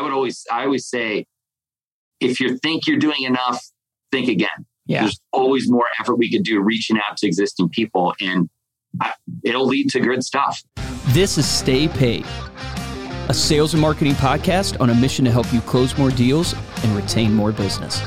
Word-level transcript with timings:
I 0.00 0.02
would 0.02 0.12
always, 0.14 0.46
I 0.50 0.64
always 0.64 0.86
say, 0.86 1.26
if 2.20 2.40
you 2.40 2.56
think 2.56 2.86
you're 2.86 2.96
doing 2.96 3.24
enough, 3.24 3.62
think 4.10 4.30
again. 4.30 4.64
Yeah. 4.86 5.02
There's 5.02 5.20
always 5.30 5.70
more 5.70 5.84
effort 6.00 6.16
we 6.16 6.30
could 6.30 6.42
do 6.42 6.58
reaching 6.62 6.96
out 6.96 7.18
to 7.18 7.26
existing 7.26 7.68
people, 7.68 8.14
and 8.18 8.48
it'll 9.44 9.66
lead 9.66 9.90
to 9.90 10.00
good 10.00 10.24
stuff. 10.24 10.62
This 11.08 11.36
is 11.36 11.46
Stay 11.46 11.86
Paid, 11.86 12.24
a 13.28 13.34
sales 13.34 13.74
and 13.74 13.82
marketing 13.82 14.14
podcast 14.14 14.80
on 14.80 14.88
a 14.88 14.94
mission 14.94 15.26
to 15.26 15.30
help 15.30 15.52
you 15.52 15.60
close 15.60 15.98
more 15.98 16.10
deals 16.10 16.54
and 16.82 16.96
retain 16.96 17.34
more 17.34 17.52
business. 17.52 18.00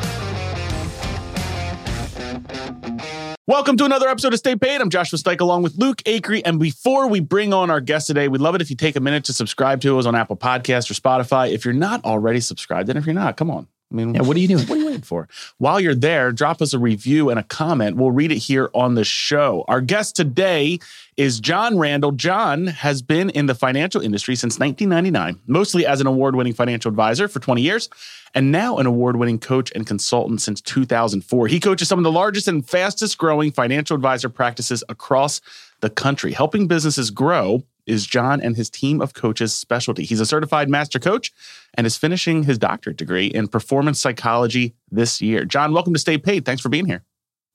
Welcome 3.46 3.76
to 3.76 3.84
another 3.84 4.08
episode 4.08 4.32
of 4.32 4.40
Stay 4.40 4.56
Paid. 4.56 4.80
I'm 4.80 4.90
Joshua 4.90 5.20
Stike 5.20 5.42
along 5.42 5.64
with 5.64 5.76
Luke 5.78 5.98
Acree. 6.04 6.42
And 6.46 6.60
before 6.62 7.10
we 7.10 7.20
bring 7.20 7.54
on 7.54 7.70
our 7.70 7.82
guest 7.82 8.08
today, 8.08 8.30
we'd 8.30 8.40
love 8.40 8.56
it 8.56 8.62
if 8.62 8.70
you 8.70 8.78
take 8.78 8.96
a 8.96 9.02
minute 9.02 9.26
to 9.26 9.34
subscribe 9.34 9.82
to 9.82 10.00
us 10.00 10.06
on 10.06 10.16
Apple 10.16 10.38
Podcasts 10.38 10.90
or 10.90 10.94
Spotify. 10.94 11.52
If 11.52 11.66
you're 11.66 11.74
not 11.74 12.06
already 12.06 12.40
subscribed, 12.40 12.88
and 12.88 12.98
if 12.98 13.06
you're 13.06 13.14
not, 13.14 13.36
come 13.36 13.52
on. 13.52 13.68
I 13.92 13.96
mean, 13.96 14.16
Yeah, 14.16 14.22
what 14.22 14.38
are 14.38 14.40
you 14.40 14.48
doing? 14.48 14.66
What 14.66 14.78
are 14.78 14.80
you 14.80 14.86
waiting 14.86 15.02
for? 15.02 15.28
While 15.58 15.82
you're 15.82 15.94
there, 15.94 16.32
drop 16.32 16.62
us 16.62 16.74
a 16.74 16.80
review 16.80 17.30
and 17.30 17.38
a 17.38 17.44
comment. 17.44 17.98
We'll 17.98 18.12
read 18.12 18.32
it 18.32 18.38
here 18.38 18.70
on 18.74 18.96
the 18.96 19.04
show. 19.04 19.66
Our 19.68 19.82
guest 19.82 20.16
today 20.16 20.80
is 21.18 21.40
John 21.40 21.78
Randall. 21.78 22.12
John 22.12 22.68
has 22.68 23.02
been 23.02 23.30
in 23.30 23.46
the 23.46 23.56
financial 23.56 24.02
industry 24.02 24.36
since 24.36 24.60
1999, 24.60 25.42
mostly 25.48 25.86
as 25.86 26.02
an 26.02 26.08
award 26.08 26.36
winning 26.36 26.54
financial 26.54 26.90
advisor 26.90 27.28
for 27.28 27.40
20 27.40 27.62
years, 27.62 27.90
and 28.34 28.52
now 28.52 28.78
an 28.78 28.86
award 28.86 29.16
winning 29.16 29.40
coach 29.40 29.72
and 29.76 29.86
consultant 29.86 30.42
since 30.42 30.62
2004. 30.62 31.48
He 31.48 31.60
coaches 31.60 31.88
some 31.88 32.00
of 32.00 32.04
the 32.04 32.12
largest 32.12 32.48
and 32.48 32.68
fastest 32.68 33.18
growing 33.18 33.52
financial 33.52 33.96
advisor 33.96 34.30
practices 34.30 34.84
across 34.90 35.42
the 35.82 35.90
country. 35.90 36.32
Helping 36.32 36.68
businesses 36.68 37.12
grow 37.12 37.64
is 37.86 38.06
John 38.06 38.42
and 38.42 38.56
his 38.56 38.70
team 38.70 39.02
of 39.02 39.14
coaches' 39.14 39.54
specialty. 39.54 40.04
He's 40.04 40.20
a 40.20 40.26
certified 40.26 40.70
master 40.70 41.00
coach 41.00 41.34
and 41.74 41.86
is 41.86 41.98
finishing 41.98 42.44
his 42.44 42.58
doctorate 42.58 42.98
degree 42.98 43.28
in 43.28 43.48
performance 43.48 44.00
psychology 44.00 44.76
this 44.90 45.22
year. 45.22 45.46
John, 45.46 45.74
welcome 45.74 45.94
to 45.94 46.00
Stay 46.00 46.18
Paid. 46.18 46.46
Thanks 46.46 46.62
for 46.62 46.70
being 46.70 46.86
here. 46.86 47.04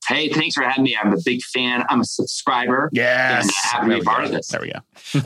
Hey, 0.09 0.28
thanks 0.31 0.55
for 0.55 0.62
having 0.64 0.84
me. 0.84 0.97
I'm 1.01 1.12
a 1.12 1.19
big 1.25 1.42
fan. 1.42 1.84
I'm 1.89 2.01
a 2.01 2.05
subscriber. 2.05 2.89
Yes. 2.92 3.45
And 3.45 3.53
happy 3.62 3.84
to 3.84 3.89
There 3.89 3.97
be 3.97 4.01
we 4.01 4.05
part 4.05 4.25
of 4.25 4.31
this. 4.31 4.48
There 4.48 4.61
we 4.61 4.73
go. 4.73 4.78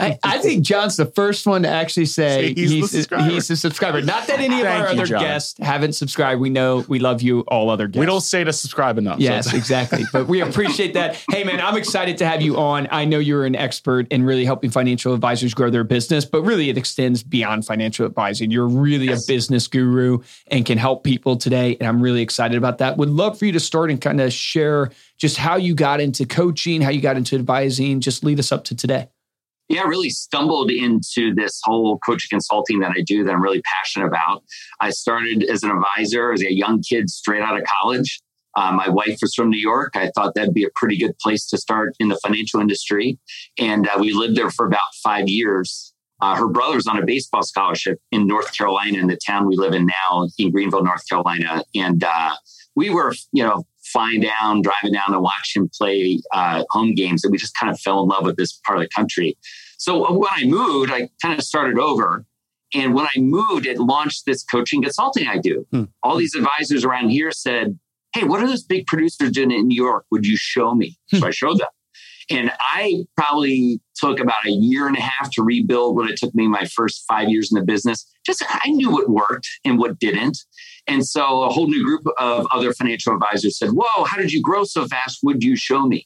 I, 0.03 0.17
I 0.23 0.37
think 0.39 0.63
John's 0.63 0.97
the 0.97 1.05
first 1.05 1.47
one 1.47 1.63
to 1.63 1.69
actually 1.69 2.05
say 2.05 2.53
Say 2.53 2.61
he's 2.61 2.71
he's, 2.71 2.91
subscriber. 2.91 3.23
he's 3.29 3.49
a 3.49 3.55
subscriber. 3.55 4.01
Not 4.01 4.27
that 4.27 4.39
any 4.39 4.55
of 4.61 4.67
Thank 4.67 4.81
our 4.81 4.93
you, 4.93 4.99
other 5.01 5.05
John. 5.05 5.21
guests 5.21 5.57
haven't 5.59 5.93
subscribed. 5.93 6.41
We 6.41 6.49
know 6.49 6.83
we 6.87 6.99
love 6.99 7.21
you, 7.21 7.41
all 7.47 7.69
other 7.69 7.87
guests. 7.87 7.99
We 7.99 8.05
don't 8.05 8.21
say 8.21 8.43
to 8.43 8.51
subscribe 8.53 8.97
enough. 8.97 9.19
Yes, 9.19 9.47
it's- 9.47 9.57
exactly. 9.59 10.03
But 10.13 10.27
we 10.27 10.41
appreciate 10.41 10.93
that. 10.95 11.15
Hey, 11.29 11.43
man, 11.43 11.59
I'm 11.61 11.75
excited 11.77 12.17
to 12.17 12.25
have 12.27 12.41
you 12.41 12.57
on. 12.57 12.87
I 12.91 13.05
know 13.05 13.19
you're 13.19 13.45
an 13.45 13.55
expert 13.55 14.07
in 14.11 14.23
really 14.23 14.45
helping 14.45 14.69
financial 14.69 15.13
advisors 15.13 15.53
grow 15.53 15.69
their 15.69 15.83
business, 15.83 16.23
but 16.25 16.43
really 16.43 16.69
it 16.69 16.77
extends 16.77 17.23
beyond 17.23 17.65
financial 17.65 18.05
advising. 18.05 18.51
You're 18.51 18.67
really 18.67 19.07
Yes. 19.07 19.23
a 19.23 19.27
business 19.27 19.67
guru 19.67 20.19
and 20.47 20.65
can 20.65 20.77
help 20.77 21.03
people 21.03 21.35
today. 21.37 21.77
And 21.79 21.87
I'm 21.87 22.01
really 22.01 22.21
excited 22.21 22.57
about 22.57 22.77
that. 22.79 22.97
Would 22.97 23.09
love 23.09 23.39
for 23.39 23.45
you 23.45 23.51
to 23.53 23.59
start 23.59 23.89
and 23.89 23.99
kind 24.01 24.19
of 24.21 24.31
share 24.33 24.72
just 25.19 25.37
how 25.37 25.55
you 25.55 25.75
got 25.75 25.99
into 26.01 26.25
coaching, 26.25 26.81
how 26.81 26.89
you 26.89 27.01
got 27.01 27.17
into 27.17 27.35
advising. 27.35 27.99
Just 27.99 28.23
lead 28.23 28.39
us 28.39 28.51
up 28.51 28.63
to 28.65 28.75
today. 28.75 29.09
yeah, 29.69 29.81
I 29.81 29.85
really 29.85 30.09
stumbled 30.09 30.71
into 30.71 31.33
this 31.33 31.59
whole 31.63 31.97
coaching 31.99 32.29
consulting 32.29 32.79
that 32.79 32.91
I 32.97 33.01
do 33.01 33.23
that 33.23 33.31
I'm 33.31 33.41
really 33.41 33.61
passionate 33.61 34.07
about. 34.07 34.43
I 34.79 34.89
started 34.91 35.43
as 35.43 35.63
an 35.63 35.71
advisor 35.71 36.33
as 36.33 36.41
a 36.41 36.53
young 36.53 36.81
kid 36.81 37.09
straight 37.09 37.41
out 37.41 37.57
of 37.57 37.63
college. 37.65 38.21
Uh, 38.55 38.71
my 38.71 38.87
wife 38.87 39.17
was 39.21 39.33
from 39.33 39.49
New 39.49 39.59
York. 39.59 39.93
I 39.95 40.11
thought 40.15 40.35
that'd 40.35 40.53
be 40.53 40.63
a 40.63 40.69
pretty 40.75 40.97
good 40.97 41.17
place 41.17 41.47
to 41.47 41.57
start 41.57 41.95
in 41.99 42.09
the 42.09 42.19
financial 42.23 42.59
industry. 42.59 43.17
And 43.57 43.87
uh, 43.87 43.97
we 43.99 44.13
lived 44.13 44.35
there 44.35 44.51
for 44.51 44.65
about 44.67 44.93
five 45.03 45.27
years. 45.27 45.93
Uh, 46.21 46.35
her 46.35 46.47
brother 46.47 46.75
was 46.75 46.87
on 46.87 47.01
a 47.01 47.05
baseball 47.05 47.43
scholarship 47.43 47.99
in 48.11 48.27
North 48.27 48.55
Carolina, 48.55 48.99
in 48.99 49.07
the 49.07 49.17
town 49.17 49.47
we 49.47 49.55
live 49.55 49.73
in 49.73 49.85
now, 49.85 50.27
in 50.37 50.51
Greenville, 50.51 50.83
North 50.83 51.07
Carolina. 51.09 51.63
And 51.73 52.03
uh, 52.03 52.35
we 52.75 52.89
were, 52.89 53.13
you 53.31 53.43
know, 53.43 53.65
flying 53.93 54.21
down, 54.21 54.61
driving 54.61 54.91
down 54.91 55.11
to 55.11 55.19
watch 55.19 55.53
him 55.55 55.69
play 55.77 56.19
uh, 56.33 56.63
home 56.71 56.93
games. 56.95 57.23
And 57.23 57.31
we 57.31 57.37
just 57.37 57.55
kind 57.55 57.71
of 57.71 57.79
fell 57.79 58.01
in 58.01 58.09
love 58.09 58.25
with 58.25 58.35
this 58.35 58.59
part 58.65 58.79
of 58.79 58.83
the 58.83 58.89
country. 58.89 59.37
So 59.77 60.11
when 60.11 60.29
I 60.31 60.45
moved, 60.45 60.91
I 60.91 61.09
kind 61.21 61.37
of 61.37 61.45
started 61.45 61.79
over. 61.79 62.25
And 62.73 62.95
when 62.95 63.05
I 63.05 63.19
moved, 63.19 63.67
it 63.67 63.77
launched 63.77 64.25
this 64.25 64.43
coaching 64.43 64.81
consulting 64.81 65.27
I 65.27 65.37
do. 65.37 65.65
Hmm. 65.71 65.83
All 66.01 66.17
these 66.17 66.35
advisors 66.35 66.83
around 66.83 67.09
here 67.09 67.31
said, 67.31 67.77
Hey, 68.13 68.23
what 68.23 68.41
are 68.41 68.47
those 68.47 68.63
big 68.63 68.85
producers 68.87 69.31
doing 69.31 69.51
in 69.51 69.67
New 69.67 69.81
York? 69.81 70.05
Would 70.11 70.25
you 70.25 70.37
show 70.37 70.75
me? 70.75 70.97
So 71.07 71.25
I 71.25 71.31
showed 71.31 71.59
them. 71.59 71.67
And 72.29 72.51
I 72.59 73.05
probably 73.17 73.81
took 73.95 74.19
about 74.19 74.45
a 74.45 74.51
year 74.51 74.87
and 74.87 74.97
a 74.97 75.01
half 75.01 75.31
to 75.31 75.43
rebuild 75.43 75.95
what 75.95 76.09
it 76.09 76.17
took 76.17 76.33
me 76.33 76.47
my 76.47 76.65
first 76.65 77.05
five 77.07 77.29
years 77.29 77.51
in 77.51 77.59
the 77.59 77.65
business. 77.65 78.09
Just 78.25 78.43
I 78.49 78.69
knew 78.69 78.91
what 78.91 79.09
worked 79.09 79.47
and 79.65 79.77
what 79.77 79.99
didn't. 79.99 80.37
And 80.87 81.05
so 81.05 81.43
a 81.43 81.49
whole 81.49 81.67
new 81.67 81.83
group 81.83 82.05
of 82.17 82.47
other 82.51 82.73
financial 82.73 83.13
advisors 83.13 83.57
said, 83.57 83.69
Whoa, 83.69 84.03
how 84.03 84.17
did 84.17 84.31
you 84.31 84.41
grow 84.41 84.63
so 84.63 84.85
fast? 84.87 85.19
Would 85.23 85.43
you 85.43 85.55
show 85.55 85.85
me? 85.85 86.05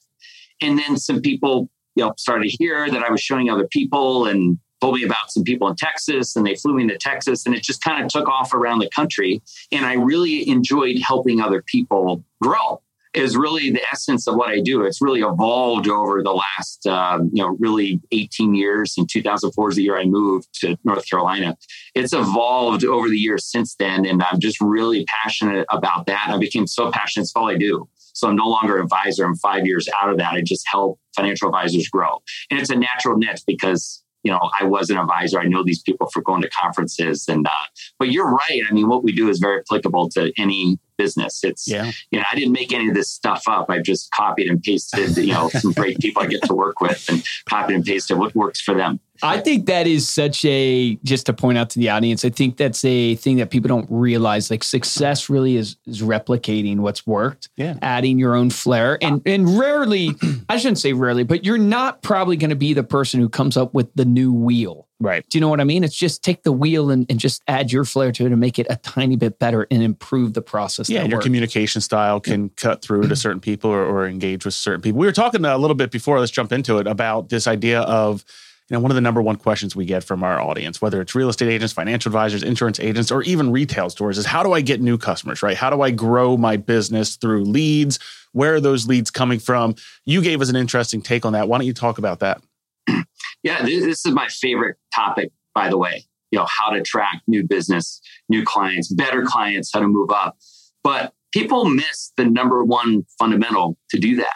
And 0.62 0.78
then 0.78 0.98
some 0.98 1.22
people, 1.22 1.70
you 1.96 2.04
know, 2.04 2.14
started 2.18 2.50
to 2.50 2.58
hear 2.58 2.90
that 2.90 3.04
I 3.04 3.12
was 3.12 3.22
showing 3.22 3.50
other 3.50 3.68
people 3.68 4.26
and 4.26 4.60
told 4.82 4.96
me 4.96 5.04
about 5.04 5.32
some 5.32 5.44
people 5.44 5.68
in 5.68 5.76
Texas 5.76 6.36
and 6.36 6.46
they 6.46 6.56
flew 6.56 6.74
me 6.74 6.88
to 6.88 6.98
Texas 6.98 7.46
and 7.46 7.56
it 7.56 7.64
just 7.64 7.84
kind 7.84 8.04
of 8.04 8.10
took 8.10 8.28
off 8.28 8.54
around 8.54 8.80
the 8.80 8.90
country. 8.90 9.42
And 9.72 9.86
I 9.86 9.94
really 9.94 10.48
enjoyed 10.48 11.00
helping 11.00 11.42
other 11.42 11.64
people 11.64 12.24
grow 12.42 12.82
is 13.14 13.36
really 13.36 13.72
the 13.72 13.82
essence 13.92 14.28
of 14.28 14.36
what 14.36 14.50
I 14.50 14.60
do. 14.60 14.84
It's 14.84 15.02
really 15.02 15.22
evolved 15.22 15.88
over 15.88 16.22
the 16.22 16.34
last, 16.34 16.86
um, 16.88 17.30
you 17.34 17.44
know, 17.44 17.56
really 17.60 18.02
18 18.12 18.54
years. 18.54 18.96
In 18.98 19.08
2004 19.08 19.70
is 19.70 19.76
the 19.76 19.84
year 19.84 19.98
I 19.98 20.06
moved 20.06 20.48
to 20.62 20.78
North 20.84 21.10
Carolina. 21.10 21.58
It's 21.96 22.14
evolved 22.14 22.86
over 22.86 23.10
the 23.10 23.18
years 23.18 23.46
since 23.46 23.76
then. 23.76 24.06
And 24.06 24.22
I'm 24.22 24.40
just 24.40 24.60
really 24.62 25.06
passionate 25.06 25.66
about 25.72 26.06
that. 26.08 26.28
I 26.30 26.38
became 26.38 26.68
so 26.68 26.92
passionate. 26.92 27.24
It's 27.24 27.34
all 27.36 27.50
I 27.50 27.56
do. 27.56 27.88
So 28.14 28.28
I'm 28.28 28.36
no 28.36 28.48
longer 28.48 28.78
an 28.78 28.84
advisor. 28.84 29.26
I'm 29.26 29.36
five 29.36 29.66
years 29.68 29.88
out 30.02 30.10
of 30.10 30.18
that. 30.18 30.34
I 30.34 30.42
just 30.42 30.66
help 30.68 31.00
financial 31.16 31.50
advisors 31.50 31.88
grow. 31.88 32.22
And 32.50 32.60
it's 32.60 32.72
a 32.72 32.76
natural 32.76 33.16
niche 33.16 33.42
because, 33.46 34.04
you 34.24 34.32
know, 34.32 34.40
I 34.60 34.64
was 34.64 34.90
an 34.90 34.98
advisor. 34.98 35.40
I 35.40 35.46
know 35.46 35.64
these 35.64 35.84
people 35.84 36.10
for 36.12 36.24
going 36.24 36.42
to 36.42 36.50
conferences 36.50 37.26
and, 37.28 37.46
uh, 37.46 37.52
but 38.00 38.12
you're 38.12 38.30
right. 38.30 38.62
I 38.68 38.74
mean, 38.74 38.88
what 38.88 39.04
we 39.04 39.12
do 39.12 39.30
is 39.30 39.38
very 39.38 39.60
applicable 39.60 40.10
to 40.10 40.34
any 40.40 40.80
business. 40.98 41.44
It's, 41.44 41.68
Yeah. 41.68 41.92
you 42.12 42.20
know, 42.20 42.26
I 42.32 42.36
didn't 42.36 42.52
make 42.54 42.74
any 42.74 42.90
of 42.90 42.96
this 42.96 43.10
stuff 43.10 43.44
up. 43.48 43.70
I've 43.70 43.84
just 43.84 44.12
copied 44.12 44.50
and 44.50 44.62
pasted, 44.62 45.16
you 45.18 45.34
know, 45.34 45.50
some 45.50 45.72
great 45.74 46.00
people 46.02 46.24
I 46.24 46.28
get 46.28 46.42
to 46.44 46.54
work 46.54 46.82
with 46.82 47.06
and 47.10 47.24
copied 47.48 47.76
and 47.76 47.86
pasted 47.86 48.18
what 48.18 48.36
works 48.36 48.60
for 48.60 48.74
them. 48.74 49.00
I 49.24 49.40
think 49.40 49.66
that 49.66 49.88
is 49.88 50.08
such 50.08 50.46
a 50.46 50.96
just 51.04 51.26
to 51.26 51.34
point 51.34 51.58
out 51.58 51.72
to 51.72 51.80
the 51.80 51.90
audience. 51.90 52.24
I 52.24 52.30
think 52.30 52.58
that's 52.58 52.86
a 52.86 53.16
thing 53.16 53.38
that 53.38 53.50
people 53.50 53.68
don't 53.68 53.88
realize. 53.90 54.52
Like 54.52 54.64
success 54.64 55.28
really 55.28 55.56
is 55.56 55.76
is 55.88 56.04
replicating 56.04 56.78
what's 56.78 57.08
worked, 57.08 57.50
Yeah. 57.58 57.78
adding 57.82 58.20
your 58.20 58.36
own 58.36 58.52
flair, 58.52 59.00
and 59.02 59.24
and 59.26 59.58
rarely, 59.58 60.12
I 60.50 60.58
shouldn't 60.58 60.78
say 60.78 60.94
rarely, 60.94 61.24
but 61.24 61.44
you're 61.46 61.58
not 61.58 62.04
probably 62.04 62.38
going 62.38 62.52
to 62.52 62.56
be 62.56 62.74
the 62.74 62.84
person 62.84 63.20
who 63.20 63.28
comes 63.28 63.58
up 63.58 63.74
with 63.74 63.92
the 63.96 64.06
new 64.06 64.32
wheel. 64.32 64.87
Right. 65.00 65.24
Do 65.30 65.38
you 65.38 65.42
know 65.42 65.50
what 65.50 65.62
I 65.62 65.64
mean? 65.64 65.84
It's 65.84 65.96
just 65.96 66.24
take 66.24 66.42
the 66.42 66.52
wheel 66.52 66.90
and, 66.90 67.06
and 67.08 67.20
just 67.20 67.44
add 67.48 67.72
your 67.72 67.86
flair 67.86 68.12
to 68.12 68.26
it 68.26 68.32
and 68.32 68.40
make 68.40 68.58
it 68.58 68.66
a 68.70 68.78
tiny 68.78 69.16
bit 69.16 69.38
better 69.38 69.68
and 69.70 69.84
improve 69.84 70.34
the 70.34 70.42
process. 70.42 70.90
Yeah, 70.90 71.02
and 71.02 71.10
your 71.10 71.18
works. 71.18 71.26
communication 71.26 71.82
style 71.82 72.20
can 72.20 72.50
cut 72.50 72.82
through 72.82 73.08
to 73.08 73.16
certain 73.16 73.40
people 73.40 73.70
or, 73.70 73.86
or 73.86 74.08
engage 74.08 74.44
with 74.44 74.56
certain 74.56 74.82
people. 74.82 75.00
We 75.00 75.06
were 75.06 75.12
talking 75.12 75.46
a 75.46 75.58
little 75.58 75.76
bit 75.76 75.92
before, 75.92 76.20
let's 76.20 76.32
jump 76.32 76.52
into 76.52 76.80
it, 76.80 76.88
about 76.88 77.30
this 77.30 77.46
idea 77.46 77.82
of, 77.82 78.26
you 78.70 78.76
know, 78.76 78.82
one 78.82 78.90
of 78.90 78.96
the 78.96 79.02
number 79.02 79.22
one 79.22 79.36
questions 79.36 79.76
we 79.76 79.86
get 79.86 80.04
from 80.04 80.24
our 80.24 80.42
audience, 80.42 80.82
whether 80.82 81.00
it's 81.00 81.14
real 81.14 81.30
estate 81.30 81.50
agents, 81.50 81.74
financial 81.74 82.10
advisors, 82.10 82.42
insurance 82.42 82.80
agents, 82.80 83.12
or 83.12 83.22
even 83.22 83.52
retail 83.52 83.92
stores, 83.92 84.18
is 84.18 84.26
how 84.26 84.42
do 84.42 84.52
I 84.52 84.62
get 84.62 84.82
new 84.82 84.98
customers, 84.98 85.44
right? 85.44 85.56
How 85.56 85.70
do 85.70 85.82
I 85.84 85.92
grow 85.92 86.38
my 86.38 86.58
business 86.58 87.18
through 87.18 87.44
leads? 87.44 88.00
Where 88.32 88.56
are 88.56 88.60
those 88.60 88.88
leads 88.88 89.12
coming 89.12 89.40
from? 89.40 89.76
You 90.06 90.24
gave 90.24 90.42
us 90.42 90.50
an 90.50 90.56
interesting 90.56 91.04
take 91.04 91.24
on 91.24 91.34
that. 91.34 91.48
Why 91.48 91.60
don't 91.60 91.68
you 91.68 91.74
talk 91.74 92.00
about 92.00 92.20
that? 92.20 92.42
Yeah, 93.44 93.62
this, 93.64 93.86
this 93.86 94.06
is 94.06 94.14
my 94.14 94.28
favorite 94.28 94.78
topic, 94.94 95.32
by 95.54 95.70
the 95.70 95.78
way. 95.78 96.06
You 96.32 96.40
know, 96.40 96.48
how 96.60 96.72
to 96.72 96.80
attract 96.80 97.22
new 97.28 97.46
business, 97.48 98.02
new 98.30 98.44
clients, 98.44 98.92
better 98.92 99.24
clients, 99.24 99.72
how 99.74 99.80
to 99.80 99.88
move 99.88 100.10
up. 100.12 100.38
But 100.84 101.14
people 101.34 101.66
miss 101.66 102.12
the 102.18 102.26
number 102.26 102.64
one 102.64 103.04
fundamental 103.18 103.78
to 103.92 104.00
do 104.00 104.16
that. 104.18 104.36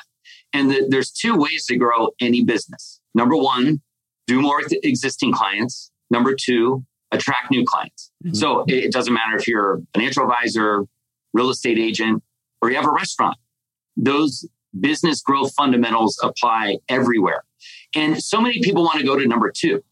And 0.53 0.69
the, 0.69 0.87
there's 0.87 1.11
two 1.11 1.35
ways 1.35 1.65
to 1.65 1.77
grow 1.77 2.09
any 2.21 2.43
business. 2.43 3.01
Number 3.15 3.35
one, 3.35 3.81
do 4.27 4.39
more 4.41 4.57
with 4.57 4.73
existing 4.83 5.33
clients. 5.33 5.91
Number 6.09 6.35
two, 6.39 6.85
attract 7.11 7.51
new 7.51 7.65
clients. 7.65 8.11
Mhm. 8.25 8.35
So 8.35 8.63
it 8.67 8.91
doesn't 8.91 9.13
matter 9.13 9.35
if 9.35 9.47
you're 9.47 9.75
a 9.75 9.79
financial 9.93 10.23
advisor, 10.23 10.85
real 11.33 11.49
estate 11.49 11.77
agent, 11.79 12.23
or 12.61 12.69
you 12.69 12.75
have 12.75 12.85
a 12.85 12.91
restaurant. 12.91 13.37
Those 13.97 14.47
business 14.79 15.21
growth 15.21 15.53
fundamentals 15.53 16.17
apply 16.23 16.77
everywhere. 16.87 17.43
And 17.95 18.21
so 18.21 18.39
many 18.41 18.61
people 18.61 18.83
want 18.83 18.99
to 18.99 19.05
go 19.05 19.17
to 19.17 19.25
number 19.27 19.51
two. 19.55 19.83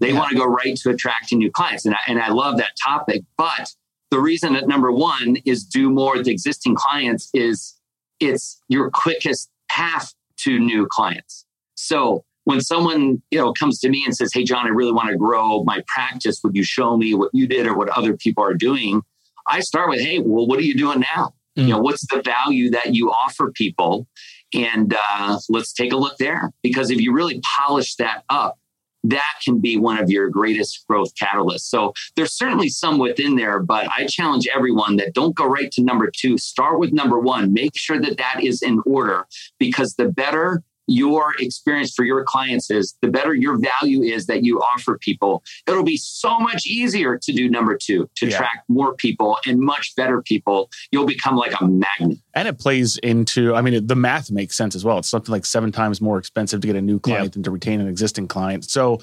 They 0.00 0.10
Yeah. 0.12 0.18
want 0.18 0.30
to 0.30 0.36
go 0.36 0.44
right 0.44 0.76
to 0.76 0.90
attracting 0.90 1.38
new 1.38 1.50
clients. 1.50 1.84
And 1.84 1.94
I, 1.94 1.98
and 2.06 2.20
I 2.20 2.28
love 2.28 2.56
that 2.58 2.72
topic. 2.84 3.24
But 3.36 3.74
the 4.10 4.20
reason 4.20 4.52
that 4.54 4.68
number 4.68 4.92
one 4.92 5.36
is 5.44 5.64
do 5.64 5.90
more 5.90 6.16
with 6.16 6.28
existing 6.28 6.76
clients 6.76 7.30
is 7.34 7.74
it's 8.20 8.60
your 8.68 8.90
quickest 8.90 9.50
path 9.68 10.14
to 10.38 10.58
new 10.58 10.86
clients. 10.86 11.44
So 11.74 12.24
when 12.44 12.60
someone 12.60 13.22
you 13.30 13.38
know 13.38 13.52
comes 13.52 13.78
to 13.80 13.88
me 13.90 14.02
and 14.06 14.16
says, 14.16 14.30
"Hey, 14.32 14.44
John, 14.44 14.66
I 14.66 14.70
really 14.70 14.92
want 14.92 15.08
to 15.10 15.16
grow 15.16 15.62
my 15.64 15.82
practice. 15.86 16.40
Would 16.42 16.56
you 16.56 16.64
show 16.64 16.96
me 16.96 17.14
what 17.14 17.30
you 17.34 17.46
did 17.46 17.66
or 17.66 17.76
what 17.76 17.88
other 17.90 18.16
people 18.16 18.42
are 18.42 18.54
doing?" 18.54 19.02
I 19.46 19.60
start 19.60 19.90
with, 19.90 20.00
"Hey, 20.00 20.18
well, 20.20 20.46
what 20.46 20.58
are 20.58 20.62
you 20.62 20.74
doing 20.74 21.00
now? 21.14 21.34
Mm. 21.58 21.62
You 21.62 21.68
know, 21.74 21.78
what's 21.80 22.06
the 22.06 22.22
value 22.22 22.70
that 22.70 22.94
you 22.94 23.10
offer 23.10 23.50
people?" 23.52 24.06
And 24.54 24.94
uh, 25.10 25.38
let's 25.48 25.72
take 25.72 25.92
a 25.92 25.96
look 25.96 26.16
there 26.18 26.52
because 26.62 26.90
if 26.90 27.00
you 27.00 27.12
really 27.12 27.40
polish 27.58 27.96
that 27.96 28.24
up, 28.28 28.58
that 29.04 29.34
can 29.44 29.60
be 29.60 29.76
one 29.76 29.98
of 29.98 30.10
your 30.10 30.28
greatest 30.28 30.84
growth 30.88 31.14
catalysts. 31.14 31.60
So 31.60 31.92
there's 32.16 32.32
certainly 32.32 32.68
some 32.68 32.98
within 32.98 33.36
there, 33.36 33.60
but 33.60 33.88
I 33.96 34.06
challenge 34.06 34.48
everyone 34.54 34.96
that 34.96 35.14
don't 35.14 35.36
go 35.36 35.46
right 35.46 35.70
to 35.72 35.82
number 35.82 36.10
two. 36.14 36.36
Start 36.36 36.78
with 36.78 36.92
number 36.92 37.18
one. 37.18 37.52
Make 37.52 37.76
sure 37.76 38.00
that 38.00 38.18
that 38.18 38.42
is 38.42 38.62
in 38.62 38.80
order 38.86 39.26
because 39.58 39.94
the 39.94 40.08
better 40.08 40.62
your 40.88 41.34
experience 41.38 41.94
for 41.94 42.04
your 42.04 42.24
clients 42.24 42.70
is, 42.70 42.96
the 43.02 43.08
better 43.08 43.34
your 43.34 43.58
value 43.58 44.02
is 44.02 44.26
that 44.26 44.42
you 44.42 44.58
offer 44.60 44.98
people. 44.98 45.42
It'll 45.66 45.84
be 45.84 45.98
so 45.98 46.38
much 46.38 46.66
easier 46.66 47.18
to 47.18 47.32
do 47.32 47.48
number 47.48 47.76
two, 47.76 48.08
to 48.16 48.26
yeah. 48.26 48.34
attract 48.34 48.68
more 48.68 48.94
people 48.94 49.38
and 49.46 49.60
much 49.60 49.94
better 49.96 50.22
people. 50.22 50.70
You'll 50.90 51.06
become 51.06 51.36
like 51.36 51.52
a 51.60 51.66
magnet. 51.66 52.18
And 52.34 52.48
it 52.48 52.58
plays 52.58 52.96
into, 52.98 53.54
I 53.54 53.60
mean, 53.60 53.86
the 53.86 53.94
math 53.94 54.30
makes 54.30 54.56
sense 54.56 54.74
as 54.74 54.84
well. 54.84 54.98
It's 54.98 55.08
something 55.08 55.30
like 55.30 55.44
seven 55.44 55.70
times 55.70 56.00
more 56.00 56.18
expensive 56.18 56.60
to 56.62 56.66
get 56.66 56.76
a 56.76 56.82
new 56.82 56.98
client 56.98 57.24
yeah. 57.24 57.30
than 57.30 57.42
to 57.44 57.50
retain 57.50 57.80
an 57.80 57.88
existing 57.88 58.26
client. 58.26 58.64
So, 58.64 59.00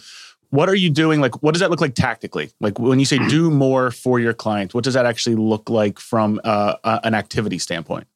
what 0.51 0.69
are 0.69 0.75
you 0.75 0.89
doing? 0.89 1.19
Like, 1.19 1.41
what 1.43 1.53
does 1.53 1.59
that 1.59 1.69
look 1.69 1.81
like 1.81 1.95
tactically? 1.95 2.51
Like, 2.61 2.79
when 2.79 2.99
you 2.99 3.05
say 3.05 3.17
do 3.27 3.51
more 3.51 3.91
for 3.91 4.19
your 4.19 4.33
clients, 4.33 4.73
what 4.73 4.83
does 4.83 4.93
that 4.93 5.05
actually 5.05 5.35
look 5.35 5.69
like 5.69 5.99
from 5.99 6.39
uh, 6.43 6.75
an 7.03 7.13
activity 7.13 7.59
standpoint? 7.59 8.07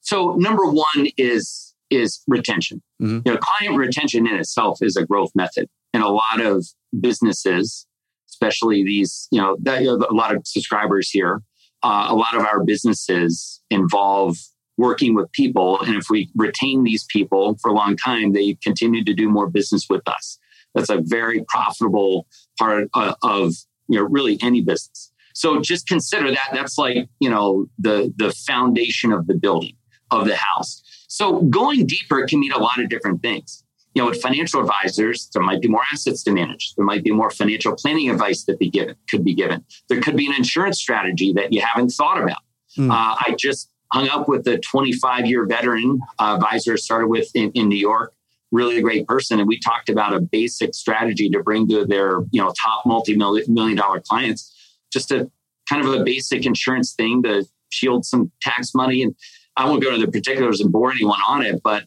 So, 0.00 0.36
number 0.36 0.64
one 0.64 1.08
is 1.16 1.67
is 1.90 2.22
retention. 2.26 2.82
Mm-hmm. 3.02 3.20
You 3.24 3.34
know, 3.34 3.38
client 3.38 3.76
retention 3.76 4.26
in 4.26 4.36
itself 4.36 4.78
is 4.82 4.96
a 4.96 5.06
growth 5.06 5.30
method. 5.34 5.68
And 5.94 6.02
a 6.02 6.08
lot 6.08 6.40
of 6.40 6.66
businesses, 7.00 7.86
especially 8.28 8.84
these, 8.84 9.28
you 9.30 9.40
know, 9.40 9.56
that, 9.62 9.82
you 9.82 9.96
know 9.96 10.06
a 10.08 10.14
lot 10.14 10.34
of 10.34 10.46
subscribers 10.46 11.10
here, 11.10 11.42
uh, 11.82 12.06
a 12.10 12.14
lot 12.14 12.34
of 12.34 12.42
our 12.42 12.64
businesses 12.64 13.60
involve 13.70 14.36
working 14.76 15.14
with 15.14 15.30
people. 15.32 15.80
And 15.80 15.96
if 15.96 16.04
we 16.08 16.30
retain 16.36 16.84
these 16.84 17.04
people 17.08 17.56
for 17.60 17.70
a 17.70 17.74
long 17.74 17.96
time, 17.96 18.32
they 18.32 18.56
continue 18.62 19.02
to 19.04 19.14
do 19.14 19.28
more 19.28 19.48
business 19.48 19.86
with 19.90 20.06
us. 20.06 20.38
That's 20.74 20.90
a 20.90 21.00
very 21.02 21.44
profitable 21.48 22.26
part 22.58 22.88
of, 22.94 23.14
of 23.22 23.54
you 23.88 23.98
know, 23.98 24.04
really 24.04 24.38
any 24.42 24.60
business. 24.60 25.12
So 25.34 25.60
just 25.60 25.86
consider 25.88 26.30
that. 26.30 26.48
That's 26.52 26.78
like, 26.78 27.08
you 27.20 27.30
know, 27.30 27.66
the, 27.78 28.12
the 28.16 28.32
foundation 28.32 29.12
of 29.12 29.26
the 29.26 29.34
building 29.34 29.76
of 30.10 30.26
the 30.26 30.36
house. 30.36 30.82
So 31.08 31.40
going 31.42 31.86
deeper 31.86 32.26
can 32.26 32.40
mean 32.40 32.52
a 32.52 32.58
lot 32.58 32.78
of 32.78 32.88
different 32.88 33.22
things. 33.22 33.64
You 33.94 34.02
know, 34.02 34.10
with 34.10 34.22
financial 34.22 34.60
advisors, 34.60 35.28
there 35.32 35.42
might 35.42 35.60
be 35.60 35.68
more 35.68 35.82
assets 35.92 36.22
to 36.24 36.30
manage. 36.30 36.74
There 36.76 36.84
might 36.84 37.02
be 37.02 37.10
more 37.10 37.30
financial 37.30 37.74
planning 37.74 38.08
advice 38.10 38.44
that 38.44 38.58
be 38.58 38.70
given, 38.70 38.94
could 39.10 39.24
be 39.24 39.34
given. 39.34 39.64
There 39.88 40.00
could 40.00 40.16
be 40.16 40.26
an 40.26 40.34
insurance 40.34 40.78
strategy 40.78 41.32
that 41.32 41.52
you 41.52 41.62
haven't 41.62 41.90
thought 41.90 42.22
about. 42.22 42.38
Mm. 42.76 42.90
Uh, 42.90 43.16
I 43.18 43.34
just 43.36 43.70
hung 43.92 44.08
up 44.08 44.28
with 44.28 44.46
a 44.46 44.58
25 44.58 45.26
year 45.26 45.46
veteran 45.46 46.00
uh, 46.18 46.34
advisor, 46.34 46.76
started 46.76 47.08
with 47.08 47.30
in, 47.34 47.50
in 47.52 47.68
New 47.68 47.78
York, 47.78 48.14
really 48.52 48.78
a 48.78 48.82
great 48.82 49.06
person. 49.06 49.40
And 49.40 49.48
we 49.48 49.58
talked 49.58 49.88
about 49.88 50.14
a 50.14 50.20
basic 50.20 50.74
strategy 50.74 51.28
to 51.30 51.42
bring 51.42 51.66
to 51.68 51.84
their, 51.84 52.20
you 52.30 52.40
know, 52.40 52.52
top 52.62 52.84
multi-million 52.86 53.76
dollar 53.76 54.00
clients, 54.00 54.54
just 54.92 55.10
a 55.10 55.30
kind 55.68 55.84
of 55.84 55.92
a 55.92 56.04
basic 56.04 56.46
insurance 56.46 56.92
thing 56.92 57.22
to 57.22 57.46
shield 57.70 58.04
some 58.04 58.30
tax 58.40 58.74
money. 58.74 59.02
And 59.02 59.14
I 59.58 59.66
won't 59.66 59.82
go 59.82 59.92
into 59.92 60.06
the 60.06 60.12
particulars 60.12 60.60
and 60.60 60.72
bore 60.72 60.92
anyone 60.92 61.18
on 61.28 61.44
it, 61.44 61.60
but 61.62 61.84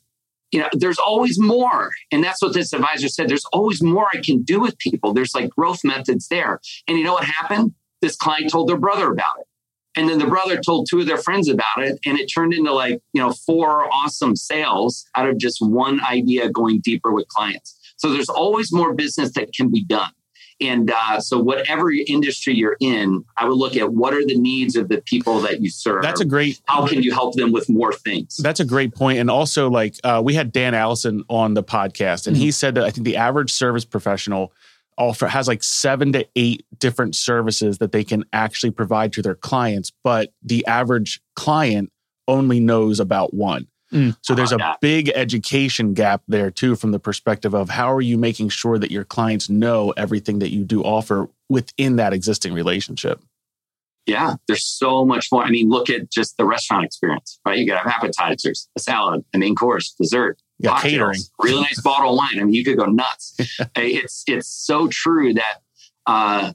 you 0.51 0.59
know, 0.59 0.67
there's 0.73 0.99
always 0.99 1.39
more. 1.39 1.91
And 2.11 2.21
that's 2.23 2.41
what 2.41 2.53
this 2.53 2.73
advisor 2.73 3.07
said. 3.07 3.29
There's 3.29 3.45
always 3.53 3.81
more 3.81 4.07
I 4.13 4.19
can 4.19 4.43
do 4.43 4.59
with 4.59 4.77
people. 4.77 5.13
There's 5.13 5.33
like 5.33 5.49
growth 5.49 5.83
methods 5.85 6.27
there. 6.27 6.59
And 6.87 6.97
you 6.97 7.05
know 7.05 7.13
what 7.13 7.23
happened? 7.23 7.73
This 8.01 8.17
client 8.17 8.51
told 8.51 8.67
their 8.67 8.77
brother 8.77 9.09
about 9.09 9.39
it. 9.39 9.47
And 9.95 10.09
then 10.09 10.19
the 10.19 10.27
brother 10.27 10.59
told 10.59 10.87
two 10.89 10.99
of 10.99 11.05
their 11.05 11.17
friends 11.17 11.47
about 11.47 11.77
it. 11.77 11.99
And 12.05 12.19
it 12.19 12.27
turned 12.27 12.53
into 12.53 12.73
like, 12.73 13.01
you 13.13 13.21
know, 13.21 13.31
four 13.31 13.89
awesome 13.93 14.35
sales 14.35 15.05
out 15.15 15.29
of 15.29 15.37
just 15.37 15.59
one 15.61 16.03
idea 16.03 16.49
going 16.49 16.81
deeper 16.81 17.11
with 17.13 17.29
clients. 17.29 17.77
So 17.95 18.11
there's 18.11 18.29
always 18.29 18.73
more 18.73 18.93
business 18.93 19.31
that 19.33 19.53
can 19.53 19.69
be 19.69 19.83
done. 19.83 20.11
And 20.61 20.91
uh, 20.91 21.19
so, 21.19 21.39
whatever 21.39 21.91
industry 21.91 22.53
you're 22.53 22.77
in, 22.79 23.25
I 23.37 23.47
would 23.47 23.57
look 23.57 23.75
at 23.75 23.93
what 23.93 24.13
are 24.13 24.25
the 24.25 24.37
needs 24.37 24.75
of 24.75 24.89
the 24.89 25.01
people 25.01 25.39
that 25.41 25.61
you 25.61 25.69
serve. 25.69 26.03
That's 26.03 26.21
a 26.21 26.25
great. 26.25 26.61
How 26.65 26.87
can 26.87 27.01
you 27.01 27.11
help 27.11 27.35
them 27.35 27.51
with 27.51 27.69
more 27.69 27.93
things? 27.93 28.37
That's 28.37 28.59
a 28.59 28.65
great 28.65 28.93
point. 28.93 29.19
And 29.19 29.29
also, 29.29 29.69
like 29.69 29.95
uh, 30.03 30.21
we 30.23 30.33
had 30.33 30.51
Dan 30.51 30.73
Allison 30.73 31.23
on 31.29 31.53
the 31.53 31.63
podcast, 31.63 32.27
and 32.27 32.35
mm-hmm. 32.35 32.43
he 32.43 32.51
said 32.51 32.75
that 32.75 32.83
I 32.83 32.91
think 32.91 33.05
the 33.05 33.17
average 33.17 33.51
service 33.51 33.85
professional 33.85 34.53
offer 34.97 35.27
has 35.27 35.47
like 35.47 35.63
seven 35.63 36.11
to 36.13 36.27
eight 36.35 36.65
different 36.77 37.15
services 37.15 37.79
that 37.79 37.91
they 37.91 38.03
can 38.03 38.23
actually 38.33 38.71
provide 38.71 39.13
to 39.13 39.21
their 39.21 39.35
clients, 39.35 39.91
but 40.03 40.33
the 40.43 40.65
average 40.67 41.21
client 41.35 41.91
only 42.27 42.59
knows 42.59 42.99
about 42.99 43.33
one. 43.33 43.67
Mm. 43.91 44.15
So 44.21 44.33
there's 44.33 44.53
a 44.53 44.77
big 44.79 45.09
education 45.15 45.93
gap 45.93 46.21
there 46.27 46.49
too, 46.49 46.75
from 46.75 46.91
the 46.91 46.99
perspective 46.99 47.53
of 47.53 47.69
how 47.69 47.91
are 47.91 48.01
you 48.01 48.17
making 48.17 48.49
sure 48.49 48.77
that 48.77 48.91
your 48.91 49.03
clients 49.03 49.49
know 49.49 49.93
everything 49.97 50.39
that 50.39 50.51
you 50.51 50.63
do 50.63 50.81
offer 50.81 51.29
within 51.49 51.97
that 51.97 52.13
existing 52.13 52.53
relationship? 52.53 53.21
Yeah, 54.05 54.35
there's 54.47 54.65
so 54.65 55.05
much 55.05 55.27
more. 55.31 55.43
I 55.43 55.49
mean, 55.49 55.69
look 55.69 55.89
at 55.89 56.09
just 56.09 56.37
the 56.37 56.45
restaurant 56.45 56.85
experience, 56.85 57.39
right? 57.45 57.57
You 57.57 57.67
got 57.67 57.83
to 57.83 57.89
have 57.89 58.01
appetizers, 58.03 58.67
a 58.75 58.79
salad, 58.79 59.23
a 59.33 59.37
main 59.37 59.55
course, 59.55 59.93
dessert, 59.99 60.41
yeah, 60.57 60.79
catering, 60.81 61.19
really 61.39 61.61
nice 61.61 61.81
bottle 61.81 62.11
of 62.11 62.17
wine. 62.17 62.39
I 62.39 62.43
mean, 62.43 62.53
you 62.53 62.63
could 62.63 62.77
go 62.77 62.85
nuts. 62.85 63.35
it's 63.75 64.23
it's 64.27 64.47
so 64.47 64.87
true 64.87 65.33
that 65.35 65.61
uh, 66.07 66.53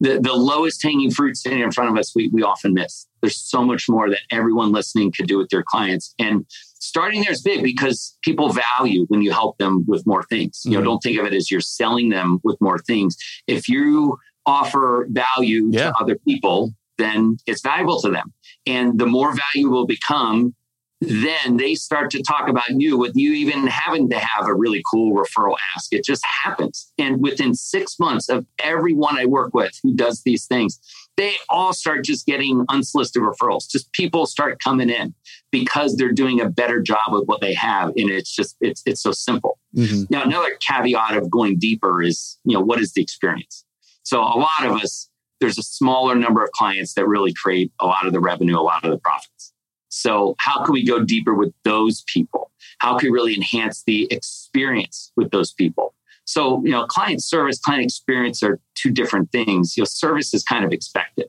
the 0.00 0.18
the 0.20 0.32
lowest 0.32 0.82
hanging 0.82 1.10
fruit 1.10 1.36
sitting 1.36 1.60
in 1.60 1.70
front 1.70 1.90
of 1.90 1.98
us, 1.98 2.14
we 2.14 2.28
we 2.28 2.42
often 2.42 2.74
miss. 2.74 3.06
There's 3.20 3.36
so 3.36 3.62
much 3.62 3.88
more 3.88 4.08
that 4.08 4.20
everyone 4.30 4.72
listening 4.72 5.12
could 5.12 5.26
do 5.26 5.38
with 5.38 5.50
their 5.50 5.62
clients. 5.62 6.14
And 6.18 6.46
starting 6.48 7.22
there 7.22 7.32
is 7.32 7.42
big 7.42 7.62
because 7.62 8.16
people 8.22 8.52
value 8.78 9.04
when 9.08 9.22
you 9.22 9.30
help 9.30 9.58
them 9.58 9.84
with 9.86 10.06
more 10.06 10.22
things. 10.24 10.62
You 10.64 10.72
know, 10.72 10.78
mm-hmm. 10.78 10.84
don't 10.84 11.02
think 11.02 11.18
of 11.18 11.26
it 11.26 11.34
as 11.34 11.50
you're 11.50 11.60
selling 11.60 12.08
them 12.08 12.40
with 12.42 12.60
more 12.60 12.78
things. 12.78 13.16
If 13.46 13.68
you 13.68 14.18
offer 14.46 15.06
value 15.10 15.68
yeah. 15.70 15.90
to 15.90 15.94
other 16.00 16.16
people, 16.26 16.72
then 16.98 17.36
it's 17.46 17.62
valuable 17.62 18.00
to 18.00 18.10
them. 18.10 18.32
And 18.66 18.98
the 18.98 19.06
more 19.06 19.34
value 19.54 19.70
will 19.70 19.86
become, 19.86 20.54
then 21.00 21.56
they 21.56 21.74
start 21.74 22.10
to 22.10 22.22
talk 22.22 22.48
about 22.48 22.68
you 22.70 22.98
with 22.98 23.12
you 23.14 23.32
even 23.32 23.66
having 23.66 24.10
to 24.10 24.18
have 24.18 24.46
a 24.46 24.54
really 24.54 24.82
cool 24.90 25.16
referral 25.16 25.56
ask. 25.74 25.92
It 25.92 26.04
just 26.04 26.22
happens. 26.44 26.92
And 26.98 27.22
within 27.22 27.54
six 27.54 27.98
months 27.98 28.28
of 28.28 28.44
everyone 28.58 29.18
I 29.18 29.24
work 29.24 29.54
with 29.54 29.72
who 29.82 29.94
does 29.94 30.22
these 30.24 30.46
things, 30.46 30.78
they 31.16 31.34
all 31.48 31.72
start 31.72 32.04
just 32.04 32.26
getting 32.26 32.64
unsolicited 32.68 33.22
referrals. 33.22 33.68
Just 33.68 33.90
people 33.92 34.26
start 34.26 34.62
coming 34.62 34.90
in 34.90 35.14
because 35.50 35.96
they're 35.96 36.12
doing 36.12 36.40
a 36.40 36.50
better 36.50 36.82
job 36.82 37.14
of 37.14 37.22
what 37.26 37.40
they 37.40 37.54
have. 37.54 37.88
And 37.96 38.10
it's 38.10 38.34
just, 38.34 38.56
it's, 38.60 38.82
it's 38.84 39.02
so 39.02 39.12
simple. 39.12 39.58
Mm-hmm. 39.74 40.04
Now, 40.10 40.22
another 40.22 40.50
caveat 40.60 41.16
of 41.16 41.30
going 41.30 41.58
deeper 41.58 42.02
is, 42.02 42.38
you 42.44 42.54
know, 42.54 42.60
what 42.60 42.78
is 42.78 42.92
the 42.92 43.00
experience? 43.00 43.64
So 44.02 44.20
a 44.20 44.36
lot 44.36 44.64
of 44.64 44.72
us, 44.72 45.08
there's 45.40 45.56
a 45.56 45.62
smaller 45.62 46.14
number 46.14 46.44
of 46.44 46.50
clients 46.52 46.92
that 46.94 47.06
really 47.06 47.32
create 47.32 47.72
a 47.80 47.86
lot 47.86 48.06
of 48.06 48.12
the 48.12 48.20
revenue, 48.20 48.58
a 48.58 48.60
lot 48.60 48.84
of 48.84 48.90
the 48.90 48.98
profits. 48.98 49.54
So 49.90 50.36
how 50.38 50.64
can 50.64 50.72
we 50.72 50.84
go 50.84 51.04
deeper 51.04 51.34
with 51.34 51.52
those 51.64 52.02
people? 52.06 52.50
How 52.78 52.96
can 52.96 53.08
we 53.08 53.12
really 53.12 53.34
enhance 53.34 53.82
the 53.82 54.08
experience 54.10 55.12
with 55.16 55.30
those 55.30 55.52
people? 55.52 55.94
So, 56.24 56.62
you 56.64 56.70
know, 56.70 56.86
client 56.86 57.22
service, 57.22 57.58
client 57.58 57.84
experience 57.84 58.42
are 58.42 58.60
two 58.76 58.90
different 58.90 59.32
things. 59.32 59.76
You 59.76 59.82
know, 59.82 59.86
service 59.86 60.32
is 60.32 60.44
kind 60.44 60.64
of 60.64 60.72
expected, 60.72 61.28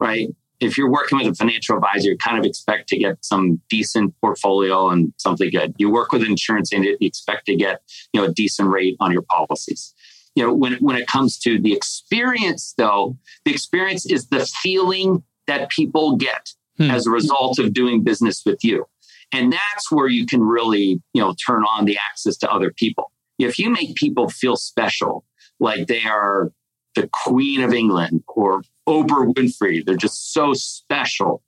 right? 0.00 0.28
If 0.60 0.76
you're 0.76 0.90
working 0.90 1.18
with 1.18 1.28
a 1.28 1.34
financial 1.34 1.76
advisor, 1.76 2.10
you 2.10 2.18
kind 2.18 2.38
of 2.38 2.44
expect 2.44 2.88
to 2.88 2.98
get 2.98 3.24
some 3.24 3.60
decent 3.68 4.14
portfolio 4.20 4.88
and 4.88 5.12
something 5.18 5.50
good. 5.50 5.74
You 5.78 5.90
work 5.90 6.10
with 6.10 6.22
insurance 6.22 6.72
and 6.72 6.84
you 6.84 6.96
expect 7.00 7.46
to 7.46 7.54
get, 7.54 7.82
you 8.12 8.20
know, 8.20 8.26
a 8.28 8.32
decent 8.32 8.70
rate 8.70 8.96
on 8.98 9.12
your 9.12 9.22
policies. 9.22 9.94
You 10.34 10.44
know, 10.44 10.52
when, 10.52 10.74
when 10.74 10.96
it 10.96 11.06
comes 11.06 11.38
to 11.40 11.60
the 11.60 11.72
experience, 11.72 12.74
though, 12.76 13.16
the 13.44 13.52
experience 13.52 14.04
is 14.04 14.28
the 14.28 14.46
feeling 14.62 15.22
that 15.46 15.70
people 15.70 16.16
get 16.16 16.54
hmm. 16.76 16.90
as 16.90 17.06
a 17.06 17.10
result 17.10 17.58
of 17.58 17.72
doing 17.72 18.02
business 18.02 18.42
with 18.44 18.62
you. 18.62 18.86
And 19.32 19.52
that's 19.52 19.90
where 19.90 20.06
you 20.06 20.26
can 20.26 20.42
really, 20.42 21.02
you 21.12 21.22
know, 21.22 21.34
turn 21.46 21.64
on 21.64 21.86
the 21.86 21.98
access 22.10 22.36
to 22.38 22.52
other 22.52 22.72
people 22.72 23.10
if 23.38 23.58
you 23.58 23.70
make 23.70 23.94
people 23.96 24.28
feel 24.28 24.56
special, 24.56 25.24
like 25.58 25.86
they 25.86 26.04
are 26.04 26.52
the 26.94 27.08
Queen 27.24 27.60
of 27.60 27.72
England 27.72 28.22
or 28.28 28.62
Oprah 28.88 29.32
Winfrey, 29.34 29.84
they're 29.84 29.96
just 29.96 30.32
so 30.32 30.52
special. 30.54 31.42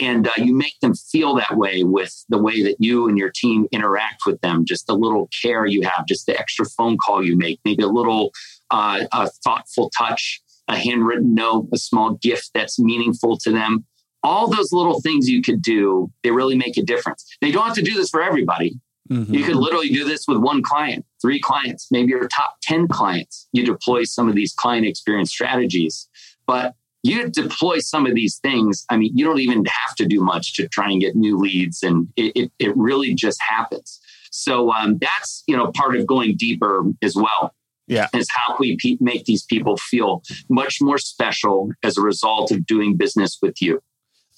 And 0.00 0.28
uh, 0.28 0.32
you 0.36 0.54
make 0.54 0.78
them 0.80 0.94
feel 0.94 1.34
that 1.36 1.56
way 1.56 1.82
with 1.82 2.24
the 2.28 2.38
way 2.38 2.62
that 2.62 2.76
you 2.78 3.08
and 3.08 3.18
your 3.18 3.30
team 3.30 3.66
interact 3.72 4.22
with 4.26 4.40
them, 4.42 4.64
just 4.64 4.88
a 4.88 4.94
little 4.94 5.28
care 5.42 5.66
you 5.66 5.82
have, 5.82 6.06
just 6.06 6.26
the 6.26 6.38
extra 6.38 6.66
phone 6.66 6.98
call 6.98 7.24
you 7.24 7.36
make, 7.36 7.60
maybe 7.64 7.82
a 7.82 7.88
little 7.88 8.30
uh, 8.70 9.04
a 9.12 9.28
thoughtful 9.44 9.90
touch, 9.96 10.40
a 10.68 10.76
handwritten 10.76 11.34
note, 11.34 11.68
a 11.72 11.78
small 11.78 12.14
gift 12.14 12.50
that's 12.54 12.78
meaningful 12.78 13.36
to 13.38 13.50
them. 13.50 13.84
All 14.22 14.48
those 14.48 14.72
little 14.72 15.00
things 15.00 15.28
you 15.28 15.42
could 15.42 15.62
do, 15.62 16.10
they 16.22 16.30
really 16.30 16.56
make 16.56 16.76
a 16.76 16.82
difference. 16.82 17.24
They 17.40 17.50
don't 17.50 17.66
have 17.66 17.74
to 17.74 17.82
do 17.82 17.94
this 17.94 18.10
for 18.10 18.22
everybody 18.22 18.80
Mm-hmm. 19.12 19.34
You 19.34 19.44
could 19.44 19.56
literally 19.56 19.88
do 19.88 20.04
this 20.04 20.26
with 20.26 20.38
one 20.38 20.62
client, 20.62 21.04
three 21.20 21.40
clients, 21.40 21.88
maybe 21.90 22.10
your 22.10 22.28
top 22.28 22.56
10 22.62 22.88
clients. 22.88 23.48
You 23.52 23.64
deploy 23.64 24.04
some 24.04 24.28
of 24.28 24.34
these 24.34 24.54
client 24.54 24.86
experience 24.86 25.30
strategies. 25.30 26.08
But 26.46 26.74
you 27.02 27.28
deploy 27.28 27.80
some 27.80 28.06
of 28.06 28.14
these 28.14 28.38
things. 28.38 28.86
I 28.88 28.96
mean, 28.96 29.12
you 29.14 29.24
don't 29.24 29.40
even 29.40 29.64
have 29.64 29.96
to 29.96 30.06
do 30.06 30.20
much 30.20 30.54
to 30.54 30.68
try 30.68 30.90
and 30.90 31.00
get 31.00 31.16
new 31.16 31.36
leads, 31.36 31.82
and 31.82 32.08
it, 32.16 32.32
it, 32.36 32.52
it 32.58 32.76
really 32.76 33.14
just 33.14 33.40
happens. 33.46 34.00
So 34.30 34.72
um, 34.72 34.98
that's 34.98 35.42
you 35.48 35.56
know 35.56 35.72
part 35.72 35.96
of 35.96 36.06
going 36.06 36.36
deeper 36.36 36.84
as 37.02 37.16
well. 37.16 37.54
Yeah, 37.88 38.06
is 38.14 38.28
how 38.30 38.56
we 38.60 38.76
pe- 38.76 38.98
make 39.00 39.24
these 39.24 39.44
people 39.44 39.76
feel 39.76 40.22
much 40.48 40.78
more 40.80 40.98
special 40.98 41.70
as 41.82 41.98
a 41.98 42.00
result 42.00 42.52
of 42.52 42.64
doing 42.66 42.96
business 42.96 43.38
with 43.42 43.60
you. 43.60 43.82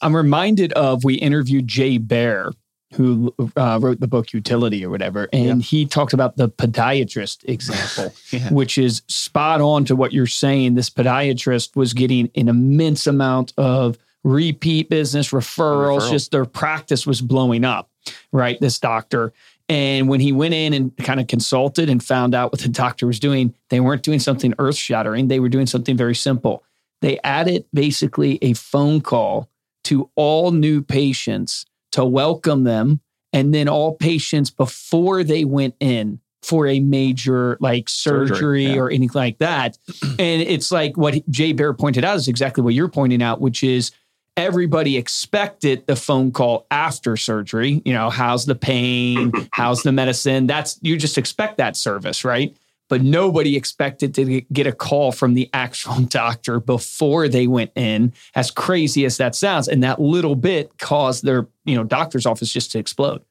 I'm 0.02 0.14
reminded 0.14 0.72
of 0.74 1.04
we 1.04 1.14
interviewed 1.14 1.68
Jay 1.68 1.98
Baer 1.98 2.52
who 2.94 3.34
uh, 3.56 3.78
wrote 3.82 4.00
the 4.00 4.06
book 4.06 4.28
Youtility 4.28 4.84
or 4.84 4.90
whatever, 4.90 5.28
and 5.32 5.60
yeah. 5.60 5.64
he 5.64 5.86
talked 5.86 6.12
about 6.12 6.36
the 6.36 6.48
podiatrist 6.48 7.44
example, 7.48 8.14
yeah. 8.30 8.52
which 8.52 8.78
is 8.78 9.02
spot 9.08 9.60
on 9.60 9.84
to 9.84 9.96
what 9.96 10.12
you're 10.12 10.26
saying. 10.26 10.74
This 10.74 10.90
podiatrist 10.90 11.76
was 11.76 11.92
getting 11.92 12.30
an 12.36 12.48
immense 12.48 13.06
amount 13.06 13.52
of 13.56 13.98
repeat 14.22 14.88
business 14.88 15.30
referrals, 15.30 16.00
Referral. 16.00 16.10
just 16.10 16.30
their 16.30 16.44
practice 16.44 17.06
was 17.06 17.20
blowing 17.20 17.64
up, 17.64 17.90
right? 18.32 18.60
This 18.60 18.78
doctor. 18.78 19.32
And 19.68 20.08
when 20.08 20.20
he 20.20 20.32
went 20.32 20.54
in 20.54 20.74
and 20.74 20.96
kind 20.98 21.20
of 21.20 21.26
consulted 21.26 21.88
and 21.88 22.04
found 22.04 22.34
out 22.34 22.52
what 22.52 22.60
the 22.60 22.68
doctor 22.68 23.06
was 23.06 23.18
doing, 23.18 23.54
they 23.70 23.80
weren't 23.80 24.02
doing 24.02 24.18
something 24.18 24.54
earth 24.58 24.76
shattering. 24.76 25.28
They 25.28 25.40
were 25.40 25.48
doing 25.48 25.66
something 25.66 25.96
very 25.96 26.14
simple. 26.14 26.62
They 27.00 27.18
added 27.24 27.64
basically 27.72 28.38
a 28.42 28.52
phone 28.52 29.00
call 29.00 29.48
to 29.84 30.10
all 30.16 30.50
new 30.50 30.82
patients 30.82 31.66
to 31.92 32.04
welcome 32.04 32.64
them. 32.64 33.00
And 33.32 33.52
then 33.52 33.68
all 33.68 33.94
patients 33.96 34.50
before 34.50 35.24
they 35.24 35.44
went 35.44 35.74
in 35.80 36.20
for 36.42 36.66
a 36.66 36.78
major 36.78 37.56
like 37.60 37.88
surgery, 37.88 38.36
surgery 38.36 38.66
yeah. 38.66 38.76
or 38.76 38.90
anything 38.90 39.18
like 39.18 39.38
that. 39.38 39.78
And 40.18 40.42
it's 40.42 40.70
like 40.70 40.96
what 40.96 41.28
Jay 41.28 41.52
Baer 41.52 41.74
pointed 41.74 42.04
out 42.04 42.16
is 42.16 42.28
exactly 42.28 42.62
what 42.62 42.74
you're 42.74 42.88
pointing 42.88 43.22
out, 43.22 43.40
which 43.40 43.64
is 43.64 43.90
everybody 44.36 44.96
expected 44.96 45.86
the 45.86 45.96
phone 45.96 46.30
call 46.30 46.66
after 46.70 47.16
surgery. 47.16 47.82
You 47.84 47.92
know, 47.92 48.10
how's 48.10 48.46
the 48.46 48.54
pain? 48.54 49.32
how's 49.52 49.82
the 49.82 49.92
medicine? 49.92 50.46
That's 50.46 50.78
you 50.82 50.96
just 50.96 51.18
expect 51.18 51.58
that 51.58 51.76
service, 51.76 52.24
right? 52.24 52.56
But 52.88 53.02
nobody 53.02 53.56
expected 53.56 54.14
to 54.14 54.40
get 54.52 54.66
a 54.66 54.72
call 54.72 55.12
from 55.12 55.34
the 55.34 55.48
actual 55.52 56.00
doctor 56.08 56.60
before 56.60 57.28
they 57.28 57.46
went 57.46 57.72
in 57.74 58.12
as 58.34 58.50
crazy 58.50 59.04
as 59.04 59.16
that 59.16 59.34
sounds. 59.34 59.68
And 59.68 59.82
that 59.82 60.00
little 60.00 60.36
bit 60.36 60.78
caused 60.78 61.24
their 61.24 61.48
you 61.64 61.74
know 61.74 61.84
doctor's 61.84 62.26
office 62.26 62.52
just 62.52 62.72
to 62.72 62.78
explode. 62.78 63.22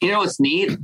You 0.00 0.12
know 0.12 0.18
what's 0.18 0.40
neat? 0.40 0.78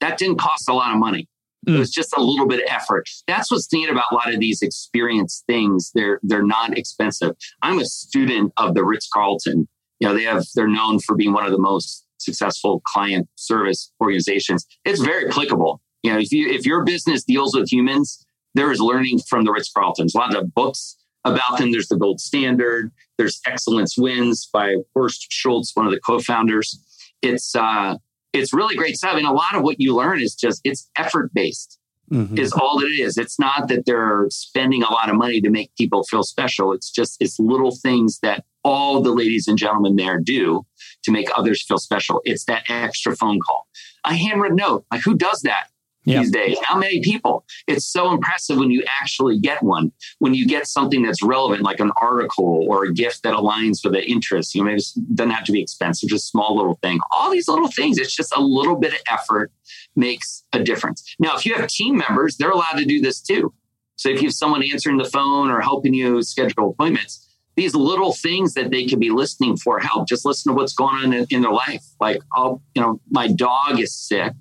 That 0.00 0.18
didn't 0.18 0.38
cost 0.38 0.68
a 0.68 0.74
lot 0.74 0.92
of 0.92 0.98
money. 0.98 1.28
It 1.66 1.70
mm. 1.70 1.78
was 1.78 1.90
just 1.90 2.16
a 2.16 2.20
little 2.20 2.46
bit 2.46 2.60
of 2.60 2.66
effort. 2.68 3.08
That's 3.26 3.50
what's 3.50 3.72
neat 3.72 3.88
about 3.88 4.04
a 4.12 4.14
lot 4.14 4.32
of 4.32 4.38
these 4.38 4.62
experience 4.62 5.42
things. 5.46 5.90
They're 5.94 6.20
they're 6.22 6.46
not 6.46 6.76
expensive. 6.76 7.32
I'm 7.62 7.78
a 7.78 7.84
student 7.84 8.52
of 8.56 8.74
the 8.74 8.84
ritz-carlton. 8.84 9.68
You 10.00 10.08
know 10.08 10.14
they 10.14 10.24
have 10.24 10.44
they're 10.54 10.68
known 10.68 11.00
for 11.00 11.16
being 11.16 11.32
one 11.32 11.46
of 11.46 11.52
the 11.52 11.58
most 11.58 12.04
successful 12.18 12.82
client 12.86 13.28
service 13.36 13.92
organizations. 14.00 14.66
It's 14.84 15.00
very 15.00 15.28
applicable 15.28 15.80
you 16.06 16.12
know, 16.12 16.20
if 16.20 16.30
you 16.30 16.48
if 16.48 16.64
your 16.64 16.84
business 16.84 17.24
deals 17.24 17.56
with 17.56 17.72
humans, 17.72 18.24
there 18.54 18.70
is 18.70 18.78
learning 18.78 19.18
from 19.28 19.44
the 19.44 19.50
Ritz 19.50 19.72
Carltons. 19.72 20.14
A 20.14 20.18
lot 20.18 20.36
of 20.36 20.54
books 20.54 20.96
about 21.24 21.58
them. 21.58 21.72
There's 21.72 21.88
the 21.88 21.96
gold 21.96 22.20
standard. 22.20 22.92
There's 23.18 23.40
Excellence 23.44 23.98
Wins 23.98 24.48
by 24.52 24.76
Horst 24.94 25.26
Schulze, 25.30 25.72
one 25.74 25.84
of 25.84 25.90
the 25.90 25.98
co-founders. 25.98 26.78
It's 27.22 27.56
uh, 27.56 27.96
it's 28.32 28.54
really 28.54 28.76
great 28.76 28.96
stuff. 28.96 29.16
And 29.16 29.26
a 29.26 29.32
lot 29.32 29.56
of 29.56 29.64
what 29.64 29.80
you 29.80 29.96
learn 29.96 30.20
is 30.20 30.36
just 30.36 30.60
it's 30.62 30.88
effort 30.96 31.34
based. 31.34 31.80
Mm-hmm. 32.12 32.38
Is 32.38 32.52
all 32.52 32.78
it 32.84 33.00
is. 33.00 33.18
It's 33.18 33.40
not 33.40 33.66
that 33.66 33.84
they're 33.84 34.26
spending 34.30 34.84
a 34.84 34.92
lot 34.92 35.10
of 35.10 35.16
money 35.16 35.40
to 35.40 35.50
make 35.50 35.74
people 35.76 36.04
feel 36.04 36.22
special. 36.22 36.72
It's 36.72 36.88
just 36.88 37.16
it's 37.18 37.40
little 37.40 37.74
things 37.74 38.20
that 38.20 38.44
all 38.62 39.02
the 39.02 39.10
ladies 39.10 39.48
and 39.48 39.58
gentlemen 39.58 39.96
there 39.96 40.20
do 40.20 40.64
to 41.02 41.10
make 41.10 41.26
others 41.36 41.64
feel 41.66 41.78
special. 41.78 42.22
It's 42.24 42.44
that 42.44 42.62
extra 42.68 43.16
phone 43.16 43.40
call, 43.44 43.66
a 44.04 44.14
handwritten 44.14 44.54
note. 44.54 44.86
Like 44.92 45.02
who 45.02 45.16
does 45.16 45.42
that? 45.42 45.66
Yep. 46.06 46.22
these 46.22 46.30
days. 46.30 46.58
How 46.62 46.78
many 46.78 47.00
people? 47.00 47.44
It's 47.66 47.84
so 47.84 48.10
impressive 48.12 48.58
when 48.58 48.70
you 48.70 48.84
actually 49.00 49.38
get 49.38 49.62
one, 49.62 49.92
when 50.18 50.34
you 50.34 50.46
get 50.46 50.66
something 50.66 51.02
that's 51.02 51.22
relevant, 51.22 51.62
like 51.62 51.80
an 51.80 51.92
article 52.00 52.66
or 52.68 52.84
a 52.84 52.92
gift 52.92 53.22
that 53.24 53.34
aligns 53.34 53.84
with 53.84 53.92
the 53.92 54.04
interest. 54.08 54.54
You 54.54 54.62
know, 54.62 54.66
maybe 54.66 54.80
it 54.80 55.14
doesn't 55.14 55.30
have 55.30 55.44
to 55.44 55.52
be 55.52 55.60
expensive, 55.60 56.08
just 56.08 56.30
small 56.30 56.56
little 56.56 56.78
thing. 56.82 56.98
All 57.10 57.30
these 57.30 57.48
little 57.48 57.68
things, 57.68 57.98
it's 57.98 58.14
just 58.14 58.34
a 58.34 58.40
little 58.40 58.76
bit 58.76 58.94
of 58.94 59.00
effort 59.10 59.52
makes 59.94 60.44
a 60.52 60.62
difference. 60.62 61.14
Now, 61.18 61.36
if 61.36 61.44
you 61.44 61.54
have 61.54 61.66
team 61.68 61.96
members, 61.96 62.36
they're 62.36 62.50
allowed 62.50 62.78
to 62.78 62.84
do 62.84 63.00
this 63.00 63.20
too. 63.20 63.52
So 63.96 64.10
if 64.10 64.20
you 64.20 64.28
have 64.28 64.34
someone 64.34 64.62
answering 64.62 64.98
the 64.98 65.04
phone 65.04 65.50
or 65.50 65.60
helping 65.60 65.94
you 65.94 66.22
schedule 66.22 66.70
appointments, 66.70 67.26
these 67.56 67.74
little 67.74 68.12
things 68.12 68.52
that 68.52 68.70
they 68.70 68.86
could 68.86 69.00
be 69.00 69.10
listening 69.10 69.56
for 69.56 69.78
help. 69.78 70.06
Just 70.06 70.26
listen 70.26 70.52
to 70.52 70.56
what's 70.56 70.74
going 70.74 70.96
on 70.96 71.12
in, 71.14 71.26
in 71.30 71.40
their 71.40 71.52
life. 71.52 71.82
Like, 71.98 72.20
oh, 72.36 72.60
you 72.74 72.82
know, 72.82 73.00
my 73.10 73.28
dog 73.28 73.80
is 73.80 73.94
sick 73.94 74.34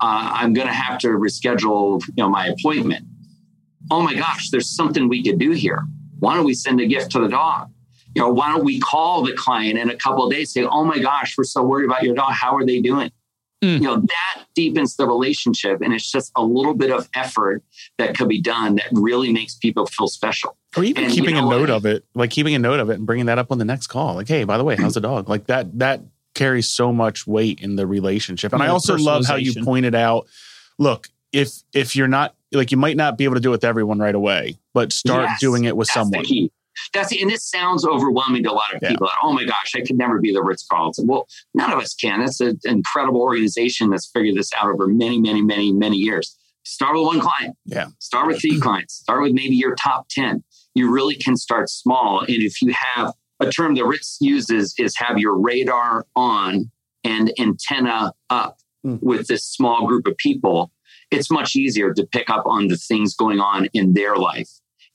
uh, 0.00 0.30
I'm 0.34 0.52
going 0.52 0.66
to 0.66 0.72
have 0.72 0.98
to 1.00 1.08
reschedule, 1.08 2.02
you 2.06 2.14
know, 2.16 2.28
my 2.28 2.46
appointment. 2.46 3.06
Oh 3.90 4.02
my 4.02 4.14
gosh, 4.14 4.50
there's 4.50 4.68
something 4.68 5.08
we 5.08 5.22
could 5.22 5.38
do 5.38 5.50
here. 5.50 5.82
Why 6.18 6.34
don't 6.34 6.44
we 6.44 6.54
send 6.54 6.80
a 6.80 6.86
gift 6.86 7.10
to 7.12 7.20
the 7.20 7.28
dog? 7.28 7.70
You 8.14 8.22
know, 8.22 8.30
why 8.30 8.50
don't 8.50 8.64
we 8.64 8.80
call 8.80 9.22
the 9.22 9.32
client 9.32 9.78
in 9.78 9.88
a 9.90 9.96
couple 9.96 10.24
of 10.24 10.32
days, 10.32 10.52
say, 10.52 10.64
oh 10.64 10.84
my 10.84 10.98
gosh, 10.98 11.36
we're 11.38 11.44
so 11.44 11.62
worried 11.62 11.86
about 11.86 12.02
your 12.02 12.14
dog. 12.14 12.32
How 12.32 12.56
are 12.56 12.66
they 12.66 12.80
doing? 12.80 13.12
Mm. 13.62 13.74
You 13.74 13.80
know, 13.80 13.96
that 13.96 14.44
deepens 14.54 14.96
the 14.96 15.06
relationship. 15.06 15.80
And 15.80 15.92
it's 15.92 16.10
just 16.10 16.32
a 16.34 16.42
little 16.42 16.74
bit 16.74 16.90
of 16.90 17.08
effort 17.14 17.62
that 17.98 18.16
could 18.16 18.28
be 18.28 18.40
done 18.40 18.76
that 18.76 18.86
really 18.92 19.32
makes 19.32 19.54
people 19.54 19.86
feel 19.86 20.08
special. 20.08 20.56
Or 20.76 20.82
even 20.82 21.04
and, 21.04 21.12
keeping 21.12 21.36
you 21.36 21.42
know, 21.42 21.48
a 21.48 21.58
note 21.58 21.70
of 21.70 21.84
it, 21.84 22.04
like 22.14 22.30
keeping 22.30 22.54
a 22.54 22.58
note 22.58 22.80
of 22.80 22.90
it 22.90 22.94
and 22.94 23.06
bringing 23.06 23.26
that 23.26 23.38
up 23.38 23.52
on 23.52 23.58
the 23.58 23.64
next 23.64 23.88
call. 23.88 24.14
Like, 24.14 24.28
hey, 24.28 24.44
by 24.44 24.56
the 24.56 24.64
way, 24.64 24.76
how's 24.76 24.94
the 24.94 25.00
dog? 25.00 25.28
Like 25.28 25.46
that, 25.46 25.78
that 25.78 26.00
carries 26.34 26.68
so 26.68 26.92
much 26.92 27.26
weight 27.26 27.60
in 27.60 27.76
the 27.76 27.86
relationship. 27.86 28.52
And 28.52 28.62
I 28.62 28.68
also 28.68 28.96
love 28.96 29.26
how 29.26 29.36
you 29.36 29.62
pointed 29.64 29.94
out, 29.94 30.26
look, 30.78 31.08
if 31.32 31.62
if 31.72 31.94
you're 31.94 32.08
not 32.08 32.34
like 32.52 32.70
you 32.70 32.76
might 32.76 32.96
not 32.96 33.16
be 33.16 33.24
able 33.24 33.34
to 33.34 33.40
do 33.40 33.50
it 33.50 33.52
with 33.52 33.64
everyone 33.64 33.98
right 33.98 34.14
away, 34.14 34.58
but 34.74 34.92
start 34.92 35.24
yes, 35.24 35.40
doing 35.40 35.64
it 35.64 35.76
with 35.76 35.88
someone. 35.88 36.24
That's 36.94 37.12
and 37.12 37.30
this 37.30 37.44
sounds 37.44 37.84
overwhelming 37.84 38.44
to 38.44 38.50
a 38.50 38.54
lot 38.54 38.74
of 38.74 38.80
people. 38.80 39.06
Yeah. 39.06 39.18
oh 39.22 39.32
my 39.32 39.44
gosh, 39.44 39.72
I 39.74 39.80
could 39.80 39.96
never 39.96 40.18
be 40.20 40.32
the 40.32 40.42
Ritz 40.42 40.66
Carlton. 40.70 41.06
Well, 41.06 41.26
none 41.54 41.72
of 41.72 41.78
us 41.78 41.94
can. 41.94 42.20
That's 42.20 42.40
an 42.40 42.58
incredible 42.64 43.20
organization 43.20 43.90
that's 43.90 44.06
figured 44.06 44.36
this 44.36 44.50
out 44.56 44.70
over 44.70 44.86
many, 44.86 45.20
many, 45.20 45.42
many, 45.42 45.72
many 45.72 45.96
years. 45.96 46.36
Start 46.64 46.94
with 46.96 47.06
one 47.06 47.20
client. 47.20 47.56
Yeah. 47.64 47.88
Start 47.98 48.28
with 48.28 48.40
three 48.40 48.60
clients. 48.60 48.94
Start 48.94 49.22
with 49.22 49.32
maybe 49.32 49.56
your 49.56 49.74
top 49.74 50.08
10. 50.10 50.44
You 50.74 50.90
really 50.90 51.16
can 51.16 51.36
start 51.36 51.68
small. 51.68 52.20
And 52.20 52.42
if 52.42 52.62
you 52.62 52.72
have 52.94 53.14
a 53.40 53.50
term 53.50 53.74
that 53.74 53.84
Ritz 53.84 54.18
uses 54.20 54.74
is 54.78 54.96
have 54.98 55.18
your 55.18 55.38
radar 55.38 56.06
on 56.14 56.70
and 57.04 57.32
antenna 57.38 58.12
up 58.28 58.58
mm. 58.86 58.98
with 59.02 59.26
this 59.26 59.44
small 59.44 59.86
group 59.86 60.06
of 60.06 60.16
people. 60.18 60.70
It's 61.10 61.30
much 61.30 61.56
easier 61.56 61.92
to 61.94 62.06
pick 62.06 62.30
up 62.30 62.44
on 62.46 62.68
the 62.68 62.76
things 62.76 63.16
going 63.16 63.40
on 63.40 63.66
in 63.72 63.94
their 63.94 64.16
life 64.16 64.50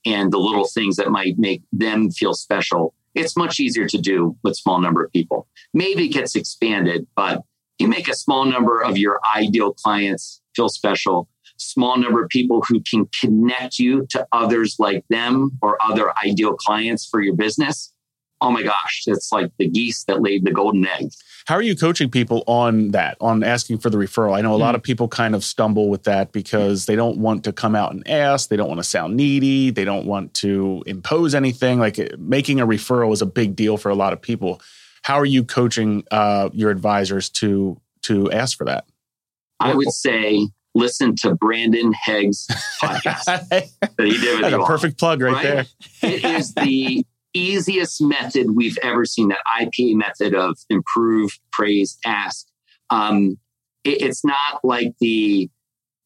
and 0.06 0.32
the 0.32 0.38
little 0.38 0.68
things 0.68 0.96
that 0.98 1.10
might 1.10 1.38
make 1.38 1.64
them 1.74 2.12
feel 2.12 2.34
special. 2.34 2.94
It's 3.16 3.36
much 3.36 3.60
easier 3.60 3.88
to 3.88 3.98
do 3.98 4.38
with 4.44 4.56
small 4.56 4.80
number 4.80 5.04
of 5.04 5.12
people. 5.12 5.48
Maybe 5.74 6.06
it 6.06 6.14
gets 6.14 6.36
expanded, 6.36 7.08
but 7.16 7.42
you 7.80 7.88
make 7.88 8.08
a 8.08 8.16
small 8.16 8.46
number 8.46 8.82
of 8.82 8.98
your 8.98 9.20
ideal 9.36 9.74
clients 9.74 10.42
feel 10.56 10.70
special 10.70 11.28
small 11.58 11.98
number 11.98 12.22
of 12.24 12.30
people 12.30 12.62
who 12.68 12.82
can 12.82 13.08
connect 13.22 13.80
you 13.80 14.06
to 14.10 14.28
others 14.32 14.76
like 14.78 15.06
them 15.10 15.52
or 15.62 15.78
other 15.82 16.12
ideal 16.20 16.54
clients 16.54 17.08
for 17.08 17.22
your 17.22 17.36
business 17.36 17.94
oh 18.42 18.52
my 18.52 18.64
gosh, 18.64 19.04
it's 19.08 19.32
like 19.32 19.52
the 19.58 19.70
geese 19.70 20.04
that 20.06 20.22
laid 20.22 20.46
the 20.46 20.52
golden 20.52 20.86
egg. 20.86 21.10
How 21.46 21.56
are 21.56 21.62
you 21.62 21.76
coaching 21.76 22.10
people 22.10 22.44
on 22.48 22.90
that, 22.92 23.18
on 23.22 23.44
asking 23.44 23.78
for 23.78 23.90
the 23.90 23.98
referral? 23.98 24.36
I 24.36 24.42
know 24.42 24.54
a 24.54 24.58
mm. 24.58 24.62
lot 24.62 24.72
hmm. 24.72 24.78
of 24.78 24.84
people 24.84 25.08
kind 25.08 25.36
of 25.36 25.44
stumble 25.44 25.90
with 25.90 26.04
that 26.04 26.32
because 26.32 26.88
they 26.88 26.96
don't 26.96 27.18
want 27.18 27.44
to 27.44 27.54
come 27.54 27.76
out 27.76 27.94
and 27.94 28.08
ask. 28.10 28.50
They 28.50 28.58
don't 28.58 28.68
want 28.68 28.80
to 28.80 28.84
sound 28.84 29.16
needy. 29.16 29.70
They 29.70 29.86
don't 29.86 30.08
want 30.08 30.34
to 30.36 30.84
impose 30.88 31.36
anything. 31.36 31.80
Like 31.80 32.00
eh, 32.00 32.10
making 32.18 32.60
a 32.60 32.68
referral 32.68 33.14
is 33.14 33.22
a 33.22 33.28
big 33.28 33.56
deal 33.56 33.78
for 33.78 33.90
a 33.90 33.96
lot 33.96 34.12
of 34.12 34.22
people. 34.22 34.60
How 35.04 35.20
are 35.20 35.26
you 35.26 35.44
coaching 35.44 36.04
uh, 36.10 36.50
your 36.52 36.72
advisors 36.72 37.30
to 37.32 37.80
to 38.04 38.32
ask 38.32 38.58
for 38.58 38.66
that? 38.66 38.86
I 39.60 39.74
would 39.76 39.92
say 39.92 40.48
listen 40.74 41.16
to 41.16 41.36
Brandon 41.36 41.94
Haig's 42.06 42.48
podcast 42.82 43.26
that 43.26 43.70
he 44.00 44.18
did 44.18 44.42
with 44.42 44.52
That's 44.52 44.64
a 44.64 44.66
perfect 44.66 44.98
plug 44.98 45.22
right, 45.22 45.34
right? 45.34 45.44
there. 45.44 45.66
it 46.12 46.26
is 46.26 46.54
the 46.56 47.06
easiest 47.38 48.02
method 48.02 48.56
we've 48.56 48.78
ever 48.82 49.06
seen 49.06 49.30
that 49.30 49.40
IPA 49.60 49.96
method 49.96 50.34
of 50.34 50.58
improve, 50.70 51.32
praise, 51.52 51.98
ask. 52.06 52.48
Um, 52.90 53.38
it, 53.84 54.02
it's 54.02 54.24
not 54.24 54.64
like 54.64 54.94
the 55.00 55.50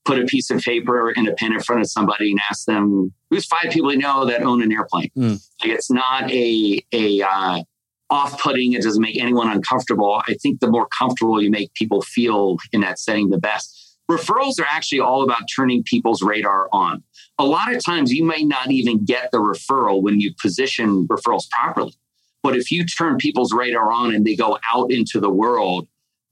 put 0.05 0.19
a 0.19 0.25
piece 0.25 0.50
of 0.50 0.59
paper 0.62 1.09
and 1.09 1.27
a 1.27 1.33
pen 1.33 1.53
in 1.53 1.59
front 1.59 1.81
of 1.81 1.89
somebody 1.89 2.31
and 2.31 2.39
ask 2.50 2.65
them 2.65 3.13
who's 3.29 3.45
five 3.45 3.71
people 3.71 3.91
you 3.91 4.00
know 4.00 4.25
that 4.25 4.41
own 4.41 4.63
an 4.63 4.71
airplane. 4.71 5.12
Mm. 5.15 5.41
Like 5.62 5.71
it's 5.71 5.91
not 5.91 6.31
a 6.31 6.81
a 6.91 7.21
uh, 7.21 7.62
off 8.09 8.41
putting. 8.41 8.74
It 8.74 8.81
doesn't 8.81 9.01
make 9.01 9.17
anyone 9.17 9.50
uncomfortable. 9.50 10.21
I 10.27 10.33
think 10.41 10.59
the 10.59 10.69
more 10.69 10.88
comfortable 10.98 11.41
you 11.41 11.51
make 11.51 11.74
people 11.74 12.01
feel 12.01 12.57
in 12.71 12.81
that 12.81 13.00
setting, 13.00 13.29
the 13.29 13.38
best. 13.38 13.98
Referrals 14.09 14.59
are 14.59 14.65
actually 14.67 15.01
all 15.01 15.21
about 15.21 15.43
turning 15.55 15.83
people's 15.83 16.24
radar 16.24 16.67
on. 16.74 17.03
A 17.39 17.46
lot 17.46 17.74
of 17.74 17.84
times 17.84 18.12
you 18.12 18.25
may 18.25 18.43
not 18.43 18.69
even 18.69 19.05
get 19.05 19.31
the 19.31 19.39
referral 19.39 20.01
when 20.01 20.19
you 20.19 20.34
position 20.41 21.08
referrals 21.08 21.50
properly. 21.50 21.96
But 22.43 22.55
if 22.55 22.72
you 22.72 22.86
turn 22.86 23.17
people's 23.17 23.53
radar 23.53 23.91
on 23.91 24.13
and 24.13 24.25
they 24.25 24.36
go 24.36 24.60
out 24.72 24.91
into 24.91 25.19
the 25.19 25.29
world, 25.29 25.88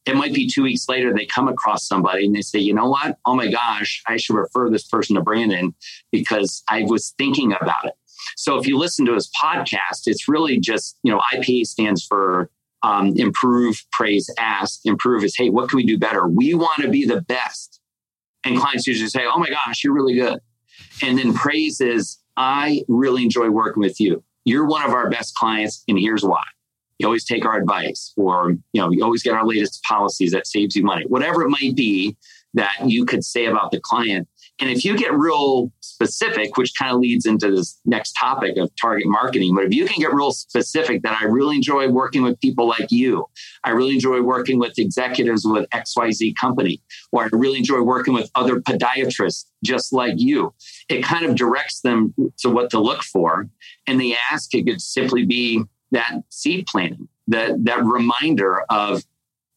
it 0.05 0.15
might 0.15 0.33
be 0.33 0.49
two 0.49 0.63
weeks 0.63 0.87
later 0.87 1.13
they 1.13 1.25
come 1.25 1.47
across 1.47 1.87
somebody 1.87 2.25
and 2.25 2.35
they 2.35 2.41
say, 2.41 2.59
you 2.59 2.73
know 2.73 2.89
what? 2.89 3.17
Oh 3.25 3.35
my 3.35 3.49
gosh, 3.49 4.01
I 4.07 4.17
should 4.17 4.35
refer 4.35 4.69
this 4.69 4.87
person 4.87 5.15
to 5.15 5.21
Brandon 5.21 5.73
because 6.11 6.63
I 6.69 6.83
was 6.83 7.13
thinking 7.17 7.53
about 7.53 7.85
it. 7.85 7.93
So 8.35 8.57
if 8.57 8.67
you 8.67 8.77
listen 8.77 9.05
to 9.05 9.13
his 9.13 9.29
podcast, 9.41 10.03
it's 10.07 10.27
really 10.27 10.59
just, 10.59 10.97
you 11.03 11.11
know, 11.11 11.21
IPA 11.33 11.67
stands 11.67 12.05
for 12.05 12.49
um, 12.83 13.13
improve, 13.17 13.83
praise, 13.91 14.29
ask. 14.37 14.81
Improve 14.85 15.23
is, 15.23 15.35
hey, 15.37 15.49
what 15.49 15.69
can 15.69 15.77
we 15.77 15.85
do 15.85 15.97
better? 15.97 16.27
We 16.27 16.53
want 16.53 16.81
to 16.81 16.89
be 16.89 17.05
the 17.05 17.21
best. 17.21 17.79
And 18.43 18.57
clients 18.57 18.87
usually 18.87 19.09
say, 19.09 19.25
oh 19.25 19.39
my 19.39 19.49
gosh, 19.49 19.83
you're 19.83 19.93
really 19.93 20.15
good. 20.15 20.39
And 21.01 21.17
then 21.17 21.33
praise 21.33 21.81
is, 21.81 22.19
I 22.35 22.83
really 22.87 23.23
enjoy 23.23 23.49
working 23.49 23.81
with 23.81 23.99
you. 23.99 24.23
You're 24.45 24.65
one 24.65 24.83
of 24.83 24.91
our 24.91 25.09
best 25.09 25.35
clients, 25.35 25.83
and 25.87 25.99
here's 25.99 26.23
why. 26.23 26.43
You 26.99 27.05
always 27.05 27.25
take 27.25 27.45
our 27.45 27.57
advice, 27.57 28.13
or 28.17 28.51
you 28.73 28.81
know, 28.81 28.91
you 28.91 29.03
always 29.03 29.21
get 29.21 29.33
our 29.33 29.45
latest 29.45 29.83
policies 29.83 30.31
that 30.31 30.47
saves 30.47 30.75
you 30.75 30.83
money. 30.83 31.05
Whatever 31.07 31.43
it 31.43 31.49
might 31.49 31.75
be 31.75 32.15
that 32.53 32.73
you 32.85 33.05
could 33.05 33.23
say 33.23 33.45
about 33.45 33.71
the 33.71 33.79
client, 33.79 34.27
and 34.59 34.69
if 34.71 34.83
you 34.83 34.97
get 34.97 35.13
real 35.13 35.71
specific, 35.81 36.57
which 36.57 36.73
kind 36.77 36.91
of 36.91 36.99
leads 36.99 37.25
into 37.25 37.51
this 37.51 37.79
next 37.85 38.13
topic 38.13 38.57
of 38.57 38.71
target 38.79 39.05
marketing, 39.05 39.53
but 39.53 39.65
if 39.65 39.73
you 39.73 39.85
can 39.85 40.01
get 40.01 40.13
real 40.13 40.31
specific 40.31 41.03
that 41.03 41.17
I 41.21 41.25
really 41.25 41.57
enjoy 41.57 41.89
working 41.89 42.23
with 42.23 42.39
people 42.39 42.67
like 42.67 42.91
you, 42.91 43.25
I 43.63 43.71
really 43.71 43.93
enjoy 43.93 44.21
working 44.21 44.57
with 44.57 44.79
executives 44.79 45.45
with 45.45 45.69
XYZ 45.69 46.35
company, 46.35 46.81
or 47.11 47.23
I 47.23 47.29
really 47.31 47.59
enjoy 47.59 47.81
working 47.81 48.13
with 48.13 48.31
other 48.33 48.59
podiatrists 48.59 49.45
just 49.63 49.93
like 49.93 50.15
you, 50.17 50.53
it 50.89 51.03
kind 51.03 51.25
of 51.25 51.35
directs 51.35 51.81
them 51.81 52.13
to 52.39 52.49
what 52.49 52.69
to 52.71 52.79
look 52.79 53.03
for. 53.03 53.47
And 53.85 53.99
the 53.99 54.15
ask 54.31 54.53
it 54.55 54.65
could 54.65 54.81
simply 54.81 55.25
be 55.25 55.63
that 55.91 56.21
seed 56.29 56.65
planting, 56.67 57.07
that 57.27 57.63
that 57.65 57.83
reminder 57.83 58.63
of 58.69 59.03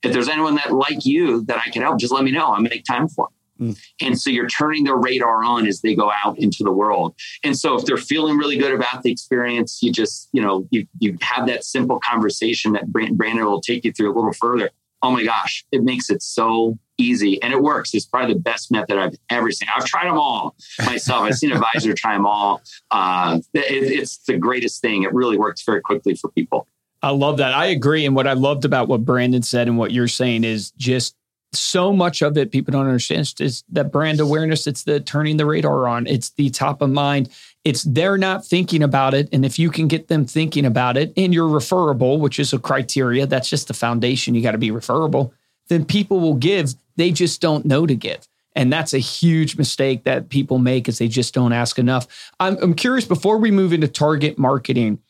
if 0.03 0.13
there's 0.13 0.29
anyone 0.29 0.57
that 0.57 0.73
like 0.73 1.05
you 1.05 1.45
that 1.47 1.63
I 1.65 1.71
can 1.71 1.83
help, 1.83 1.99
just 1.99 2.13
let 2.13 2.25
me 2.25 2.31
know. 2.31 2.47
I'll 2.47 2.61
make 2.61 2.85
time 2.85 3.09
for 3.09 3.27
them. 3.27 3.35
Mm. 3.61 3.79
And 4.01 4.19
so 4.19 4.31
you're 4.31 4.49
turning 4.49 4.85
their 4.85 4.97
radar 4.97 5.45
on 5.45 5.67
as 5.67 5.83
they 5.83 5.95
go 5.95 6.11
out 6.25 6.39
into 6.39 6.65
the 6.65 6.73
world. 6.73 7.15
And 7.45 7.57
so 7.57 7.77
if 7.77 7.85
they're 7.85 7.97
feeling 7.97 8.37
really 8.37 8.57
good 8.57 8.73
about 8.73 9.03
the 9.03 9.13
experience, 9.13 9.81
you 9.83 9.93
just, 9.93 10.29
you 10.33 10.41
know, 10.41 10.67
you, 10.71 10.87
you 10.99 11.19
have 11.21 11.47
that 11.47 11.65
simple 11.65 12.01
conversation 12.01 12.73
that 12.73 12.91
Brandon 12.93 13.45
will 13.45 13.61
take 13.61 13.85
you 13.85 13.93
through 13.93 14.13
a 14.13 14.15
little 14.15 14.33
further. 14.33 14.71
Oh 15.03 15.11
my 15.11 15.25
gosh, 15.25 15.65
it 15.73 15.83
makes 15.83 16.11
it 16.11 16.23
so 16.23 16.79
easy 16.99 17.43
and 17.43 17.53
it 17.53 17.63
works. 17.63 17.95
It's 17.95 18.05
probably 18.05 18.35
the 18.35 18.41
best 18.41 18.71
method 18.71 18.99
I've 18.99 19.17
ever 19.31 19.51
seen. 19.51 19.69
I've 19.75 19.87
tried 19.87 20.07
them 20.07 20.19
all 20.19 20.55
myself. 20.85 21.23
I've 21.23 21.37
seen 21.37 21.53
advisor 21.57 21.95
try 21.95 22.15
them 22.15 22.27
all. 22.27 22.61
Uh, 22.91 23.41
it, 23.55 23.61
it's 23.61 24.19
the 24.19 24.37
greatest 24.37 24.83
thing. 24.83 25.05
It 25.05 25.15
really 25.15 25.39
works 25.39 25.63
very 25.65 25.81
quickly 25.81 26.15
for 26.15 26.31
people. 26.31 26.67
I 27.03 27.11
love 27.11 27.39
that. 27.39 27.55
I 27.55 27.67
agree. 27.67 28.05
And 28.05 28.15
what 28.15 28.27
I 28.27 28.35
loved 28.35 28.67
about 28.67 28.89
what 28.89 29.05
Brandon 29.05 29.43
said 29.43 29.69
and 29.69 29.79
what 29.79 29.91
you're 29.91 30.09
saying 30.09 30.45
is 30.45 30.71
just 30.73 31.17
so 31.53 31.93
much 31.93 32.23
of 32.23 32.37
it 32.39 32.53
people 32.53 32.73
don't 32.73 32.87
understand 32.87 33.33
is 33.41 33.65
that 33.71 33.91
brand 33.91 34.21
awareness. 34.21 34.67
It's 34.67 34.85
the 34.85 35.01
turning 35.01 35.37
the 35.37 35.47
radar 35.47 35.89
on. 35.89 36.07
It's 36.07 36.31
the 36.31 36.51
top 36.51 36.81
of 36.81 36.91
mind. 36.91 37.29
It's 37.65 37.83
they're 37.83 38.19
not 38.19 38.45
thinking 38.45 38.83
about 38.83 39.15
it. 39.15 39.29
And 39.33 39.45
if 39.45 39.59
you 39.59 39.71
can 39.71 39.89
get 39.89 40.09
them 40.09 40.27
thinking 40.27 40.65
about 40.65 40.97
it 40.97 41.13
and 41.17 41.35
you're 41.35 41.49
referable 41.49 42.19
which 42.19 42.39
is 42.39 42.53
a 42.53 42.59
criteria 42.59 43.27
that's 43.27 43.49
just 43.49 43.69
the 43.69 43.75
foundation. 43.75 44.35
You 44.35 44.43
got 44.43 44.53
to 44.53 44.59
be 44.59 44.71
referable. 44.71 45.35
Then 45.69 45.85
people 45.85 46.21
will 46.21 46.35
give. 46.35 46.75
They 46.97 47.11
just 47.11 47.41
don't 47.41 47.65
know 47.65 47.87
to 47.87 47.95
give. 47.95 48.29
And 48.57 48.73
that's 48.73 48.95
a 48.95 48.99
huge 48.99 49.57
mistake 49.57 50.05
that 50.05 50.29
people 50.29 50.59
make 50.59 50.89
is 50.89 50.99
they 50.99 51.09
just 51.09 51.35
don't 51.35 51.53
ask 51.53 51.79
enough. 51.79 52.07
I'm, 52.41 52.59
I'm 52.61 52.75
curious 52.75 53.05
before 53.05 53.39
we 53.39 53.51
move 53.51 53.73
into 53.73 53.89
target 53.89 54.39
marketing 54.39 55.01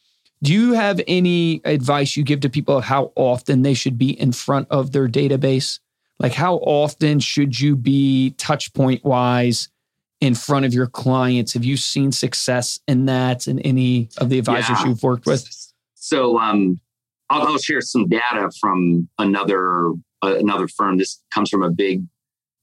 do 0.42 0.54
you 0.54 0.72
have 0.72 1.00
any 1.06 1.60
advice 1.66 2.16
you 2.16 2.24
give 2.24 2.40
to 2.40 2.48
people 2.48 2.80
how 2.80 3.12
often 3.14 3.60
they 3.60 3.74
should 3.74 3.98
be 3.98 4.18
in 4.18 4.32
front 4.32 4.66
of 4.70 4.92
their 4.92 5.06
database 5.06 5.80
like 6.20 6.34
how 6.34 6.56
often 6.56 7.18
should 7.18 7.58
you 7.58 7.74
be 7.74 8.30
touch 8.36 8.72
point 8.74 9.02
wise 9.04 9.68
in 10.20 10.34
front 10.34 10.66
of 10.66 10.74
your 10.74 10.86
clients? 10.86 11.54
Have 11.54 11.64
you 11.64 11.78
seen 11.78 12.12
success 12.12 12.78
in 12.86 13.06
that 13.06 13.48
in 13.48 13.58
any 13.60 14.10
of 14.18 14.28
the 14.28 14.38
advisors 14.38 14.78
yeah. 14.80 14.88
you've 14.88 15.02
worked 15.02 15.26
with? 15.26 15.48
So 15.94 16.38
um, 16.38 16.78
I'll, 17.30 17.48
I'll, 17.48 17.58
share 17.58 17.80
some 17.80 18.06
data 18.06 18.50
from 18.60 19.08
another 19.18 19.92
uh, 20.22 20.36
another 20.38 20.68
firm. 20.68 20.98
This 20.98 21.22
comes 21.32 21.48
from 21.48 21.62
a 21.62 21.70
big 21.70 22.04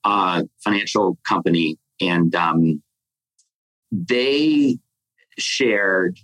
uh, 0.04 0.44
financial 0.64 1.18
company 1.28 1.80
and 2.00 2.34
um, 2.36 2.84
they 3.92 4.78
shared 5.40 6.20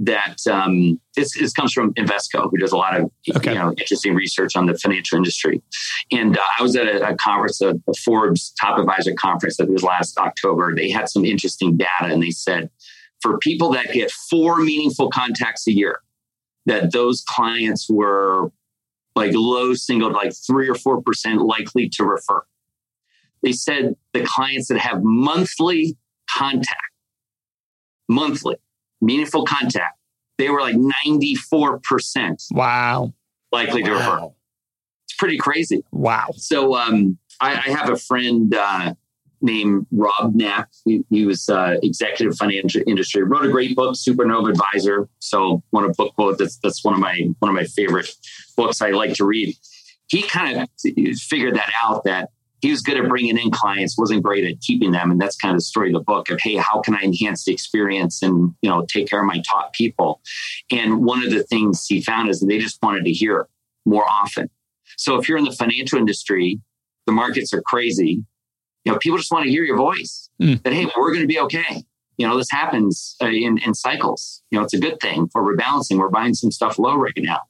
that 0.00 0.36
um, 0.50 0.98
this, 1.14 1.38
this, 1.38 1.52
comes 1.52 1.74
from 1.74 1.92
Invesco, 1.94 2.50
who 2.50 2.56
does 2.56 2.72
a 2.72 2.76
lot 2.76 2.98
of 2.98 3.10
okay. 3.36 3.52
you 3.52 3.58
know 3.58 3.70
interesting 3.72 4.14
research 4.14 4.56
on 4.56 4.64
the 4.64 4.76
financial 4.76 5.18
industry. 5.18 5.62
And 6.10 6.38
uh, 6.38 6.42
I 6.58 6.62
was 6.62 6.74
at 6.74 6.86
a, 6.86 7.10
a 7.10 7.16
conference, 7.16 7.60
a, 7.60 7.74
a, 7.86 7.94
Forbes 8.02 8.52
Top 8.58 8.78
Advisor 8.78 9.12
conference 9.12 9.58
that 9.58 9.68
was 9.68 9.82
last 9.82 10.16
October. 10.16 10.74
They 10.74 10.90
had 10.90 11.10
some 11.10 11.26
interesting 11.26 11.76
data, 11.76 12.06
and 12.06 12.22
they 12.22 12.30
said 12.30 12.70
for 13.20 13.38
people 13.38 13.70
that 13.72 13.92
get 13.92 14.10
four 14.10 14.60
meaningful 14.60 15.10
contacts 15.10 15.66
a 15.66 15.72
year, 15.72 16.00
that 16.64 16.92
those 16.92 17.22
clients 17.28 17.86
were 17.90 18.50
like 19.14 19.32
low 19.34 19.74
single, 19.74 20.10
like 20.10 20.32
three 20.46 20.68
or 20.68 20.74
four 20.74 21.02
percent 21.02 21.42
likely 21.42 21.90
to 21.90 22.04
refer. 22.04 22.42
They 23.42 23.52
said 23.52 23.96
the 24.14 24.22
clients 24.24 24.68
that 24.68 24.78
have 24.78 25.02
monthly 25.02 25.98
contact, 26.30 26.92
monthly 28.08 28.56
meaningful 29.00 29.44
contact, 29.44 29.98
they 30.38 30.48
were 30.48 30.60
like 30.60 30.76
94%. 30.76 32.46
Wow. 32.52 33.12
Likely 33.52 33.82
to 33.82 33.90
wow. 33.90 33.98
refer. 33.98 34.28
It's 35.06 35.16
pretty 35.18 35.38
crazy. 35.38 35.84
Wow. 35.92 36.28
So 36.36 36.76
um, 36.76 37.18
I, 37.40 37.52
I, 37.52 37.70
have 37.70 37.90
a 37.90 37.96
friend 37.96 38.54
uh, 38.54 38.94
named 39.42 39.86
Rob 39.90 40.34
Knapp. 40.34 40.70
He, 40.84 41.04
he 41.10 41.26
was 41.26 41.48
uh, 41.48 41.76
executive 41.82 42.36
financial 42.36 42.82
industry, 42.86 43.22
wrote 43.22 43.44
a 43.44 43.50
great 43.50 43.74
book, 43.74 43.96
Supernova 43.96 44.50
Advisor. 44.50 45.08
So 45.18 45.62
one 45.70 45.84
of 45.84 45.96
book 45.96 46.14
quote 46.14 46.38
that's 46.38 46.58
that's 46.58 46.84
one 46.84 46.94
of 46.94 47.00
my 47.00 47.28
one 47.38 47.48
of 47.48 47.54
my 47.54 47.64
favorite 47.64 48.10
books 48.56 48.80
I 48.80 48.90
like 48.90 49.14
to 49.14 49.24
read. 49.24 49.54
He 50.08 50.22
kind 50.22 50.60
of 50.60 50.68
figured 51.18 51.54
that 51.54 51.70
out 51.82 52.04
that 52.04 52.30
he 52.60 52.70
was 52.70 52.82
good 52.82 52.98
at 52.98 53.08
bringing 53.08 53.38
in 53.38 53.50
clients, 53.50 53.96
wasn't 53.98 54.22
great 54.22 54.44
at 54.44 54.60
keeping 54.60 54.90
them. 54.90 55.10
And 55.10 55.20
that's 55.20 55.36
kind 55.36 55.52
of 55.52 55.58
the 55.58 55.64
story 55.64 55.88
of 55.88 55.94
the 55.94 56.04
book 56.04 56.30
of, 56.30 56.40
hey, 56.40 56.56
how 56.56 56.80
can 56.80 56.94
I 56.94 57.00
enhance 57.00 57.44
the 57.44 57.52
experience 57.52 58.22
and, 58.22 58.54
you 58.62 58.70
know, 58.70 58.84
take 58.86 59.08
care 59.08 59.20
of 59.20 59.26
my 59.26 59.42
top 59.50 59.72
people? 59.72 60.20
And 60.70 61.04
one 61.04 61.22
of 61.22 61.30
the 61.30 61.44
things 61.44 61.86
he 61.86 62.00
found 62.00 62.28
is 62.28 62.40
that 62.40 62.46
they 62.46 62.58
just 62.58 62.78
wanted 62.82 63.04
to 63.04 63.12
hear 63.12 63.48
more 63.86 64.04
often. 64.08 64.50
So 64.96 65.16
if 65.16 65.28
you're 65.28 65.38
in 65.38 65.44
the 65.44 65.52
financial 65.52 65.98
industry, 65.98 66.60
the 67.06 67.12
markets 67.12 67.54
are 67.54 67.62
crazy. 67.62 68.24
You 68.84 68.92
know, 68.92 68.98
people 68.98 69.18
just 69.18 69.32
want 69.32 69.44
to 69.44 69.50
hear 69.50 69.64
your 69.64 69.76
voice 69.76 70.28
mm. 70.40 70.62
that, 70.62 70.72
hey, 70.72 70.86
we're 70.96 71.12
going 71.12 71.22
to 71.22 71.28
be 71.28 71.40
okay. 71.40 71.84
You 72.18 72.28
know, 72.28 72.36
this 72.36 72.50
happens 72.50 73.16
uh, 73.22 73.28
in, 73.28 73.58
in 73.58 73.74
cycles. 73.74 74.42
You 74.50 74.58
know, 74.58 74.64
it's 74.64 74.74
a 74.74 74.78
good 74.78 75.00
thing 75.00 75.28
for 75.32 75.42
rebalancing. 75.42 75.98
We're 75.98 76.10
buying 76.10 76.34
some 76.34 76.50
stuff 76.50 76.78
low 76.78 76.96
right 76.96 77.12
now. 77.16 77.40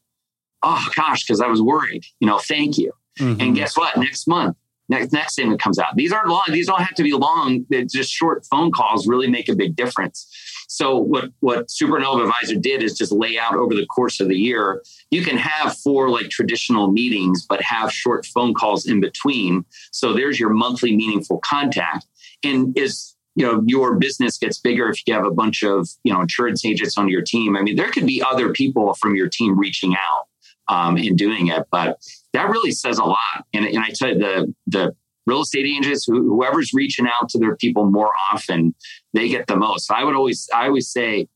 Oh 0.62 0.86
gosh, 0.94 1.24
because 1.24 1.40
I 1.40 1.48
was 1.48 1.60
worried. 1.60 2.04
You 2.20 2.28
know, 2.28 2.38
thank 2.38 2.78
you. 2.78 2.92
Mm-hmm. 3.18 3.40
And 3.40 3.56
guess 3.56 3.76
what? 3.76 3.96
Next 3.96 4.28
month, 4.28 4.56
next 4.90 5.12
next 5.12 5.32
statement 5.34 5.60
comes 5.60 5.78
out. 5.78 5.96
These 5.96 6.12
aren't 6.12 6.28
long. 6.28 6.44
These 6.50 6.66
don't 6.66 6.82
have 6.82 6.94
to 6.94 7.02
be 7.02 7.12
long. 7.12 7.64
They're 7.70 7.84
just 7.84 8.12
short 8.12 8.44
phone 8.50 8.72
calls 8.72 9.06
really 9.06 9.28
make 9.28 9.48
a 9.48 9.54
big 9.54 9.76
difference. 9.76 10.26
So 10.68 10.98
what 10.98 11.30
what 11.40 11.68
Supernova 11.68 12.22
Advisor 12.22 12.56
did 12.56 12.82
is 12.82 12.98
just 12.98 13.12
lay 13.12 13.38
out 13.38 13.54
over 13.54 13.74
the 13.74 13.86
course 13.86 14.20
of 14.20 14.28
the 14.28 14.36
year. 14.36 14.82
You 15.10 15.22
can 15.22 15.38
have 15.38 15.76
four 15.78 16.10
like 16.10 16.28
traditional 16.28 16.90
meetings, 16.90 17.46
but 17.46 17.62
have 17.62 17.92
short 17.92 18.26
phone 18.26 18.52
calls 18.52 18.86
in 18.86 19.00
between. 19.00 19.64
So 19.92 20.12
there's 20.12 20.38
your 20.38 20.50
monthly 20.50 20.94
meaningful 20.94 21.38
contact. 21.38 22.06
And 22.44 22.76
is 22.76 23.16
you 23.36 23.46
know 23.46 23.62
your 23.66 23.94
business 23.96 24.36
gets 24.38 24.58
bigger 24.58 24.88
if 24.90 25.06
you 25.06 25.14
have 25.14 25.24
a 25.24 25.30
bunch 25.30 25.62
of 25.62 25.88
you 26.02 26.12
know 26.12 26.20
insurance 26.20 26.64
agents 26.64 26.98
on 26.98 27.08
your 27.08 27.22
team. 27.22 27.56
I 27.56 27.62
mean, 27.62 27.76
there 27.76 27.90
could 27.90 28.06
be 28.06 28.22
other 28.22 28.52
people 28.52 28.94
from 28.94 29.14
your 29.14 29.28
team 29.28 29.58
reaching 29.58 29.94
out 29.94 30.26
um, 30.70 30.96
in 30.96 31.16
doing 31.16 31.48
it, 31.48 31.66
but 31.70 31.98
that 32.32 32.48
really 32.48 32.70
says 32.70 32.98
a 32.98 33.04
lot. 33.04 33.44
And, 33.52 33.66
and 33.66 33.78
I 33.78 33.88
tell 33.94 34.08
you, 34.08 34.18
the 34.18 34.54
the 34.66 34.96
real 35.26 35.42
estate 35.42 35.66
agents, 35.66 36.06
whoever's 36.06 36.72
reaching 36.72 37.06
out 37.06 37.28
to 37.30 37.38
their 37.38 37.56
people 37.56 37.90
more 37.90 38.12
often, 38.32 38.74
they 39.12 39.28
get 39.28 39.46
the 39.46 39.56
most. 39.56 39.86
So 39.86 39.94
I 39.94 40.04
would 40.04 40.16
always, 40.16 40.48
I 40.54 40.66
always 40.66 40.88
say, 40.88 41.28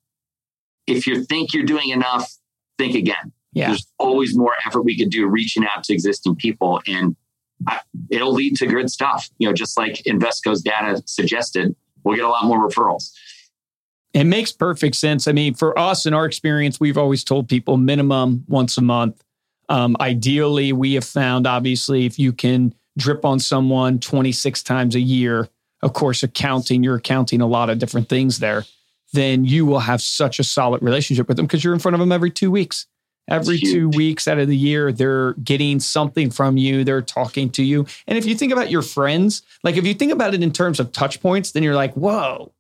if 0.87 1.07
you 1.07 1.25
think 1.25 1.53
you're 1.53 1.65
doing 1.65 1.91
enough, 1.91 2.33
think 2.79 2.95
again. 2.95 3.33
Yeah. 3.53 3.69
There's 3.69 3.87
always 3.99 4.37
more 4.37 4.55
effort 4.67 4.83
we 4.83 4.99
could 4.99 5.11
do 5.11 5.27
reaching 5.27 5.65
out 5.65 5.85
to 5.85 5.93
existing 5.93 6.37
people, 6.37 6.81
and 6.87 7.15
I, 7.69 7.81
it'll 8.11 8.33
lead 8.33 8.57
to 8.57 8.67
good 8.67 8.91
stuff. 8.91 9.29
You 9.39 9.49
know, 9.49 9.55
just 9.55 9.77
like 9.77 10.03
Invesco's 10.07 10.63
data 10.63 11.03
suggested, 11.07 11.75
we'll 12.03 12.17
get 12.17 12.25
a 12.25 12.29
lot 12.29 12.45
more 12.45 12.69
referrals. 12.69 13.11
It 14.15 14.25
makes 14.25 14.53
perfect 14.53 14.95
sense. 14.95 15.27
I 15.27 15.33
mean, 15.33 15.55
for 15.55 15.77
us 15.77 16.07
in 16.07 16.15
our 16.15 16.25
experience, 16.25 16.79
we've 16.79 16.97
always 16.97 17.25
told 17.25 17.49
people 17.49 17.77
minimum 17.77 18.45
once 18.47 18.79
a 18.79 18.81
month. 18.81 19.23
Um, 19.69 19.97
ideally, 19.99 20.73
we 20.73 20.95
have 20.95 21.05
found 21.05 21.47
obviously 21.49 22.07
if 22.07 22.19
you 22.19 22.33
can 22.33 22.75
drip 22.97 23.25
on 23.25 23.41
someone 23.41 23.99
26 23.99 24.63
times 24.63 24.95
a 24.95 25.01
year, 25.01 25.49
of 25.83 25.95
course, 25.95 26.23
accounting, 26.23 26.85
you're 26.85 26.95
accounting 26.95 27.41
a 27.41 27.47
lot 27.47 27.69
of 27.69 27.79
different 27.79 28.09
things 28.09 28.39
there, 28.39 28.65
then 29.13 29.45
you 29.45 29.67
will 29.67 29.81
have 29.81 30.01
such 30.01 30.39
a 30.39 30.45
solid 30.45 30.83
relationship 30.83 31.27
with 31.27 31.37
them 31.37 31.47
because 31.47 31.65
you're 31.65 31.75
in 31.75 31.81
front 31.81 31.95
of 31.95 32.01
them 32.01 32.13
every 32.13 32.31
two 32.31 32.51
weeks. 32.51 32.87
Every 33.29 33.59
two 33.59 33.89
weeks 33.89 34.29
out 34.29 34.39
of 34.39 34.49
the 34.49 34.57
year, 34.57 34.93
they're 34.93 35.33
getting 35.35 35.81
something 35.81 36.31
from 36.31 36.59
you. 36.59 36.85
They're 36.85 37.01
talking 37.01 37.49
to 37.51 37.63
you. 37.63 37.87
And 38.07 38.19
if 38.19 38.27
you 38.27 38.35
think 38.35 38.53
about 38.53 38.71
your 38.71 38.83
friends, 38.83 39.43
like 39.63 39.77
if 39.77 39.87
you 39.87 39.95
think 39.95 40.13
about 40.13 40.35
it 40.35 40.43
in 40.43 40.53
terms 40.53 40.79
of 40.79 40.93
touch 40.93 41.23
points, 41.23 41.53
then 41.53 41.63
you're 41.63 41.75
like, 41.75 41.95
whoa. 41.95 42.53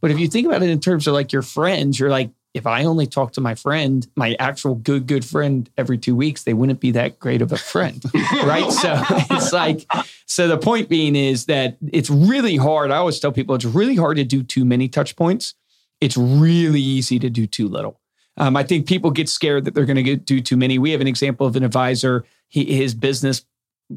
But 0.00 0.10
if 0.10 0.18
you 0.18 0.28
think 0.28 0.46
about 0.46 0.62
it 0.62 0.70
in 0.70 0.80
terms 0.80 1.06
of 1.06 1.14
like 1.14 1.32
your 1.32 1.42
friends, 1.42 1.98
you're 1.98 2.10
like, 2.10 2.30
if 2.54 2.66
I 2.66 2.84
only 2.84 3.06
talk 3.06 3.32
to 3.32 3.40
my 3.40 3.54
friend, 3.54 4.06
my 4.16 4.34
actual 4.38 4.74
good, 4.74 5.06
good 5.06 5.24
friend 5.24 5.68
every 5.76 5.98
two 5.98 6.16
weeks, 6.16 6.44
they 6.44 6.54
wouldn't 6.54 6.80
be 6.80 6.90
that 6.92 7.18
great 7.18 7.42
of 7.42 7.52
a 7.52 7.56
friend. 7.56 8.02
right. 8.14 8.70
So 8.70 9.00
it's 9.30 9.52
like, 9.52 9.86
so 10.26 10.48
the 10.48 10.58
point 10.58 10.88
being 10.88 11.14
is 11.14 11.46
that 11.46 11.76
it's 11.92 12.10
really 12.10 12.56
hard. 12.56 12.90
I 12.90 12.96
always 12.96 13.20
tell 13.20 13.32
people 13.32 13.54
it's 13.54 13.64
really 13.64 13.96
hard 13.96 14.16
to 14.16 14.24
do 14.24 14.42
too 14.42 14.64
many 14.64 14.88
touch 14.88 15.14
points. 15.14 15.54
It's 16.00 16.16
really 16.16 16.80
easy 16.80 17.18
to 17.18 17.28
do 17.28 17.46
too 17.46 17.68
little. 17.68 18.00
Um, 18.36 18.56
I 18.56 18.62
think 18.62 18.86
people 18.86 19.10
get 19.10 19.28
scared 19.28 19.64
that 19.64 19.74
they're 19.74 19.84
going 19.84 20.02
to 20.02 20.16
do 20.16 20.40
too 20.40 20.56
many. 20.56 20.78
We 20.78 20.92
have 20.92 21.00
an 21.00 21.08
example 21.08 21.46
of 21.46 21.56
an 21.56 21.64
advisor. 21.64 22.24
He, 22.48 22.64
his 22.76 22.94
business 22.94 23.44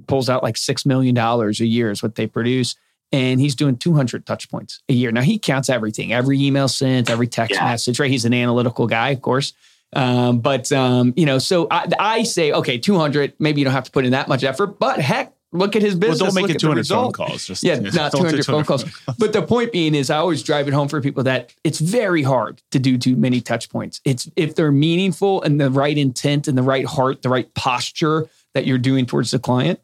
pulls 0.07 0.29
out 0.29 0.43
like 0.43 0.55
$6 0.55 0.85
million 0.85 1.17
a 1.17 1.51
year 1.63 1.91
is 1.91 2.03
what 2.03 2.15
they 2.15 2.27
produce 2.27 2.75
and 3.11 3.39
he's 3.39 3.55
doing 3.55 3.77
200 3.77 4.25
touch 4.25 4.49
points 4.49 4.81
a 4.89 4.93
year. 4.93 5.11
Now 5.11 5.21
he 5.21 5.37
counts 5.37 5.69
everything, 5.69 6.13
every 6.13 6.41
email 6.41 6.67
sent, 6.67 7.09
every 7.09 7.27
text 7.27 7.55
yeah. 7.55 7.65
message, 7.65 7.99
right? 7.99 8.09
He's 8.09 8.25
an 8.25 8.33
analytical 8.33 8.87
guy, 8.87 9.09
of 9.09 9.21
course. 9.21 9.53
Um, 9.93 10.39
but, 10.39 10.71
um, 10.71 11.13
you 11.17 11.25
know, 11.25 11.37
so 11.37 11.67
I, 11.69 11.87
I, 11.99 12.23
say, 12.23 12.53
okay, 12.53 12.77
200, 12.77 13.33
maybe 13.39 13.59
you 13.59 13.65
don't 13.65 13.73
have 13.73 13.83
to 13.83 13.91
put 13.91 14.05
in 14.05 14.11
that 14.11 14.29
much 14.29 14.43
effort, 14.43 14.79
but 14.79 15.01
heck, 15.01 15.33
look 15.51 15.75
at 15.75 15.81
his 15.81 15.95
business. 15.95 16.21
Well, 16.21 16.31
don't 16.31 16.47
make 16.47 16.55
it 16.55 16.59
200 16.59 16.87
phone 16.87 17.11
calls. 17.11 17.45
Just, 17.45 17.63
yeah, 17.63 17.75
not 17.75 18.13
200, 18.13 18.43
200 18.43 18.45
phone 18.45 18.63
calls. 18.63 18.85
But 19.17 19.33
the 19.33 19.41
point 19.41 19.73
being 19.73 19.93
is 19.93 20.09
I 20.09 20.17
always 20.17 20.43
drive 20.43 20.67
it 20.67 20.73
home 20.73 20.87
for 20.87 21.01
people 21.01 21.23
that 21.23 21.53
it's 21.63 21.79
very 21.79 22.23
hard 22.23 22.61
to 22.71 22.79
do 22.79 22.97
too 22.97 23.17
many 23.17 23.41
touch 23.41 23.69
points. 23.69 23.99
It's 24.05 24.29
if 24.37 24.55
they're 24.55 24.71
meaningful 24.71 25.41
and 25.41 25.59
the 25.59 25.69
right 25.69 25.97
intent 25.97 26.47
and 26.47 26.57
the 26.57 26.63
right 26.63 26.85
heart, 26.85 27.21
the 27.21 27.29
right 27.29 27.53
posture 27.53 28.29
that 28.53 28.65
you're 28.65 28.77
doing 28.77 29.05
towards 29.05 29.31
the 29.31 29.39
client, 29.39 29.79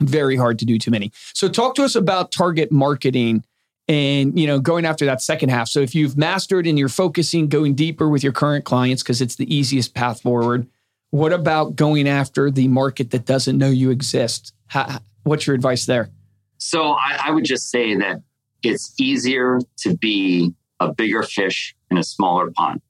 very 0.00 0.36
hard 0.36 0.58
to 0.58 0.64
do 0.64 0.78
too 0.78 0.90
many. 0.90 1.12
So 1.34 1.48
talk 1.48 1.74
to 1.76 1.84
us 1.84 1.94
about 1.94 2.32
target 2.32 2.70
marketing 2.70 3.44
and 3.88 4.38
you 4.38 4.46
know 4.46 4.58
going 4.58 4.84
after 4.84 5.04
that 5.06 5.22
second 5.22 5.50
half. 5.50 5.68
So 5.68 5.80
if 5.80 5.94
you've 5.94 6.16
mastered 6.16 6.66
and 6.66 6.78
you're 6.78 6.88
focusing 6.88 7.48
going 7.48 7.74
deeper 7.74 8.08
with 8.08 8.22
your 8.22 8.32
current 8.32 8.64
clients 8.64 9.02
because 9.02 9.20
it's 9.20 9.36
the 9.36 9.52
easiest 9.54 9.94
path 9.94 10.20
forward, 10.20 10.66
what 11.10 11.32
about 11.32 11.76
going 11.76 12.08
after 12.08 12.50
the 12.50 12.68
market 12.68 13.10
that 13.12 13.24
doesn't 13.24 13.56
know 13.56 13.70
you 13.70 13.90
exist? 13.90 14.52
How, 14.66 14.98
what's 15.22 15.46
your 15.46 15.54
advice 15.54 15.86
there? 15.86 16.10
So 16.58 16.92
I, 16.92 17.26
I 17.26 17.30
would 17.30 17.44
just 17.44 17.70
say 17.70 17.94
that 17.96 18.22
it's 18.62 18.94
easier 19.00 19.60
to 19.78 19.96
be 19.96 20.54
a 20.80 20.92
bigger 20.92 21.22
fish 21.22 21.74
in 21.90 21.98
a 21.98 22.04
smaller 22.04 22.50
pond. 22.50 22.80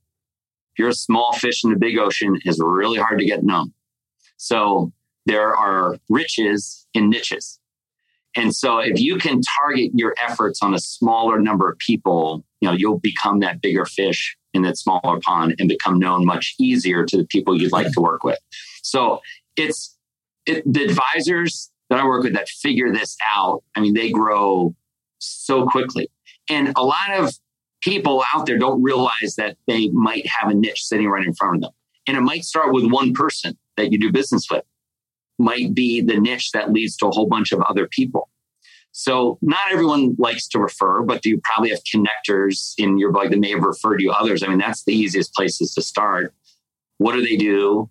If 0.73 0.79
you're 0.79 0.88
a 0.88 0.95
small 0.95 1.33
fish 1.35 1.64
in 1.64 1.71
the 1.71 1.79
big 1.79 1.99
ocean, 1.99 2.38
it's 2.45 2.61
really 2.61 2.99
hard 2.99 3.19
to 3.19 3.27
get 3.27 3.42
known. 3.42 3.73
So 4.37 4.92
there 5.27 5.55
are 5.55 5.97
riches 6.09 6.87
in 6.95 7.11
niches. 7.11 7.61
And 8.37 8.55
so 8.55 8.79
if 8.79 9.01
you 9.01 9.17
can 9.17 9.41
target 9.59 9.91
your 9.95 10.15
efforts 10.23 10.62
on 10.62 10.75
a 10.75 10.79
smaller 10.79 11.41
number 11.41 11.71
of 11.71 11.79
people, 11.79 12.45
you 12.61 12.69
know, 12.69 12.75
you'll 12.75 13.01
become 13.01 13.41
that 13.41 13.61
bigger 13.61 13.87
fish 13.87 14.37
in 14.53 14.62
that 14.62 14.77
smaller 14.77 15.19
pond 15.21 15.57
and 15.59 15.69
become 15.69 15.99
known 15.99 16.25
much 16.25 16.55
easier 16.59 17.05
to 17.05 17.17
the 17.17 17.25
people 17.25 17.61
you'd 17.61 17.73
like 17.73 17.91
to 17.93 18.01
work 18.01 18.25
with. 18.25 18.39
So 18.83 19.21
it's 19.57 19.97
it, 20.45 20.62
the 20.71 20.85
advisors 20.85 21.71
that 21.89 21.99
I 21.99 22.05
work 22.05 22.25
with 22.25 22.35
that 22.35 22.49
figure 22.49 22.93
this 22.93 23.17
out. 23.25 23.62
I 23.75 23.81
mean, 23.81 23.95
they 23.95 24.11
grow 24.11 24.75
so 25.19 25.67
quickly. 25.67 26.11
And 26.49 26.73
a 26.77 26.83
lot 26.83 27.11
of 27.11 27.33
people 27.83 28.23
out 28.35 28.47
there 28.47 28.59
don't 28.59 28.83
realize 28.83 29.35
that 29.39 29.57
they 29.67 29.89
might 29.89 30.27
have 30.27 30.51
a 30.51 30.55
niche 30.55 30.85
sitting 30.85 31.09
right 31.09 31.25
in 31.25 31.35
front 31.35 31.57
of 31.57 31.61
them. 31.62 31.73
And 32.07 32.17
it 32.17 32.21
might 32.21 32.45
start 32.45 32.73
with 32.73 32.91
one 32.91 33.12
person 33.15 33.57
that 33.77 33.93
you 33.93 33.99
do 33.99 34.12
business 34.12 34.47
with 34.51 34.65
might 35.38 35.75
be 35.75 36.01
the 36.01 36.18
niche 36.18 36.53
that 36.53 36.72
leads 36.72 36.96
to 36.96 37.07
a 37.07 37.11
whole 37.11 37.27
bunch 37.27 37.53
of 37.53 37.61
other 37.62 37.87
people. 37.87 38.29
So 38.92 39.38
not 39.42 39.61
everyone 39.70 40.16
likes 40.18 40.49
to 40.49 40.59
refer, 40.59 41.03
but 41.03 41.27
you 41.27 41.38
probably 41.44 41.68
have 41.68 41.83
connectors 41.85 42.72
in 42.79 42.99
your 42.99 43.12
blog 43.12 43.31
that 43.31 43.38
may 43.38 43.51
have 43.51 43.62
referred 43.62 44.01
you 44.01 44.11
others. 44.11 44.42
I 44.42 44.49
mean, 44.49 44.57
that's 44.57 44.85
the 44.85 44.94
easiest 44.94 45.35
places 45.35 45.75
to 45.75 45.83
start. 45.83 46.33
What 46.96 47.12
do 47.12 47.20
they 47.20 47.37
do? 47.37 47.90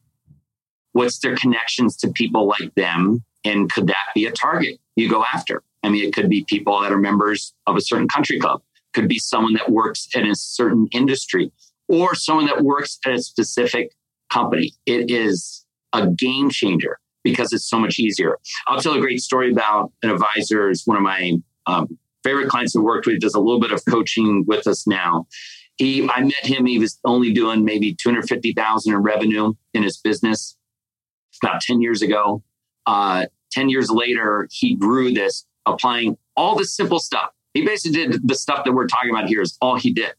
What's 0.93 1.19
their 1.19 1.35
connections 1.35 1.95
to 1.97 2.09
people 2.09 2.47
like 2.47 2.73
them? 2.75 3.23
And 3.43 3.71
could 3.71 3.85
that 3.85 4.07
be 4.15 4.25
a 4.25 4.31
target 4.31 4.79
you 4.95 5.07
go 5.07 5.23
after? 5.31 5.61
I 5.83 5.89
mean, 5.89 6.03
it 6.03 6.11
could 6.11 6.27
be 6.27 6.43
people 6.49 6.81
that 6.81 6.91
are 6.91 6.97
members 6.97 7.53
of 7.67 7.75
a 7.75 7.81
certain 7.81 8.07
country 8.07 8.39
club, 8.39 8.63
could 8.95 9.07
be 9.07 9.19
someone 9.19 9.53
that 9.53 9.71
works 9.71 10.07
in 10.15 10.25
a 10.25 10.33
certain 10.33 10.87
industry, 10.91 11.51
or 11.87 12.15
someone 12.15 12.47
that 12.47 12.63
works 12.63 12.97
at 13.05 13.13
a 13.13 13.21
specific 13.21 13.91
company. 14.31 14.73
It 14.87 15.11
is 15.11 15.65
a 15.93 16.07
game 16.07 16.49
changer 16.49 16.97
because 17.25 17.51
it's 17.51 17.69
so 17.69 17.77
much 17.77 17.99
easier. 17.99 18.37
I'll 18.67 18.79
tell 18.79 18.93
a 18.93 19.01
great 19.01 19.19
story 19.19 19.51
about 19.51 19.91
an 20.01 20.09
advisor. 20.11 20.69
Is 20.69 20.83
one 20.85 20.95
of 20.95 21.03
my 21.03 21.33
um, 21.65 21.97
favorite 22.23 22.47
clients 22.47 22.73
who 22.73 22.81
worked 22.81 23.05
with. 23.07 23.19
Does 23.19 23.35
a 23.35 23.41
little 23.41 23.59
bit 23.59 23.73
of 23.73 23.83
coaching 23.89 24.45
with 24.47 24.65
us 24.67 24.87
now. 24.87 25.27
He, 25.77 26.07
I 26.07 26.21
met 26.21 26.45
him. 26.45 26.65
He 26.65 26.79
was 26.79 26.97
only 27.03 27.33
doing 27.33 27.65
maybe 27.65 27.93
two 27.93 28.09
hundred 28.09 28.29
fifty 28.29 28.53
thousand 28.53 28.93
in 28.93 28.99
revenue 29.01 29.53
in 29.73 29.83
his 29.83 29.97
business 29.97 30.55
about 31.43 31.59
ten 31.59 31.81
years 31.81 32.01
ago. 32.01 32.41
Uh, 32.85 33.25
ten 33.51 33.67
years 33.67 33.89
later, 33.89 34.47
he 34.51 34.75
grew 34.75 35.11
this, 35.11 35.45
applying 35.65 36.17
all 36.37 36.55
the 36.55 36.63
simple 36.63 36.99
stuff. 36.99 37.31
He 37.53 37.65
basically 37.65 38.07
did 38.07 38.27
the 38.27 38.35
stuff 38.35 38.63
that 38.63 38.73
we're 38.73 38.87
talking 38.87 39.09
about 39.09 39.27
here. 39.27 39.41
Is 39.41 39.57
all 39.61 39.77
he 39.77 39.91
did 39.91 40.13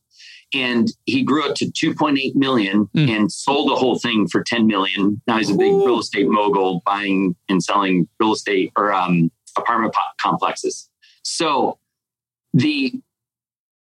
and 0.54 0.88
he 1.04 1.22
grew 1.22 1.50
it 1.50 1.56
to 1.56 1.66
2.8 1.66 2.35
million 2.35 2.87
mm. 2.96 3.09
and 3.09 3.30
sold 3.30 3.70
the 3.70 3.74
whole 3.74 3.98
thing 3.98 4.28
for 4.28 4.42
10 4.42 4.66
million. 4.66 5.20
Now 5.26 5.38
he's 5.38 5.50
a 5.50 5.56
big 5.56 5.72
Ooh. 5.72 5.85
real 5.85 6.00
estate 6.00 6.28
mogul 6.28 6.82
buying 6.85 7.35
and 7.48 7.62
selling 7.62 8.09
real 8.20 8.32
estate 8.32 8.72
or 8.76 8.92
um, 8.92 9.30
apartment 9.56 9.94
complexes. 10.18 10.88
So 11.22 11.78
the 12.52 12.94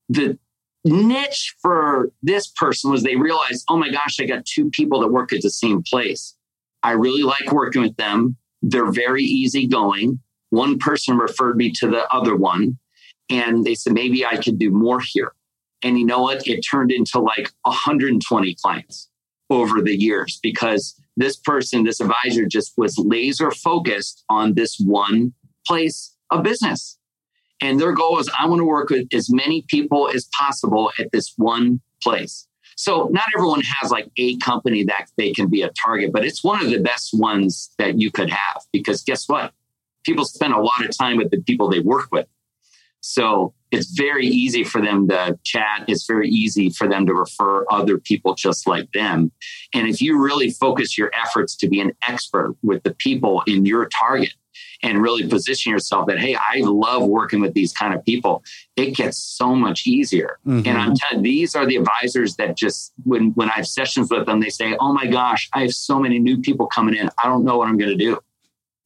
the 0.10 0.38
niche 0.86 1.56
for 1.62 2.12
this 2.22 2.48
person 2.48 2.92
was 2.92 3.04
they 3.04 3.16
realized, 3.16 3.66
oh 3.70 3.78
my 3.78 3.89
gosh, 3.89 4.20
I 4.20 4.26
got 4.26 4.46
two 4.46 4.70
people 4.70 5.00
that 5.00 5.08
work 5.08 5.34
at 5.34 5.42
the 5.42 5.50
same 5.50 5.82
place. 5.82 6.36
I 6.84 6.92
really 6.92 7.24
like 7.24 7.52
working 7.52 7.82
with 7.82 7.96
them. 7.96 8.36
They're 8.62 8.92
very 8.92 9.24
easygoing. 9.24 10.20
One 10.50 10.78
person 10.78 11.18
referred 11.18 11.56
me 11.56 11.72
to 11.80 11.89
the 11.89 12.08
other 12.13 12.36
one, 12.36 12.78
and 13.30 13.66
they 13.66 13.76
said 13.76 13.94
maybe 13.94 14.26
I 14.26 14.38
could 14.38 14.60
do 14.60 14.70
more 14.70 15.00
here. 15.00 15.32
And 15.84 16.00
you 16.00 16.06
know 16.06 16.22
what? 16.22 16.48
It 16.48 16.62
turned 16.62 16.91
into 16.91 17.19
like 17.19 17.52
120 17.63 18.56
clients 18.56 19.10
over 19.50 19.82
the 19.82 19.96
years 19.96 20.39
because 20.41 21.00
this 21.17 21.36
person, 21.36 21.84
this 21.84 22.00
advisor 22.00 22.46
just 22.46 22.74
was 22.78 22.98
laser 22.98 23.52
focused 23.52 24.24
on 24.30 24.54
this 24.54 24.80
one 24.80 25.34
place 25.67 26.15
of 26.32 26.43
business. 26.43 26.98
And 27.62 27.80
their 27.80 27.93
goal 27.93 28.19
is 28.19 28.30
I 28.38 28.48
want 28.48 28.60
to 28.60 28.65
work 28.65 28.89
with 28.89 29.08
as 29.13 29.32
many 29.32 29.63
people 29.67 30.10
as 30.10 30.28
possible 30.38 30.91
at 31.00 31.12
this 31.12 31.34
one 31.38 31.82
place. 32.02 32.48
So 32.76 33.08
not 33.12 33.26
everyone 33.36 33.62
has 33.80 33.91
like 33.91 34.10
a 34.17 34.38
company 34.38 34.84
that 34.86 35.10
they 35.17 35.32
can 35.32 35.48
be 35.48 35.62
a 35.62 35.69
target, 35.86 36.12
but 36.12 36.26
it's 36.26 36.43
one 36.43 36.63
of 36.63 36.72
the 36.72 36.80
best 36.80 37.12
ones 37.13 37.72
that 37.78 38.00
you 38.00 38.12
could 38.12 38.30
have 38.30 38.63
because 38.72 39.04
guess 39.04 39.30
what? 39.30 39.54
People 40.04 40.26
spend 40.26 40.54
a 40.54 40.60
lot 40.60 40.84
of 40.84 40.98
time 40.98 41.17
with 41.17 41.30
the 41.30 41.41
people 41.41 41.69
they 41.69 41.80
work 41.80 42.08
with. 42.12 42.28
So 43.06 43.54
it's 43.70 43.92
very 43.92 44.26
easy 44.26 44.63
for 44.63 44.82
them 44.82 45.10
to 45.10 45.38
chat. 45.44 45.84
It's 45.89 46.06
very 46.08 46.30
easy 46.30 46.70
for 46.70 46.88
them 46.88 47.06
to 47.06 47.13
refer 47.13 47.66
other 47.70 47.98
people 47.98 48.34
just 48.34 48.66
like 48.66 48.89
them. 48.94 49.30
And 49.74 49.88
if 49.88 50.02
you 50.02 50.24
really 50.24 50.52
focus 50.52 50.98
your 50.98 51.12
efforts 51.13 51.56
to 51.58 51.68
be 51.68 51.82
an 51.82 51.92
expert 52.08 52.56
with 52.63 52.84
the 52.84 52.94
people 52.94 53.44
in 53.46 53.66
your 53.66 53.89
target 53.89 54.34
and 54.82 55.02
really 55.02 55.28
position 55.28 55.72
yourself 55.72 56.08
that, 56.08 56.20
hey, 56.20 56.36
I 56.36 56.60
love 56.62 57.04
working 57.04 57.42
with 57.42 57.54
these 57.54 57.74
kind 57.74 57.94
of 57.94 58.06
people, 58.06 58.42
it 58.78 58.96
gets 58.96 59.18
so 59.18 59.54
much 59.54 59.86
easier. 59.86 60.38
Mm-hmm. 60.46 60.68
And 60.68 60.78
I'm 60.78 60.96
telling 60.96 61.24
these 61.24 61.56
are 61.56 61.66
the 61.66 61.76
advisors 61.76 62.38
that 62.38 62.56
just, 62.56 62.94
when, 63.04 63.32
when 63.32 63.50
I 63.50 63.54
have 63.54 63.68
sessions 63.68 64.12
with 64.12 64.28
them, 64.28 64.39
they 64.39 64.50
say, 64.50 64.78
oh 64.80 64.94
my 64.94 65.08
gosh, 65.08 65.50
I 65.54 65.63
have 65.63 65.74
so 65.74 66.00
many 66.00 66.20
new 66.20 66.39
people 66.39 66.68
coming 66.68 66.96
in. 66.96 67.10
I 67.22 67.28
don't 67.28 67.44
know 67.44 67.58
what 67.58 67.68
I'm 67.68 67.78
going 67.78 67.98
to 67.98 67.98
do. 67.98 68.20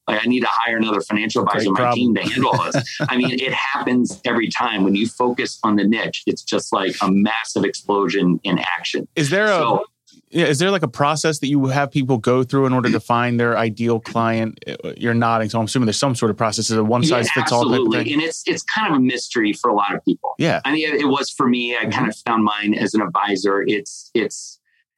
Like 0.08 0.26
I 0.26 0.28
need 0.28 0.41
to 0.41 0.48
hire 0.50 0.78
another 0.78 1.02
financial 1.02 1.43
advisor 1.43 1.70
on 1.70 1.74
my 1.74 1.91
team 1.93 2.15
to 2.15 2.22
handle 2.22 2.54
this. 2.63 3.00
I 3.10 3.17
mean, 3.17 3.32
it 3.32 3.54
happens 3.74 4.22
every 4.24 4.50
time 4.50 4.84
when 4.84 4.96
you 4.96 5.08
focus 5.08 5.60
on 5.63 5.76
the 5.76 5.84
niche. 5.84 6.24
It's 6.26 6.43
just 6.43 6.72
like 6.72 6.96
a 7.02 7.12
massive 7.12 7.65
explosion 7.65 8.39
in 8.43 8.58
action. 8.60 9.08
Is 9.15 9.30
there 9.30 9.48
so, 9.48 9.80
a 9.80 9.84
Yeah, 10.30 10.46
is 10.46 10.60
there 10.60 10.72
like 10.72 10.84
a 10.84 10.88
process 10.88 11.39
that 11.39 11.48
you 11.48 11.65
have 11.65 11.91
people 11.91 12.17
go 12.17 12.43
through 12.43 12.67
in 12.67 12.74
order 12.74 12.89
to 12.89 13.00
find 13.13 13.38
their 13.38 13.58
ideal 13.58 14.00
client? 14.00 14.63
Uh, 14.65 14.93
you're 14.96 15.13
nodding, 15.13 15.50
so 15.50 15.60
I'm 15.60 15.65
assuming 15.65 15.88
there's 15.88 16.00
some 16.00 16.15
sort 16.15 16.32
of 16.32 16.38
process. 16.38 16.70
Is 16.70 16.78
a 16.78 16.84
one 16.84 17.04
size 17.04 17.28
yeah, 17.28 17.41
fits 17.41 17.52
all? 17.52 17.62
Absolutely, 17.62 18.13
and 18.13 18.22
it's 18.22 18.43
it's 18.46 18.63
kind 18.63 18.93
of 18.93 18.98
a 18.98 19.02
mystery 19.02 19.52
for 19.52 19.70
a 19.70 19.76
lot 19.76 19.93
of 19.93 20.04
people. 20.06 20.36
Yeah, 20.38 20.62
I 20.63 20.72
mean, 20.72 20.88
it, 20.88 21.02
it 21.02 21.08
was 21.08 21.30
for 21.30 21.48
me. 21.48 21.76
I 21.76 21.82
mm-hmm. 21.82 21.91
kind 21.91 22.08
of 22.08 22.15
found 22.26 22.46
mine 22.46 22.74
as 22.74 22.93
an 22.93 23.02
advisor. 23.02 23.62
It's 23.62 24.10
it's 24.13 24.57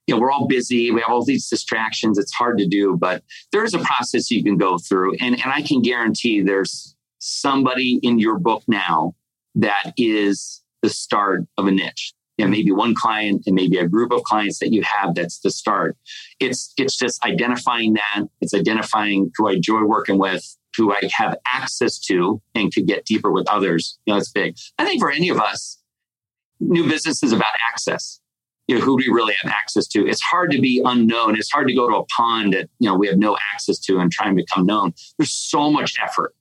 you 0.10 0.16
know 0.16 0.22
we're 0.22 0.32
all 0.32 0.48
busy. 0.48 0.92
We 0.92 1.02
have 1.02 1.10
all 1.10 1.24
these 1.24 1.48
distractions. 1.48 2.18
It's 2.18 2.34
hard 2.34 2.58
to 2.58 2.68
do, 2.68 2.98
but 2.98 3.24
there 3.52 3.64
is 3.64 3.74
a 3.74 3.80
process 3.80 4.30
you 4.30 4.44
can 4.44 4.58
go 4.58 4.78
through, 4.78 5.16
and 5.22 5.36
and 5.36 5.52
I 5.54 5.62
can 5.62 5.82
guarantee 5.82 6.42
there's 6.42 6.96
somebody 7.20 8.00
in 8.04 8.20
your 8.20 8.40
book 8.40 8.64
now 8.68 9.14
that 9.56 9.94
is 9.98 10.64
the 10.82 10.90
start 10.90 11.42
of 11.58 11.68
a 11.68 11.72
niche 11.72 12.14
know, 12.46 12.50
maybe 12.50 12.72
one 12.72 12.96
client 12.96 13.44
and 13.46 13.56
maybe 13.56 13.78
a 13.78 13.88
group 13.88 14.12
of 14.12 14.24
clients 14.24 14.60
that 14.60 14.72
you 14.72 14.84
have 14.84 15.16
that's 15.16 15.40
the 15.40 15.52
start. 15.52 15.98
It's 16.40 16.74
it's 16.78 16.98
just 16.98 17.24
identifying 17.26 17.94
that. 17.94 18.28
It's 18.42 18.54
identifying 18.54 19.32
who 19.36 19.48
I 19.48 19.54
enjoy 19.54 19.84
working 19.84 20.18
with, 20.18 20.58
who 20.76 20.92
I 20.92 21.02
have 21.14 21.38
access 21.46 22.00
to, 22.06 22.42
and 22.56 22.74
could 22.74 22.88
get 22.88 23.06
deeper 23.06 23.32
with 23.32 23.48
others. 23.50 23.98
You 24.06 24.14
know, 24.14 24.18
it's 24.18 24.32
big. 24.32 24.56
I 24.78 24.86
think 24.86 25.02
for 25.02 25.12
any 25.12 25.30
of 25.30 25.40
us, 25.40 25.78
new 26.60 26.88
business 26.88 27.24
is 27.24 27.32
about 27.32 27.48
access. 27.72 28.20
You 28.70 28.78
know, 28.78 28.82
who 28.82 29.02
do 29.02 29.12
we 29.12 29.16
really 29.16 29.34
have 29.42 29.52
access 29.52 29.88
to? 29.88 30.08
It's 30.08 30.22
hard 30.22 30.52
to 30.52 30.62
be 30.62 30.80
unknown. 30.86 31.36
It's 31.36 31.52
hard 31.52 31.68
to 31.70 31.74
go 31.74 31.90
to 31.90 31.98
a 31.98 32.06
pond 32.06 32.54
that 32.54 32.70
you 32.78 32.88
know 32.88 32.96
we 32.96 33.08
have 33.08 33.18
no 33.18 33.36
access 33.54 33.80
to 33.80 33.98
and 33.98 34.12
try 34.12 34.28
and 34.28 34.36
become 34.36 34.66
known. 34.66 34.94
There's 35.18 35.34
so 35.34 35.72
much 35.72 35.96
effort 36.00 36.36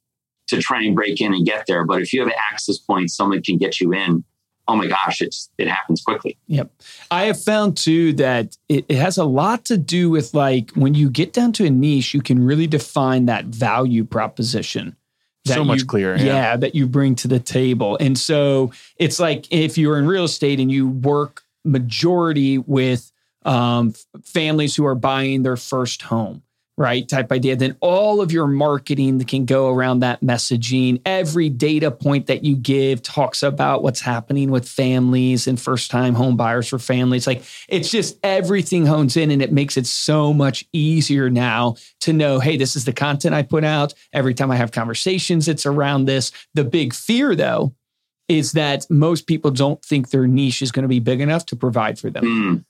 to 0.48 0.60
try 0.60 0.82
and 0.82 0.94
break 0.94 1.22
in 1.22 1.32
and 1.32 1.46
get 1.46 1.64
there. 1.66 1.86
But 1.86 2.02
if 2.02 2.12
you 2.12 2.20
have 2.20 2.28
an 2.28 2.36
access 2.52 2.76
point, 2.76 3.10
someone 3.10 3.42
can 3.42 3.56
get 3.56 3.80
you 3.80 3.94
in 3.94 4.24
oh 4.68 4.76
my 4.76 4.86
gosh, 4.86 5.22
it's 5.22 5.48
it 5.56 5.66
happens 5.66 6.02
quickly. 6.02 6.36
Yep. 6.46 6.70
I 7.10 7.24
have 7.24 7.42
found 7.42 7.76
too 7.76 8.12
that 8.14 8.56
it, 8.68 8.84
it, 8.88 8.96
has 8.96 9.16
a 9.16 9.24
lot 9.24 9.64
to 9.66 9.78
do 9.78 10.10
with 10.10 10.34
like 10.34 10.70
when 10.72 10.94
you 10.94 11.10
get 11.10 11.32
down 11.32 11.52
to 11.54 11.64
a 11.64 11.70
niche, 11.70 12.12
you 12.12 12.20
can 12.20 12.44
really 12.44 12.66
define 12.66 13.24
that 13.26 13.46
value 13.46 14.04
proposition. 14.04 14.94
That 15.46 15.54
so 15.54 15.64
much 15.64 15.86
clearer. 15.86 16.16
Yeah. 16.16 16.24
yeah, 16.24 16.56
that 16.58 16.74
you 16.74 16.86
bring 16.86 17.14
to 17.16 17.28
the 17.28 17.40
table. 17.40 17.96
And 17.98 18.18
so 18.18 18.72
it's 18.96 19.18
like 19.18 19.46
if 19.50 19.78
you're 19.78 19.98
in 19.98 20.06
real 20.06 20.24
estate 20.24 20.60
and 20.60 20.70
you 20.70 20.88
work 20.88 21.42
majority 21.68 22.58
with 22.58 23.10
um, 23.44 23.94
families 24.24 24.74
who 24.74 24.84
are 24.84 24.94
buying 24.94 25.42
their 25.42 25.56
first 25.56 26.02
home 26.02 26.42
right? 26.78 27.08
Type 27.08 27.32
idea. 27.32 27.56
Then 27.56 27.76
all 27.80 28.20
of 28.20 28.30
your 28.30 28.46
marketing 28.46 29.18
can 29.24 29.44
go 29.44 29.68
around 29.68 29.98
that 29.98 30.20
messaging. 30.20 31.02
Every 31.04 31.48
data 31.48 31.90
point 31.90 32.28
that 32.28 32.44
you 32.44 32.54
give 32.54 33.02
talks 33.02 33.42
about 33.42 33.82
what's 33.82 34.00
happening 34.00 34.52
with 34.52 34.66
families 34.66 35.48
and 35.48 35.60
first 35.60 35.90
time 35.90 36.14
home 36.14 36.36
buyers 36.36 36.68
for 36.68 36.78
families. 36.78 37.26
Like 37.26 37.42
it's 37.68 37.90
just 37.90 38.16
everything 38.22 38.86
hones 38.86 39.16
in 39.16 39.32
and 39.32 39.42
it 39.42 39.52
makes 39.52 39.76
it 39.76 39.88
so 39.88 40.32
much 40.32 40.64
easier 40.72 41.28
now 41.28 41.74
to 42.02 42.12
know, 42.12 42.38
hey, 42.38 42.56
this 42.56 42.76
is 42.76 42.84
the 42.84 42.92
content 42.92 43.34
I 43.34 43.42
put 43.42 43.64
out. 43.64 43.92
Every 44.12 44.32
time 44.32 44.52
I 44.52 44.56
have 44.56 44.70
conversations, 44.70 45.48
it's 45.48 45.66
around 45.66 46.04
this. 46.04 46.30
The 46.54 46.64
big 46.64 46.94
fear 46.94 47.34
though, 47.34 47.74
is 48.28 48.52
that 48.52 48.86
most 48.90 49.26
people 49.26 49.50
don't 49.50 49.82
think 49.82 50.10
their 50.10 50.26
niche 50.26 50.62
is 50.62 50.70
going 50.70 50.82
to 50.82 50.88
be 50.88 51.00
big 51.00 51.20
enough 51.20 51.46
to 51.46 51.56
provide 51.56 51.98
for 51.98 52.10
them. 52.10 52.24
Mm. 52.24 52.64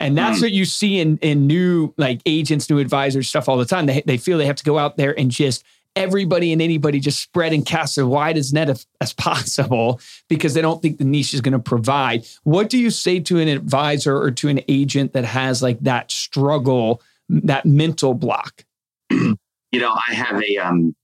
And 0.00 0.18
that's 0.18 0.40
mm. 0.40 0.42
what 0.42 0.52
you 0.52 0.64
see 0.64 0.98
in, 0.98 1.18
in 1.18 1.46
new 1.46 1.94
like 1.96 2.20
agents, 2.26 2.68
new 2.68 2.78
advisors, 2.78 3.28
stuff 3.28 3.48
all 3.48 3.56
the 3.56 3.64
time. 3.64 3.86
They, 3.86 4.02
they 4.04 4.16
feel 4.16 4.38
they 4.38 4.46
have 4.46 4.56
to 4.56 4.64
go 4.64 4.78
out 4.78 4.96
there 4.96 5.18
and 5.18 5.30
just 5.30 5.64
everybody 5.96 6.52
and 6.52 6.60
anybody 6.60 6.98
just 6.98 7.20
spread 7.20 7.52
and 7.52 7.64
cast 7.64 7.96
as 7.96 8.04
wide 8.04 8.36
as 8.36 8.52
net 8.52 8.68
as, 8.68 8.86
as 9.00 9.12
possible 9.14 10.00
because 10.28 10.54
they 10.54 10.60
don't 10.60 10.82
think 10.82 10.98
the 10.98 11.04
niche 11.04 11.32
is 11.32 11.40
going 11.40 11.52
to 11.52 11.60
provide. 11.60 12.26
What 12.42 12.68
do 12.68 12.78
you 12.78 12.90
say 12.90 13.20
to 13.20 13.38
an 13.38 13.46
advisor 13.46 14.16
or 14.16 14.32
to 14.32 14.48
an 14.48 14.60
agent 14.66 15.12
that 15.12 15.24
has 15.24 15.62
like 15.62 15.78
that 15.80 16.10
struggle, 16.10 17.00
that 17.28 17.64
mental 17.64 18.14
block? 18.14 18.64
You 19.72 19.80
know, 19.80 19.92
I 19.92 20.14
have 20.14 20.40
a 20.40 20.56
um, 20.58 20.94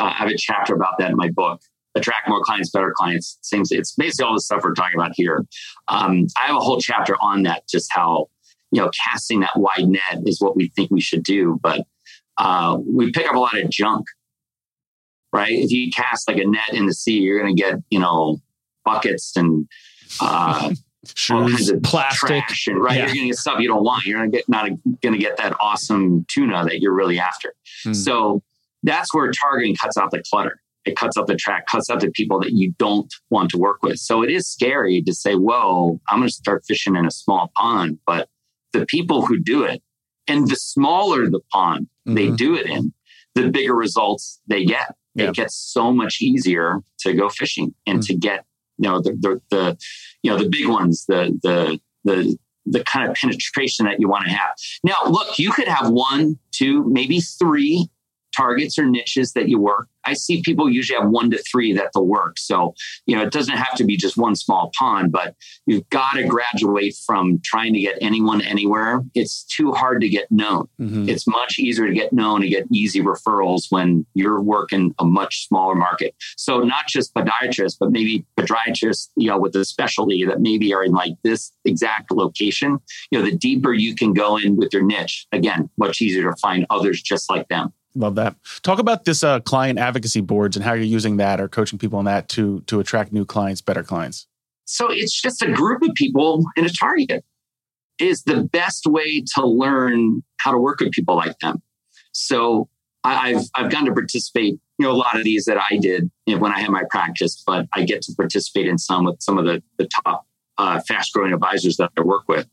I 0.00 0.10
have 0.10 0.28
a 0.28 0.36
chapter 0.36 0.74
about 0.74 0.98
that 0.98 1.12
in 1.12 1.16
my 1.16 1.30
book 1.30 1.62
attract 1.94 2.28
more 2.28 2.42
clients, 2.42 2.70
better 2.70 2.92
clients. 2.96 3.38
Same, 3.42 3.62
it's 3.70 3.92
basically 3.92 4.26
all 4.26 4.34
the 4.34 4.40
stuff 4.40 4.62
we're 4.64 4.74
talking 4.74 4.98
about 4.98 5.12
here. 5.14 5.44
Um, 5.88 6.26
I 6.40 6.46
have 6.46 6.56
a 6.56 6.60
whole 6.60 6.80
chapter 6.80 7.16
on 7.20 7.42
that, 7.44 7.68
just 7.68 7.90
how 7.92 8.28
you 8.70 8.80
know 8.80 8.90
casting 8.90 9.40
that 9.40 9.56
wide 9.56 9.88
net 9.88 10.22
is 10.26 10.40
what 10.40 10.56
we 10.56 10.68
think 10.68 10.90
we 10.90 11.00
should 11.00 11.22
do, 11.22 11.58
but 11.62 11.86
uh, 12.38 12.78
we 12.84 13.12
pick 13.12 13.28
up 13.28 13.34
a 13.34 13.38
lot 13.38 13.58
of 13.58 13.68
junk, 13.70 14.06
right? 15.32 15.52
If 15.52 15.70
you 15.70 15.90
cast 15.90 16.28
like 16.28 16.38
a 16.38 16.46
net 16.46 16.72
in 16.72 16.86
the 16.86 16.94
sea, 16.94 17.18
you're 17.18 17.40
going 17.40 17.54
to 17.54 17.62
get 17.62 17.76
you 17.90 17.98
know 17.98 18.38
buckets 18.84 19.36
and 19.36 19.68
uh, 20.20 20.72
all 21.30 21.48
kinds 21.48 21.70
of 21.70 21.82
plastic, 21.82 22.44
trash 22.46 22.66
and 22.66 22.82
right. 22.82 22.96
Yeah. 22.96 23.00
You're 23.00 23.14
going 23.14 23.20
to 23.20 23.26
get 23.28 23.36
stuff 23.36 23.60
you 23.60 23.68
don't 23.68 23.84
want. 23.84 24.04
You're 24.04 24.20
not 24.20 24.32
get 24.32 24.48
not 24.48 24.70
going 25.02 25.12
to 25.12 25.18
get 25.18 25.36
that 25.36 25.54
awesome 25.60 26.24
tuna 26.28 26.64
that 26.64 26.80
you're 26.80 26.94
really 26.94 27.18
after. 27.18 27.54
Hmm. 27.84 27.92
So 27.92 28.42
that's 28.82 29.14
where 29.14 29.30
targeting 29.30 29.76
cuts 29.76 29.96
out 29.96 30.10
the 30.10 30.22
clutter 30.28 30.62
it 30.84 30.96
cuts 30.96 31.16
out 31.16 31.26
the 31.26 31.36
track, 31.36 31.66
cuts 31.66 31.88
out 31.90 32.00
the 32.00 32.10
people 32.10 32.40
that 32.40 32.52
you 32.52 32.74
don't 32.78 33.12
want 33.30 33.50
to 33.50 33.58
work 33.58 33.82
with. 33.82 33.98
So 33.98 34.22
it 34.22 34.30
is 34.30 34.48
scary 34.48 35.02
to 35.02 35.14
say, 35.14 35.34
whoa, 35.34 36.00
I'm 36.08 36.18
going 36.18 36.28
to 36.28 36.34
start 36.34 36.64
fishing 36.66 36.96
in 36.96 37.06
a 37.06 37.10
small 37.10 37.52
pond. 37.56 37.98
But 38.06 38.28
the 38.72 38.86
people 38.86 39.24
who 39.26 39.38
do 39.38 39.64
it, 39.64 39.82
and 40.28 40.48
the 40.48 40.56
smaller 40.56 41.28
the 41.28 41.40
pond 41.52 41.88
mm-hmm. 42.06 42.14
they 42.14 42.30
do 42.30 42.54
it 42.54 42.66
in, 42.66 42.92
the 43.34 43.48
bigger 43.50 43.74
results 43.74 44.40
they 44.46 44.64
get. 44.64 44.94
Yeah. 45.14 45.28
It 45.28 45.34
gets 45.34 45.54
so 45.54 45.92
much 45.92 46.20
easier 46.20 46.80
to 47.00 47.12
go 47.12 47.28
fishing 47.28 47.74
and 47.86 47.98
mm-hmm. 47.98 48.06
to 48.06 48.14
get, 48.14 48.44
you 48.78 48.88
know, 48.88 49.00
the, 49.00 49.12
the, 49.12 49.40
the, 49.50 49.78
you 50.22 50.30
know, 50.30 50.38
the 50.38 50.48
big 50.48 50.68
ones, 50.68 51.04
the, 51.06 51.38
the, 51.42 51.80
the, 52.04 52.36
the 52.64 52.84
kind 52.84 53.08
of 53.08 53.14
penetration 53.14 53.86
that 53.86 54.00
you 54.00 54.08
want 54.08 54.24
to 54.24 54.30
have. 54.30 54.52
Now, 54.84 54.94
look, 55.06 55.38
you 55.38 55.52
could 55.52 55.68
have 55.68 55.90
one, 55.90 56.38
two, 56.52 56.84
maybe 56.88 57.20
three 57.20 57.88
targets 58.34 58.78
or 58.78 58.86
niches 58.86 59.32
that 59.32 59.48
you 59.48 59.58
work. 59.58 59.88
I 60.04 60.14
see 60.14 60.42
people 60.42 60.68
usually 60.68 60.98
have 60.98 61.08
one 61.08 61.30
to 61.30 61.38
three 61.38 61.72
that 61.74 61.90
they'll 61.94 62.06
work. 62.06 62.38
So, 62.38 62.74
you 63.06 63.16
know, 63.16 63.22
it 63.22 63.32
doesn't 63.32 63.56
have 63.56 63.74
to 63.76 63.84
be 63.84 63.96
just 63.96 64.16
one 64.16 64.34
small 64.34 64.70
pond, 64.76 65.12
but 65.12 65.34
you've 65.66 65.88
got 65.90 66.14
to 66.14 66.24
graduate 66.24 66.96
from 67.06 67.40
trying 67.44 67.72
to 67.74 67.80
get 67.80 67.98
anyone 68.00 68.40
anywhere. 68.42 69.02
It's 69.14 69.44
too 69.44 69.72
hard 69.72 70.00
to 70.00 70.08
get 70.08 70.30
known. 70.30 70.68
Mm-hmm. 70.80 71.08
It's 71.08 71.26
much 71.26 71.58
easier 71.58 71.86
to 71.86 71.94
get 71.94 72.12
known 72.12 72.42
and 72.42 72.50
get 72.50 72.66
easy 72.72 73.00
referrals 73.00 73.66
when 73.70 74.04
you're 74.14 74.40
working 74.40 74.94
a 74.98 75.04
much 75.04 75.46
smaller 75.46 75.74
market. 75.74 76.14
So 76.36 76.60
not 76.60 76.88
just 76.88 77.14
podiatrists, 77.14 77.76
but 77.78 77.92
maybe 77.92 78.24
podiatrists, 78.36 79.08
you 79.16 79.28
know, 79.28 79.38
with 79.38 79.54
a 79.54 79.64
specialty 79.64 80.24
that 80.24 80.40
maybe 80.40 80.74
are 80.74 80.84
in 80.84 80.92
like 80.92 81.12
this 81.22 81.52
exact 81.64 82.10
location. 82.10 82.78
You 83.10 83.18
know, 83.18 83.24
the 83.24 83.36
deeper 83.36 83.72
you 83.72 83.94
can 83.94 84.12
go 84.12 84.36
in 84.36 84.56
with 84.56 84.72
your 84.72 84.82
niche, 84.82 85.26
again, 85.32 85.70
much 85.76 86.02
easier 86.02 86.30
to 86.30 86.36
find 86.36 86.66
others 86.70 87.00
just 87.00 87.30
like 87.30 87.48
them. 87.48 87.72
Love 87.94 88.14
that. 88.14 88.36
Talk 88.62 88.78
about 88.78 89.04
this 89.04 89.22
uh, 89.22 89.40
client 89.40 89.78
advocacy 89.78 90.22
boards 90.22 90.56
and 90.56 90.64
how 90.64 90.72
you're 90.72 90.84
using 90.84 91.18
that 91.18 91.40
or 91.40 91.48
coaching 91.48 91.78
people 91.78 91.98
on 91.98 92.06
that 92.06 92.28
to 92.30 92.60
to 92.62 92.80
attract 92.80 93.12
new 93.12 93.24
clients, 93.24 93.60
better 93.60 93.82
clients. 93.82 94.26
So 94.64 94.90
it's 94.90 95.20
just 95.20 95.42
a 95.42 95.52
group 95.52 95.82
of 95.82 95.94
people 95.94 96.44
in 96.56 96.64
a 96.64 96.70
target 96.70 97.24
is 97.98 98.22
the 98.22 98.42
best 98.44 98.86
way 98.86 99.22
to 99.34 99.46
learn 99.46 100.22
how 100.38 100.52
to 100.52 100.58
work 100.58 100.80
with 100.80 100.92
people 100.92 101.16
like 101.16 101.38
them. 101.40 101.62
So 102.12 102.68
I've 103.04 103.44
I've 103.54 103.70
gotten 103.70 103.86
to 103.86 103.92
participate, 103.92 104.54
you 104.78 104.86
know, 104.86 104.92
a 104.92 104.94
lot 104.94 105.16
of 105.16 105.24
these 105.24 105.44
that 105.44 105.58
I 105.58 105.76
did 105.76 106.10
when 106.26 106.52
I 106.52 106.60
had 106.60 106.70
my 106.70 106.84
practice, 106.88 107.42
but 107.46 107.66
I 107.72 107.84
get 107.84 108.02
to 108.02 108.14
participate 108.14 108.66
in 108.66 108.78
some 108.78 109.04
with 109.04 109.20
some 109.20 109.38
of 109.38 109.44
the 109.44 109.62
the 109.76 109.88
top 110.04 110.26
uh, 110.56 110.80
fast 110.80 111.12
growing 111.12 111.32
advisors 111.32 111.76
that 111.76 111.90
I 111.98 112.02
work 112.02 112.28
with, 112.28 112.48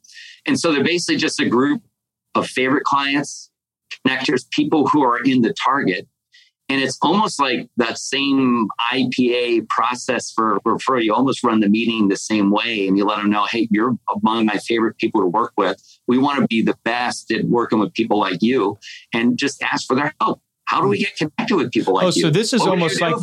and 0.45 0.60
so 0.60 0.73
they're 0.73 0.84
basically 0.84 1.17
just 1.17 1.39
a 1.39 1.47
group 1.47 1.82
of 2.36 2.47
favorite 2.47 2.84
clients 2.84 3.48
connectors, 4.10 4.50
people 4.52 4.88
who 4.88 5.04
are 5.04 5.19
in 5.24 5.41
the 5.41 5.54
target. 5.54 6.08
And 6.72 6.82
it's 6.82 7.00
almost 7.02 7.39
like 7.39 7.67
that 7.78 7.98
same 7.98 8.67
IPA 8.93 9.67
process 9.69 10.32
for 10.32 10.60
referral. 10.60 11.04
You 11.04 11.15
almost 11.15 11.43
run 11.43 11.62
the 11.62 11.69
meeting 11.69 12.10
the 12.10 12.15
same 12.15 12.52
way 12.52 12.88
and 12.88 12.95
you 12.95 13.06
let 13.06 13.17
them 13.17 13.32
know, 13.32 13.45
hey, 13.45 13.67
you're 13.72 13.98
among 14.15 14.45
my 14.45 14.58
favorite 14.58 14.98
people 14.98 15.22
to 15.22 15.28
work 15.28 15.54
with. 15.58 15.82
We 16.08 16.19
want 16.19 16.39
to 16.41 16.48
be 16.48 16.62
the 16.62 16.78
best 16.84 17.32
at 17.32 17.45
working 17.45 17.80
with 17.80 17.91
people 17.93 18.19
like 18.19 18.43
you 18.43 18.78
and 19.13 19.36
just 19.36 19.63
ask 19.63 19.88
for 19.88 19.95
their 19.95 20.13
help. 20.22 20.41
How 20.65 20.80
do 20.80 20.88
we 20.88 21.00
get 21.00 21.17
connected 21.17 21.56
with 21.56 21.72
people 21.72 21.95
like 21.95 22.04
oh, 22.04 22.12
you? 22.13 22.22
so 22.22 22.30
this 22.30 22.54
is 22.54 22.62
what 22.62 22.69
almost 22.69 23.02
like 23.02 23.15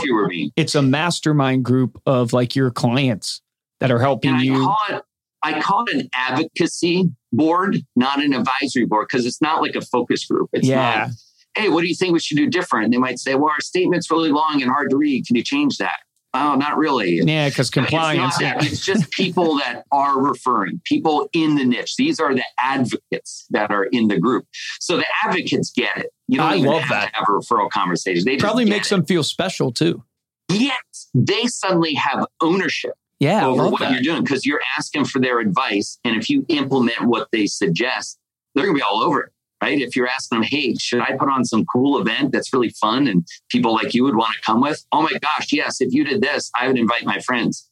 it's 0.56 0.74
a 0.74 0.82
mastermind 0.82 1.64
group 1.64 2.02
of 2.04 2.32
like 2.32 2.56
your 2.56 2.72
clients 2.72 3.40
that 3.78 3.92
are 3.92 4.00
helping 4.00 4.40
you. 4.40 4.68
It 4.88 5.04
I 5.46 5.60
call 5.60 5.84
it 5.86 5.94
an 5.94 6.08
advocacy 6.12 7.10
board, 7.32 7.78
not 7.94 8.22
an 8.22 8.34
advisory 8.34 8.84
board, 8.84 9.06
because 9.08 9.26
it's 9.26 9.40
not 9.40 9.62
like 9.62 9.76
a 9.76 9.80
focus 9.80 10.24
group. 10.24 10.50
It's 10.52 10.66
yeah. 10.66 11.06
not, 11.06 11.10
hey, 11.56 11.68
what 11.68 11.82
do 11.82 11.86
you 11.86 11.94
think 11.94 12.12
we 12.12 12.20
should 12.20 12.36
do 12.36 12.48
different? 12.48 12.90
They 12.90 12.98
might 12.98 13.18
say, 13.18 13.34
well, 13.34 13.50
our 13.50 13.60
statement's 13.60 14.10
really 14.10 14.30
long 14.30 14.60
and 14.60 14.70
hard 14.70 14.90
to 14.90 14.96
read. 14.96 15.26
Can 15.26 15.36
you 15.36 15.44
change 15.44 15.78
that? 15.78 15.98
Oh, 16.34 16.54
not 16.56 16.76
really. 16.76 17.20
Yeah, 17.24 17.48
because 17.48 17.70
compliance. 17.70 18.34
It's, 18.34 18.42
yeah. 18.42 18.58
it's 18.58 18.84
just 18.84 19.10
people 19.12 19.56
that 19.58 19.84
are 19.90 20.20
referring, 20.20 20.82
people 20.84 21.28
in 21.32 21.54
the 21.54 21.64
niche. 21.64 21.96
These 21.96 22.20
are 22.20 22.34
the 22.34 22.44
advocates 22.58 23.46
that 23.50 23.70
are 23.70 23.84
in 23.84 24.08
the 24.08 24.18
group. 24.18 24.46
So 24.80 24.96
the 24.96 25.06
advocates 25.24 25.70
get 25.74 25.96
it. 25.96 26.10
You 26.28 26.38
don't 26.38 26.52
I 26.52 26.56
even 26.56 26.72
have 26.72 26.90
that. 26.90 27.12
to 27.12 27.16
have 27.18 27.26
a 27.28 27.32
referral 27.32 27.70
conversation. 27.70 28.24
They 28.26 28.36
probably 28.36 28.64
makes 28.66 28.90
it. 28.90 28.96
them 28.96 29.06
feel 29.06 29.22
special 29.22 29.72
too. 29.72 30.02
Yes, 30.50 31.08
they 31.14 31.46
suddenly 31.46 31.94
have 31.94 32.26
ownership 32.42 32.94
yeah, 33.18 33.46
over 33.46 33.68
what 33.68 33.80
that. 33.80 33.92
you're 33.92 34.02
doing 34.02 34.22
because 34.22 34.44
you're 34.44 34.60
asking 34.78 35.06
for 35.06 35.20
their 35.20 35.40
advice. 35.40 35.98
And 36.04 36.16
if 36.16 36.28
you 36.28 36.44
implement 36.48 37.02
what 37.02 37.28
they 37.32 37.46
suggest, 37.46 38.18
they're 38.54 38.64
going 38.64 38.76
to 38.76 38.80
be 38.80 38.84
all 38.88 39.02
over 39.02 39.22
it. 39.22 39.32
Right. 39.62 39.80
If 39.80 39.96
you're 39.96 40.06
asking 40.06 40.40
them, 40.40 40.48
hey, 40.48 40.74
should 40.74 41.00
I 41.00 41.16
put 41.16 41.30
on 41.30 41.42
some 41.46 41.64
cool 41.64 41.98
event 41.98 42.30
that's 42.30 42.52
really 42.52 42.68
fun 42.68 43.06
and 43.06 43.26
people 43.48 43.72
like 43.72 43.94
you 43.94 44.04
would 44.04 44.14
want 44.14 44.34
to 44.34 44.40
come 44.42 44.60
with? 44.60 44.84
Oh 44.92 45.00
my 45.00 45.12
gosh, 45.22 45.50
yes. 45.50 45.80
If 45.80 45.94
you 45.94 46.04
did 46.04 46.20
this, 46.20 46.50
I 46.54 46.66
would 46.66 46.76
invite 46.76 47.06
my 47.06 47.20
friends. 47.20 47.66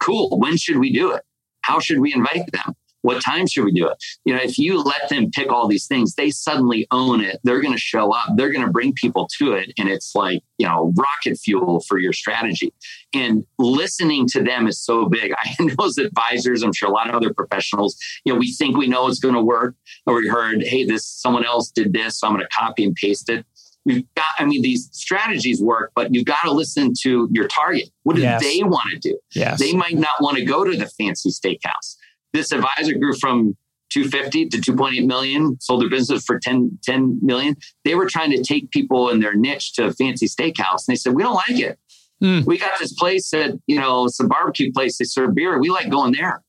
Cool. 0.00 0.38
When 0.38 0.56
should 0.56 0.78
we 0.78 0.92
do 0.92 1.10
it? 1.10 1.22
How 1.62 1.80
should 1.80 1.98
we 1.98 2.14
invite 2.14 2.52
them? 2.52 2.76
What 3.04 3.22
time 3.22 3.46
should 3.46 3.66
we 3.66 3.72
do 3.72 3.86
it? 3.86 4.02
You 4.24 4.34
know, 4.34 4.40
if 4.42 4.56
you 4.56 4.82
let 4.82 5.10
them 5.10 5.30
pick 5.30 5.52
all 5.52 5.68
these 5.68 5.86
things, 5.86 6.14
they 6.14 6.30
suddenly 6.30 6.86
own 6.90 7.20
it. 7.20 7.38
They're 7.44 7.60
going 7.60 7.74
to 7.74 7.78
show 7.78 8.14
up. 8.14 8.30
They're 8.34 8.50
going 8.50 8.64
to 8.64 8.72
bring 8.72 8.94
people 8.94 9.28
to 9.38 9.52
it. 9.52 9.74
And 9.76 9.90
it's 9.90 10.14
like, 10.14 10.42
you 10.56 10.66
know, 10.66 10.90
rocket 10.96 11.36
fuel 11.36 11.80
for 11.86 11.98
your 11.98 12.14
strategy. 12.14 12.72
And 13.12 13.44
listening 13.58 14.26
to 14.28 14.42
them 14.42 14.66
is 14.66 14.82
so 14.82 15.06
big. 15.06 15.34
I 15.38 15.54
know 15.62 15.84
as 15.84 15.98
advisors, 15.98 16.62
I'm 16.62 16.72
sure 16.72 16.88
a 16.88 16.92
lot 16.92 17.10
of 17.10 17.14
other 17.14 17.34
professionals, 17.34 17.94
you 18.24 18.32
know, 18.32 18.38
we 18.38 18.52
think 18.52 18.74
we 18.74 18.86
know 18.86 19.06
it's 19.06 19.20
going 19.20 19.34
to 19.34 19.42
work. 19.42 19.74
Or 20.06 20.14
we 20.14 20.26
heard, 20.26 20.62
hey, 20.62 20.84
this 20.84 21.06
someone 21.06 21.44
else 21.44 21.70
did 21.70 21.92
this. 21.92 22.20
So 22.20 22.26
I'm 22.26 22.32
going 22.32 22.42
to 22.42 22.56
copy 22.58 22.84
and 22.84 22.94
paste 22.94 23.28
it. 23.28 23.44
We've 23.84 24.06
got, 24.14 24.28
I 24.38 24.46
mean, 24.46 24.62
these 24.62 24.88
strategies 24.92 25.60
work, 25.60 25.92
but 25.94 26.14
you've 26.14 26.24
got 26.24 26.44
to 26.44 26.52
listen 26.52 26.94
to 27.02 27.28
your 27.30 27.48
target. 27.48 27.90
What 28.04 28.16
do 28.16 28.22
yes. 28.22 28.42
they 28.42 28.62
want 28.62 28.90
to 28.92 28.98
do? 28.98 29.18
Yes. 29.34 29.60
They 29.60 29.74
might 29.74 29.98
not 29.98 30.22
want 30.22 30.38
to 30.38 30.44
go 30.46 30.64
to 30.64 30.74
the 30.74 30.86
fancy 30.86 31.28
steakhouse 31.28 31.96
this 32.34 32.52
advisor 32.52 32.92
grew 32.94 33.14
from 33.14 33.56
250 33.90 34.48
to 34.48 34.58
2.8 34.58 35.06
million, 35.06 35.56
sold 35.60 35.80
their 35.80 35.88
business 35.88 36.24
for 36.24 36.38
10, 36.38 36.78
10 36.82 37.20
million. 37.22 37.56
They 37.84 37.94
were 37.94 38.06
trying 38.06 38.32
to 38.32 38.42
take 38.42 38.70
people 38.70 39.08
in 39.08 39.20
their 39.20 39.34
niche 39.34 39.72
to 39.74 39.86
a 39.86 39.92
fancy 39.92 40.26
steakhouse. 40.26 40.86
And 40.86 40.88
they 40.88 40.96
said, 40.96 41.14
we 41.14 41.22
don't 41.22 41.34
like 41.34 41.60
it. 41.60 41.78
Mm. 42.22 42.44
We 42.44 42.58
got 42.58 42.78
this 42.78 42.92
place 42.92 43.30
that, 43.30 43.58
you 43.66 43.78
know, 43.78 44.06
it's 44.06 44.18
a 44.18 44.24
barbecue 44.24 44.72
place. 44.72 44.98
They 44.98 45.04
serve 45.04 45.34
beer. 45.34 45.58
We 45.58 45.70
like 45.70 45.90
going 45.90 46.12
there. 46.12 46.42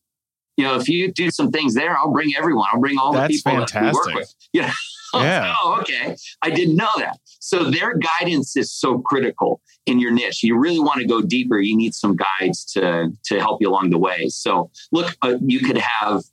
You 0.57 0.63
know, 0.63 0.75
if 0.75 0.89
you 0.89 1.11
do 1.11 1.29
some 1.29 1.51
things 1.51 1.75
there, 1.75 1.95
I'll 1.97 2.11
bring 2.11 2.31
everyone. 2.35 2.67
I'll 2.73 2.79
bring 2.79 2.97
all 2.97 3.13
That's 3.13 3.27
the 3.27 3.37
people 3.37 3.51
fantastic. 3.67 3.81
that 3.81 4.07
we 4.07 4.13
work 4.13 4.21
with. 4.21 4.35
Yeah. 4.53 4.71
yeah. 5.13 5.53
oh, 5.63 5.77
okay. 5.81 6.15
I 6.41 6.49
didn't 6.49 6.77
know 6.77 6.89
that. 6.97 7.19
So 7.45 7.69
their 7.69 7.95
guidance 7.95 8.57
is 8.57 8.71
so 8.71 8.97
critical 8.97 9.61
in 9.85 9.99
your 9.99 10.09
niche. 10.09 10.41
You 10.41 10.57
really 10.57 10.79
want 10.79 10.99
to 11.01 11.05
go 11.05 11.21
deeper. 11.21 11.59
You 11.59 11.77
need 11.77 11.93
some 11.93 12.15
guides 12.15 12.65
to 12.73 13.11
to 13.25 13.39
help 13.39 13.61
you 13.61 13.69
along 13.69 13.91
the 13.91 13.99
way. 13.99 14.29
So 14.29 14.71
look, 14.91 15.15
uh, 15.21 15.35
you 15.45 15.59
could 15.59 15.77
have 15.77 16.23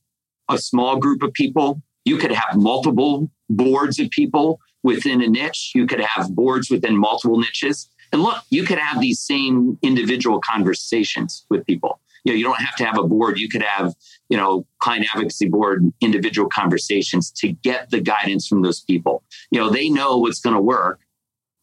a 0.49 0.57
small 0.57 0.97
group 0.97 1.23
of 1.23 1.35
people. 1.35 1.83
You 2.07 2.17
could 2.17 2.33
have 2.33 2.57
multiple 2.57 3.31
boards 3.51 3.99
of 3.99 4.09
people 4.09 4.59
within 4.83 5.21
a 5.21 5.29
niche. 5.29 5.73
You 5.75 5.87
could 5.87 6.01
have 6.01 6.35
boards 6.35 6.71
within 6.71 6.97
multiple 6.97 7.39
niches. 7.39 7.91
And 8.11 8.23
look, 8.23 8.43
you 8.49 8.63
could 8.65 8.79
have 8.79 8.99
these 8.99 9.21
same 9.21 9.79
individual 9.83 10.41
conversations 10.41 11.45
with 11.51 11.67
people. 11.67 12.01
You 12.25 12.33
know, 12.33 12.37
you 12.39 12.45
don't 12.45 12.61
have 12.61 12.77
to 12.77 12.85
have 12.85 12.99
a 12.99 13.03
board. 13.03 13.39
You 13.39 13.49
could 13.49 13.63
have, 13.63 13.95
you 14.29 14.37
know, 14.37 14.67
client 14.79 15.07
advocacy 15.13 15.49
board 15.49 15.93
individual 16.01 16.49
conversations 16.49 17.31
to 17.33 17.49
get 17.49 17.91
the 17.91 18.01
guidance 18.01 18.47
from 18.47 18.63
those 18.63 18.81
people. 18.81 19.25
You 19.51 19.61
know, 19.61 19.71
they 19.71 19.89
know 19.89 20.19
what's 20.19 20.41
going 20.41 20.57
to 20.57 20.63
work. 20.63 21.01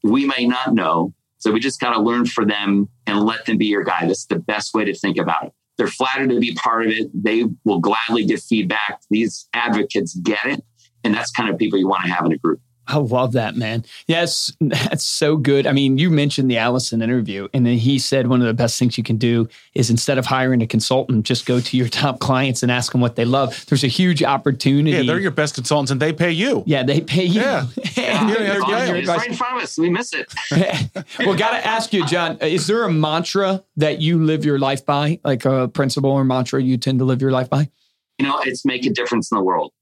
We 0.03 0.25
may 0.25 0.45
not 0.45 0.73
know. 0.73 1.13
So 1.37 1.51
we 1.51 1.59
just 1.59 1.79
got 1.79 1.93
to 1.93 2.01
learn 2.01 2.25
for 2.25 2.45
them 2.45 2.89
and 3.07 3.21
let 3.21 3.45
them 3.45 3.57
be 3.57 3.65
your 3.65 3.83
guide. 3.83 4.09
That's 4.09 4.25
the 4.25 4.39
best 4.39 4.73
way 4.73 4.85
to 4.85 4.93
think 4.93 5.17
about 5.17 5.45
it. 5.45 5.53
They're 5.77 5.87
flattered 5.87 6.29
to 6.31 6.39
be 6.39 6.53
part 6.55 6.85
of 6.85 6.91
it. 6.91 7.09
They 7.13 7.45
will 7.63 7.79
gladly 7.79 8.25
give 8.25 8.43
feedback. 8.43 9.01
These 9.09 9.47
advocates 9.53 10.15
get 10.15 10.45
it. 10.45 10.61
And 11.05 11.13
that's 11.13 11.31
kind 11.31 11.49
of 11.49 11.57
people 11.57 11.79
you 11.79 11.87
want 11.87 12.03
to 12.03 12.11
have 12.11 12.25
in 12.25 12.33
a 12.33 12.37
group. 12.37 12.59
I 12.89 12.97
love 12.97 13.33
that, 13.33 13.55
man. 13.55 13.85
Yes, 14.07 14.51
that's 14.59 15.05
so 15.05 15.37
good. 15.37 15.67
I 15.67 15.73
mean, 15.73 15.99
you 15.99 16.09
mentioned 16.09 16.49
the 16.49 16.57
Allison 16.57 17.03
interview, 17.03 17.47
and 17.53 17.63
then 17.63 17.77
he 17.77 17.99
said 17.99 18.27
one 18.27 18.41
of 18.41 18.47
the 18.47 18.53
best 18.53 18.79
things 18.79 18.97
you 18.97 19.03
can 19.03 19.17
do 19.17 19.47
is 19.75 19.91
instead 19.91 20.17
of 20.17 20.25
hiring 20.25 20.63
a 20.63 20.67
consultant, 20.67 21.23
just 21.23 21.45
go 21.45 21.59
to 21.59 21.77
your 21.77 21.87
top 21.89 22.19
clients 22.19 22.63
and 22.63 22.71
ask 22.71 22.91
them 22.91 22.99
what 22.99 23.15
they 23.15 23.25
love. 23.25 23.63
There's 23.67 23.83
a 23.83 23.87
huge 23.87 24.23
opportunity. 24.23 24.97
Yeah, 24.97 25.03
they're 25.03 25.19
your 25.19 25.29
best 25.29 25.53
consultants, 25.53 25.91
and 25.91 26.01
they 26.01 26.11
pay 26.11 26.31
you. 26.31 26.63
Yeah, 26.65 26.81
they 26.81 26.99
pay 26.99 27.25
you. 27.25 27.41
Yeah, 27.41 27.67
yeah. 27.95 28.27
yeah, 28.27 28.59
yeah. 28.67 28.93
It's 28.95 29.07
right 29.07 29.29
in 29.29 29.35
front 29.35 29.57
of 29.57 29.63
us. 29.63 29.77
We 29.77 29.91
miss 29.91 30.11
it. 30.13 30.33
well, 31.19 31.37
got 31.37 31.51
to 31.51 31.65
ask 31.65 31.93
you, 31.93 32.07
John. 32.07 32.39
Is 32.39 32.65
there 32.65 32.83
a 32.85 32.91
mantra 32.91 33.63
that 33.77 34.01
you 34.01 34.23
live 34.23 34.43
your 34.43 34.57
life 34.57 34.83
by, 34.83 35.19
like 35.23 35.45
a 35.45 35.67
principle 35.67 36.09
or 36.09 36.23
mantra 36.23 36.59
you 36.59 36.77
tend 36.77 36.97
to 36.99 37.05
live 37.05 37.21
your 37.21 37.31
life 37.31 37.51
by? 37.51 37.69
You 38.17 38.25
know, 38.25 38.39
it's 38.43 38.65
make 38.65 38.85
a 38.87 38.89
difference 38.89 39.31
in 39.31 39.37
the 39.37 39.43
world. 39.43 39.73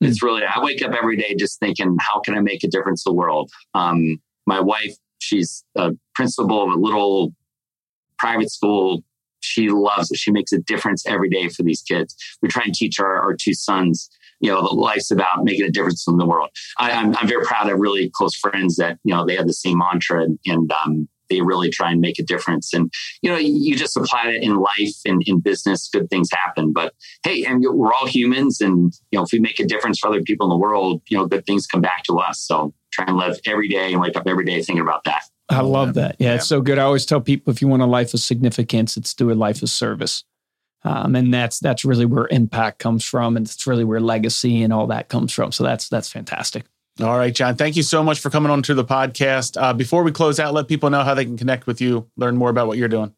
It's 0.00 0.22
really, 0.22 0.42
I 0.44 0.62
wake 0.62 0.82
up 0.82 0.92
every 0.92 1.16
day 1.16 1.34
just 1.34 1.60
thinking, 1.60 1.96
how 2.00 2.20
can 2.20 2.34
I 2.34 2.40
make 2.40 2.64
a 2.64 2.68
difference 2.68 3.04
in 3.04 3.10
the 3.10 3.16
world? 3.16 3.50
Um, 3.74 4.20
my 4.46 4.60
wife, 4.60 4.94
she's 5.18 5.64
a 5.76 5.92
principal 6.14 6.64
of 6.64 6.70
a 6.70 6.80
little 6.80 7.34
private 8.18 8.50
school. 8.50 9.02
She 9.40 9.68
loves 9.68 10.10
it. 10.10 10.18
She 10.18 10.30
makes 10.30 10.52
a 10.52 10.58
difference 10.58 11.06
every 11.06 11.28
day 11.28 11.48
for 11.48 11.62
these 11.62 11.82
kids. 11.82 12.16
We 12.42 12.48
try 12.48 12.62
and 12.64 12.74
teach 12.74 12.98
our, 13.00 13.20
our 13.20 13.34
two 13.34 13.54
sons, 13.54 14.10
you 14.40 14.50
know, 14.50 14.60
life's 14.60 15.10
about 15.10 15.44
making 15.44 15.64
a 15.64 15.70
difference 15.70 16.06
in 16.08 16.16
the 16.16 16.26
world. 16.26 16.50
I, 16.78 16.90
am 16.90 17.08
I'm, 17.08 17.16
I'm 17.18 17.28
very 17.28 17.44
proud 17.44 17.70
of 17.70 17.78
really 17.78 18.10
close 18.14 18.34
friends 18.34 18.76
that, 18.76 18.98
you 19.04 19.14
know, 19.14 19.26
they 19.26 19.36
have 19.36 19.46
the 19.46 19.52
same 19.52 19.78
mantra 19.78 20.22
and, 20.22 20.38
and 20.46 20.72
um, 20.72 21.08
they 21.30 21.40
really 21.40 21.70
try 21.70 21.90
and 21.90 22.00
make 22.00 22.18
a 22.18 22.22
difference. 22.22 22.74
And, 22.74 22.92
you 23.22 23.30
know, 23.30 23.38
you 23.38 23.76
just 23.76 23.96
apply 23.96 24.28
it 24.28 24.42
in 24.42 24.56
life 24.56 24.96
and 25.06 25.22
in 25.26 25.40
business, 25.40 25.88
good 25.88 26.10
things 26.10 26.28
happen. 26.32 26.72
But 26.72 26.92
hey, 27.24 27.44
and 27.44 27.64
we're 27.64 27.92
all 27.92 28.06
humans. 28.06 28.60
And, 28.60 28.92
you 29.10 29.18
know, 29.18 29.24
if 29.24 29.32
we 29.32 29.38
make 29.38 29.58
a 29.60 29.66
difference 29.66 30.00
for 30.00 30.08
other 30.08 30.22
people 30.22 30.46
in 30.46 30.50
the 30.50 30.58
world, 30.58 31.02
you 31.08 31.16
know, 31.16 31.26
good 31.26 31.46
things 31.46 31.66
come 31.66 31.80
back 31.80 32.02
to 32.04 32.18
us. 32.18 32.40
So 32.40 32.74
try 32.92 33.06
and 33.08 33.16
live 33.16 33.38
every 33.46 33.68
day 33.68 33.92
and 33.92 34.00
wake 34.00 34.16
up 34.16 34.24
every 34.26 34.44
day 34.44 34.60
thinking 34.62 34.82
about 34.82 35.04
that. 35.04 35.22
I 35.48 35.62
love 35.62 35.94
that. 35.94 36.16
Yeah, 36.18 36.28
yeah, 36.28 36.34
it's 36.36 36.46
so 36.46 36.60
good. 36.60 36.78
I 36.78 36.82
always 36.82 37.06
tell 37.06 37.20
people 37.20 37.52
if 37.52 37.60
you 37.60 37.68
want 37.68 37.82
a 37.82 37.86
life 37.86 38.14
of 38.14 38.20
significance, 38.20 38.96
it's 38.96 39.14
do 39.14 39.30
a 39.30 39.34
life 39.34 39.62
of 39.62 39.68
service. 39.68 40.24
Um, 40.82 41.14
and 41.14 41.34
that's 41.34 41.58
that's 41.58 41.84
really 41.84 42.06
where 42.06 42.26
impact 42.30 42.78
comes 42.78 43.04
from, 43.04 43.36
and 43.36 43.46
it's 43.46 43.66
really 43.66 43.84
where 43.84 44.00
legacy 44.00 44.62
and 44.62 44.72
all 44.72 44.86
that 44.86 45.08
comes 45.08 45.32
from. 45.32 45.52
So 45.52 45.64
that's 45.64 45.88
that's 45.88 46.10
fantastic. 46.10 46.64
All 46.98 47.16
right, 47.16 47.34
John. 47.34 47.56
Thank 47.56 47.76
you 47.76 47.82
so 47.82 48.02
much 48.02 48.20
for 48.20 48.28
coming 48.28 48.50
on 48.50 48.62
to 48.62 48.74
the 48.74 48.84
podcast. 48.84 49.60
Uh, 49.60 49.72
before 49.72 50.02
we 50.02 50.12
close 50.12 50.38
out, 50.38 50.52
let 50.52 50.68
people 50.68 50.90
know 50.90 51.02
how 51.02 51.14
they 51.14 51.24
can 51.24 51.36
connect 51.36 51.66
with 51.66 51.80
you, 51.80 52.08
learn 52.16 52.36
more 52.36 52.50
about 52.50 52.66
what 52.66 52.76
you're 52.76 52.88
doing. 52.88 53.14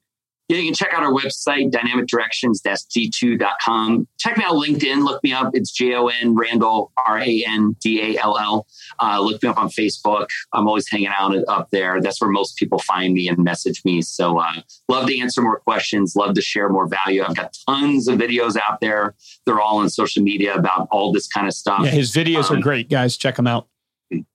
Yeah, 0.49 0.59
you 0.59 0.65
can 0.65 0.75
check 0.75 0.93
out 0.93 1.03
our 1.03 1.13
website, 1.13 1.71
dynamicdirections-g2.com. 1.71 4.09
Check 4.19 4.37
me 4.37 4.45
out 4.45 4.55
LinkedIn. 4.55 5.05
Look 5.05 5.23
me 5.23 5.33
up. 5.33 5.53
It's 5.55 5.71
J-O-N 5.71 6.35
Randall, 6.35 6.91
R-A-N-D-A-L-L. 7.07 8.67
Uh, 9.01 9.21
look 9.21 9.43
me 9.43 9.49
up 9.49 9.57
on 9.57 9.69
Facebook. 9.69 10.27
I'm 10.53 10.69
always 10.69 10.87
hanging 10.91 11.09
out 11.09 11.35
up 11.49 11.71
there. 11.71 12.03
That's 12.03 12.21
where 12.21 12.31
most 12.31 12.57
people 12.57 12.81
find 12.81 13.15
me 13.15 13.29
and 13.29 13.39
message 13.39 13.83
me. 13.85 14.03
So 14.03 14.39
uh, 14.39 14.61
love 14.89 15.07
to 15.07 15.17
answer 15.19 15.41
more 15.41 15.61
questions. 15.61 16.17
Love 16.17 16.35
to 16.35 16.43
share 16.43 16.69
more 16.69 16.87
value. 16.87 17.23
I've 17.23 17.37
got 17.37 17.57
tons 17.67 18.09
of 18.09 18.19
videos 18.19 18.57
out 18.57 18.81
there. 18.81 19.15
They're 19.47 19.61
all 19.61 19.79
on 19.79 19.89
social 19.91 20.23
media 20.23 20.55
about 20.55 20.89
all 20.91 21.13
this 21.13 21.29
kind 21.29 21.47
of 21.47 21.55
stuff. 21.55 21.85
Yeah, 21.85 21.93
his 21.93 22.13
videos 22.13 22.51
um, 22.51 22.59
are 22.59 22.61
great, 22.61 22.91
guys. 22.91 23.17
Check 23.17 23.37
them 23.37 23.47
out. 23.47 23.69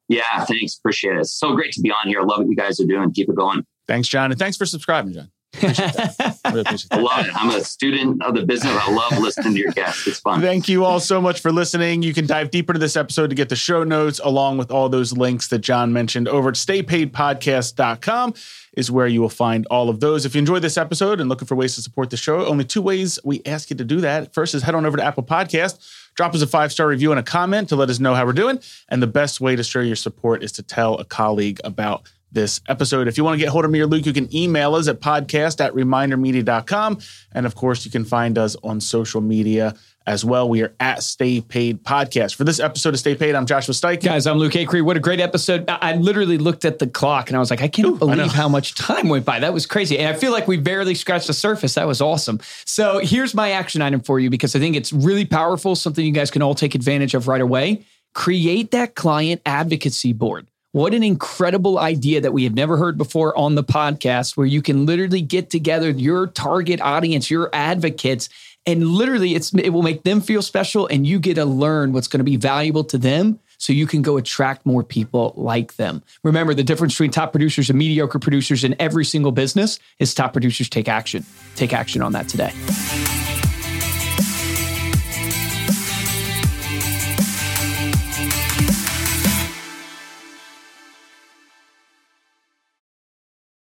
Yeah, 0.07 0.45
thanks. 0.45 0.77
Appreciate 0.77 1.17
it. 1.17 1.19
It's 1.19 1.33
so 1.33 1.53
great 1.53 1.73
to 1.73 1.81
be 1.81 1.91
on 1.91 2.07
here. 2.07 2.21
Love 2.21 2.39
what 2.39 2.47
you 2.47 2.55
guys 2.55 2.79
are 2.79 2.87
doing. 2.87 3.11
Keep 3.11 3.29
it 3.29 3.35
going. 3.35 3.65
Thanks, 3.87 4.07
John. 4.07 4.31
And 4.31 4.39
thanks 4.39 4.57
for 4.57 4.65
subscribing, 4.65 5.13
John. 5.13 5.31
I, 5.61 6.51
love 6.53 7.25
it. 7.25 7.31
I'm 7.35 7.49
a 7.49 7.63
student 7.63 8.21
of 8.21 8.35
the 8.35 8.45
business. 8.45 8.73
I 8.75 8.91
love 8.91 9.17
listening 9.17 9.53
to 9.53 9.59
your 9.59 9.71
guests. 9.71 10.05
It's 10.05 10.19
fun. 10.19 10.41
Thank 10.41 10.67
you 10.67 10.85
all 10.85 10.99
so 10.99 11.19
much 11.19 11.39
for 11.39 11.51
listening. 11.51 12.03
You 12.03 12.13
can 12.13 12.27
dive 12.27 12.51
deeper 12.51 12.73
into 12.73 12.79
this 12.79 12.95
episode 12.95 13.29
to 13.29 13.35
get 13.35 13.49
the 13.49 13.55
show 13.55 13.83
notes 13.83 14.19
along 14.23 14.57
with 14.57 14.71
all 14.71 14.89
those 14.89 15.13
links 15.13 15.47
that 15.47 15.59
John 15.59 15.93
mentioned 15.93 16.27
over 16.27 16.49
at 16.49 16.55
staypaidpodcast.com 16.55 18.33
is 18.75 18.91
where 18.91 19.07
you 19.07 19.21
will 19.21 19.29
find 19.29 19.65
all 19.67 19.89
of 19.89 19.99
those. 19.99 20.25
If 20.25 20.35
you 20.35 20.39
enjoyed 20.39 20.61
this 20.61 20.77
episode 20.77 21.19
and 21.19 21.27
looking 21.29 21.47
for 21.47 21.55
ways 21.55 21.75
to 21.75 21.81
support 21.81 22.11
the 22.11 22.17
show, 22.17 22.45
only 22.45 22.63
two 22.63 22.81
ways 22.81 23.17
we 23.23 23.41
ask 23.45 23.69
you 23.71 23.75
to 23.77 23.83
do 23.83 24.01
that. 24.01 24.33
First 24.33 24.53
is 24.53 24.61
head 24.61 24.75
on 24.75 24.85
over 24.85 24.97
to 24.97 25.03
Apple 25.03 25.23
Podcast, 25.23 25.79
drop 26.13 26.35
us 26.35 26.41
a 26.43 26.47
five 26.47 26.71
star 26.71 26.87
review 26.87 27.11
and 27.11 27.19
a 27.19 27.23
comment 27.23 27.69
to 27.69 27.75
let 27.75 27.89
us 27.89 27.99
know 27.99 28.13
how 28.13 28.25
we're 28.25 28.33
doing. 28.33 28.59
And 28.89 29.01
the 29.01 29.07
best 29.07 29.41
way 29.41 29.55
to 29.55 29.63
show 29.63 29.79
your 29.79 29.95
support 29.95 30.43
is 30.43 30.51
to 30.53 30.63
tell 30.63 30.95
a 30.95 31.05
colleague 31.05 31.59
about 31.63 32.07
this 32.31 32.61
episode. 32.67 33.07
If 33.07 33.17
you 33.17 33.23
want 33.23 33.39
to 33.39 33.43
get 33.43 33.49
hold 33.49 33.65
of 33.65 33.71
me 33.71 33.79
or 33.79 33.87
Luke, 33.87 34.05
you 34.05 34.13
can 34.13 34.33
email 34.35 34.75
us 34.75 34.87
at 34.87 34.99
podcast 34.99 35.63
at 35.63 35.73
remindermedia.com. 35.73 36.99
And 37.31 37.45
of 37.45 37.55
course, 37.55 37.85
you 37.85 37.91
can 37.91 38.05
find 38.05 38.37
us 38.37 38.55
on 38.63 38.81
social 38.81 39.21
media 39.21 39.75
as 40.07 40.23
well. 40.23 40.47
We 40.47 40.63
are 40.63 40.73
at 40.79 41.03
Stay 41.03 41.41
Paid 41.41 41.83
Podcast. 41.83 42.35
For 42.35 42.45
this 42.45 42.61
episode 42.61 42.93
of 42.93 42.99
Stay 42.99 43.13
Paid, 43.13 43.35
I'm 43.35 43.45
Joshua 43.45 43.73
Stike. 43.73 44.01
Guys, 44.01 44.25
I'm 44.25 44.37
Luke 44.37 44.53
Acree. 44.53 44.81
What 44.81 44.95
a 44.95 45.01
great 45.01 45.19
episode. 45.19 45.65
I 45.67 45.95
literally 45.95 46.37
looked 46.37 46.63
at 46.63 46.79
the 46.79 46.87
clock 46.87 47.29
and 47.29 47.35
I 47.35 47.39
was 47.39 47.49
like, 47.49 47.61
I 47.61 47.67
can't 47.67 47.89
Ooh, 47.89 47.97
believe 47.97 48.19
I 48.19 48.27
how 48.27 48.47
much 48.47 48.75
time 48.75 49.09
went 49.09 49.25
by. 49.25 49.39
That 49.39 49.53
was 49.53 49.65
crazy. 49.65 49.99
And 49.99 50.07
I 50.07 50.17
feel 50.17 50.31
like 50.31 50.47
we 50.47 50.55
barely 50.57 50.95
scratched 50.95 51.27
the 51.27 51.33
surface. 51.33 51.73
That 51.73 51.87
was 51.87 52.01
awesome. 52.01 52.39
So 52.65 52.99
here's 52.99 53.33
my 53.33 53.51
action 53.51 53.81
item 53.81 53.99
for 53.99 54.17
you 54.19 54.29
because 54.29 54.55
I 54.55 54.59
think 54.59 54.77
it's 54.77 54.93
really 54.93 55.25
powerful, 55.25 55.75
something 55.75 56.05
you 56.05 56.13
guys 56.13 56.31
can 56.31 56.41
all 56.41 56.55
take 56.55 56.73
advantage 56.73 57.13
of 57.13 57.27
right 57.27 57.41
away. 57.41 57.85
Create 58.13 58.71
that 58.71 58.95
client 58.95 59.41
advocacy 59.45 60.13
board. 60.13 60.47
What 60.73 60.93
an 60.93 61.01
incredible 61.01 61.79
idea 61.79 62.21
that 62.21 62.33
we 62.33 62.43
have 62.43 62.53
never 62.53 62.77
heard 62.77 62.97
before 62.97 63.37
on 63.37 63.55
the 63.55 63.63
podcast, 63.63 64.35
where 64.35 64.45
you 64.45 64.61
can 64.61 64.85
literally 64.85 65.21
get 65.21 65.49
together 65.49 65.89
your 65.89 66.27
target 66.27 66.81
audience, 66.81 67.31
your 67.31 67.49
advocates, 67.53 68.29
and 68.65 68.85
literally 68.85 69.33
it's 69.33 69.53
it 69.53 69.69
will 69.69 69.81
make 69.81 70.03
them 70.03 70.19
feel 70.21 70.41
special 70.41 70.85
and 70.87 71.07
you 71.07 71.19
get 71.19 71.35
to 71.35 71.45
learn 71.45 71.93
what's 71.93 72.07
going 72.07 72.19
to 72.19 72.25
be 72.25 72.35
valuable 72.35 72.83
to 72.83 72.97
them 72.97 73.39
so 73.57 73.73
you 73.73 73.87
can 73.87 74.01
go 74.01 74.17
attract 74.17 74.65
more 74.65 74.83
people 74.83 75.33
like 75.35 75.77
them. 75.77 76.03
Remember, 76.23 76.53
the 76.53 76.63
difference 76.63 76.93
between 76.93 77.11
top 77.11 77.31
producers 77.31 77.69
and 77.69 77.79
mediocre 77.79 78.19
producers 78.19 78.63
in 78.63 78.75
every 78.79 79.05
single 79.05 79.31
business 79.31 79.79
is 79.99 80.13
top 80.13 80.33
producers 80.33 80.69
take 80.69 80.87
action. 80.87 81.25
Take 81.55 81.73
action 81.73 82.01
on 82.01 82.11
that 82.11 82.27
today. 82.27 82.51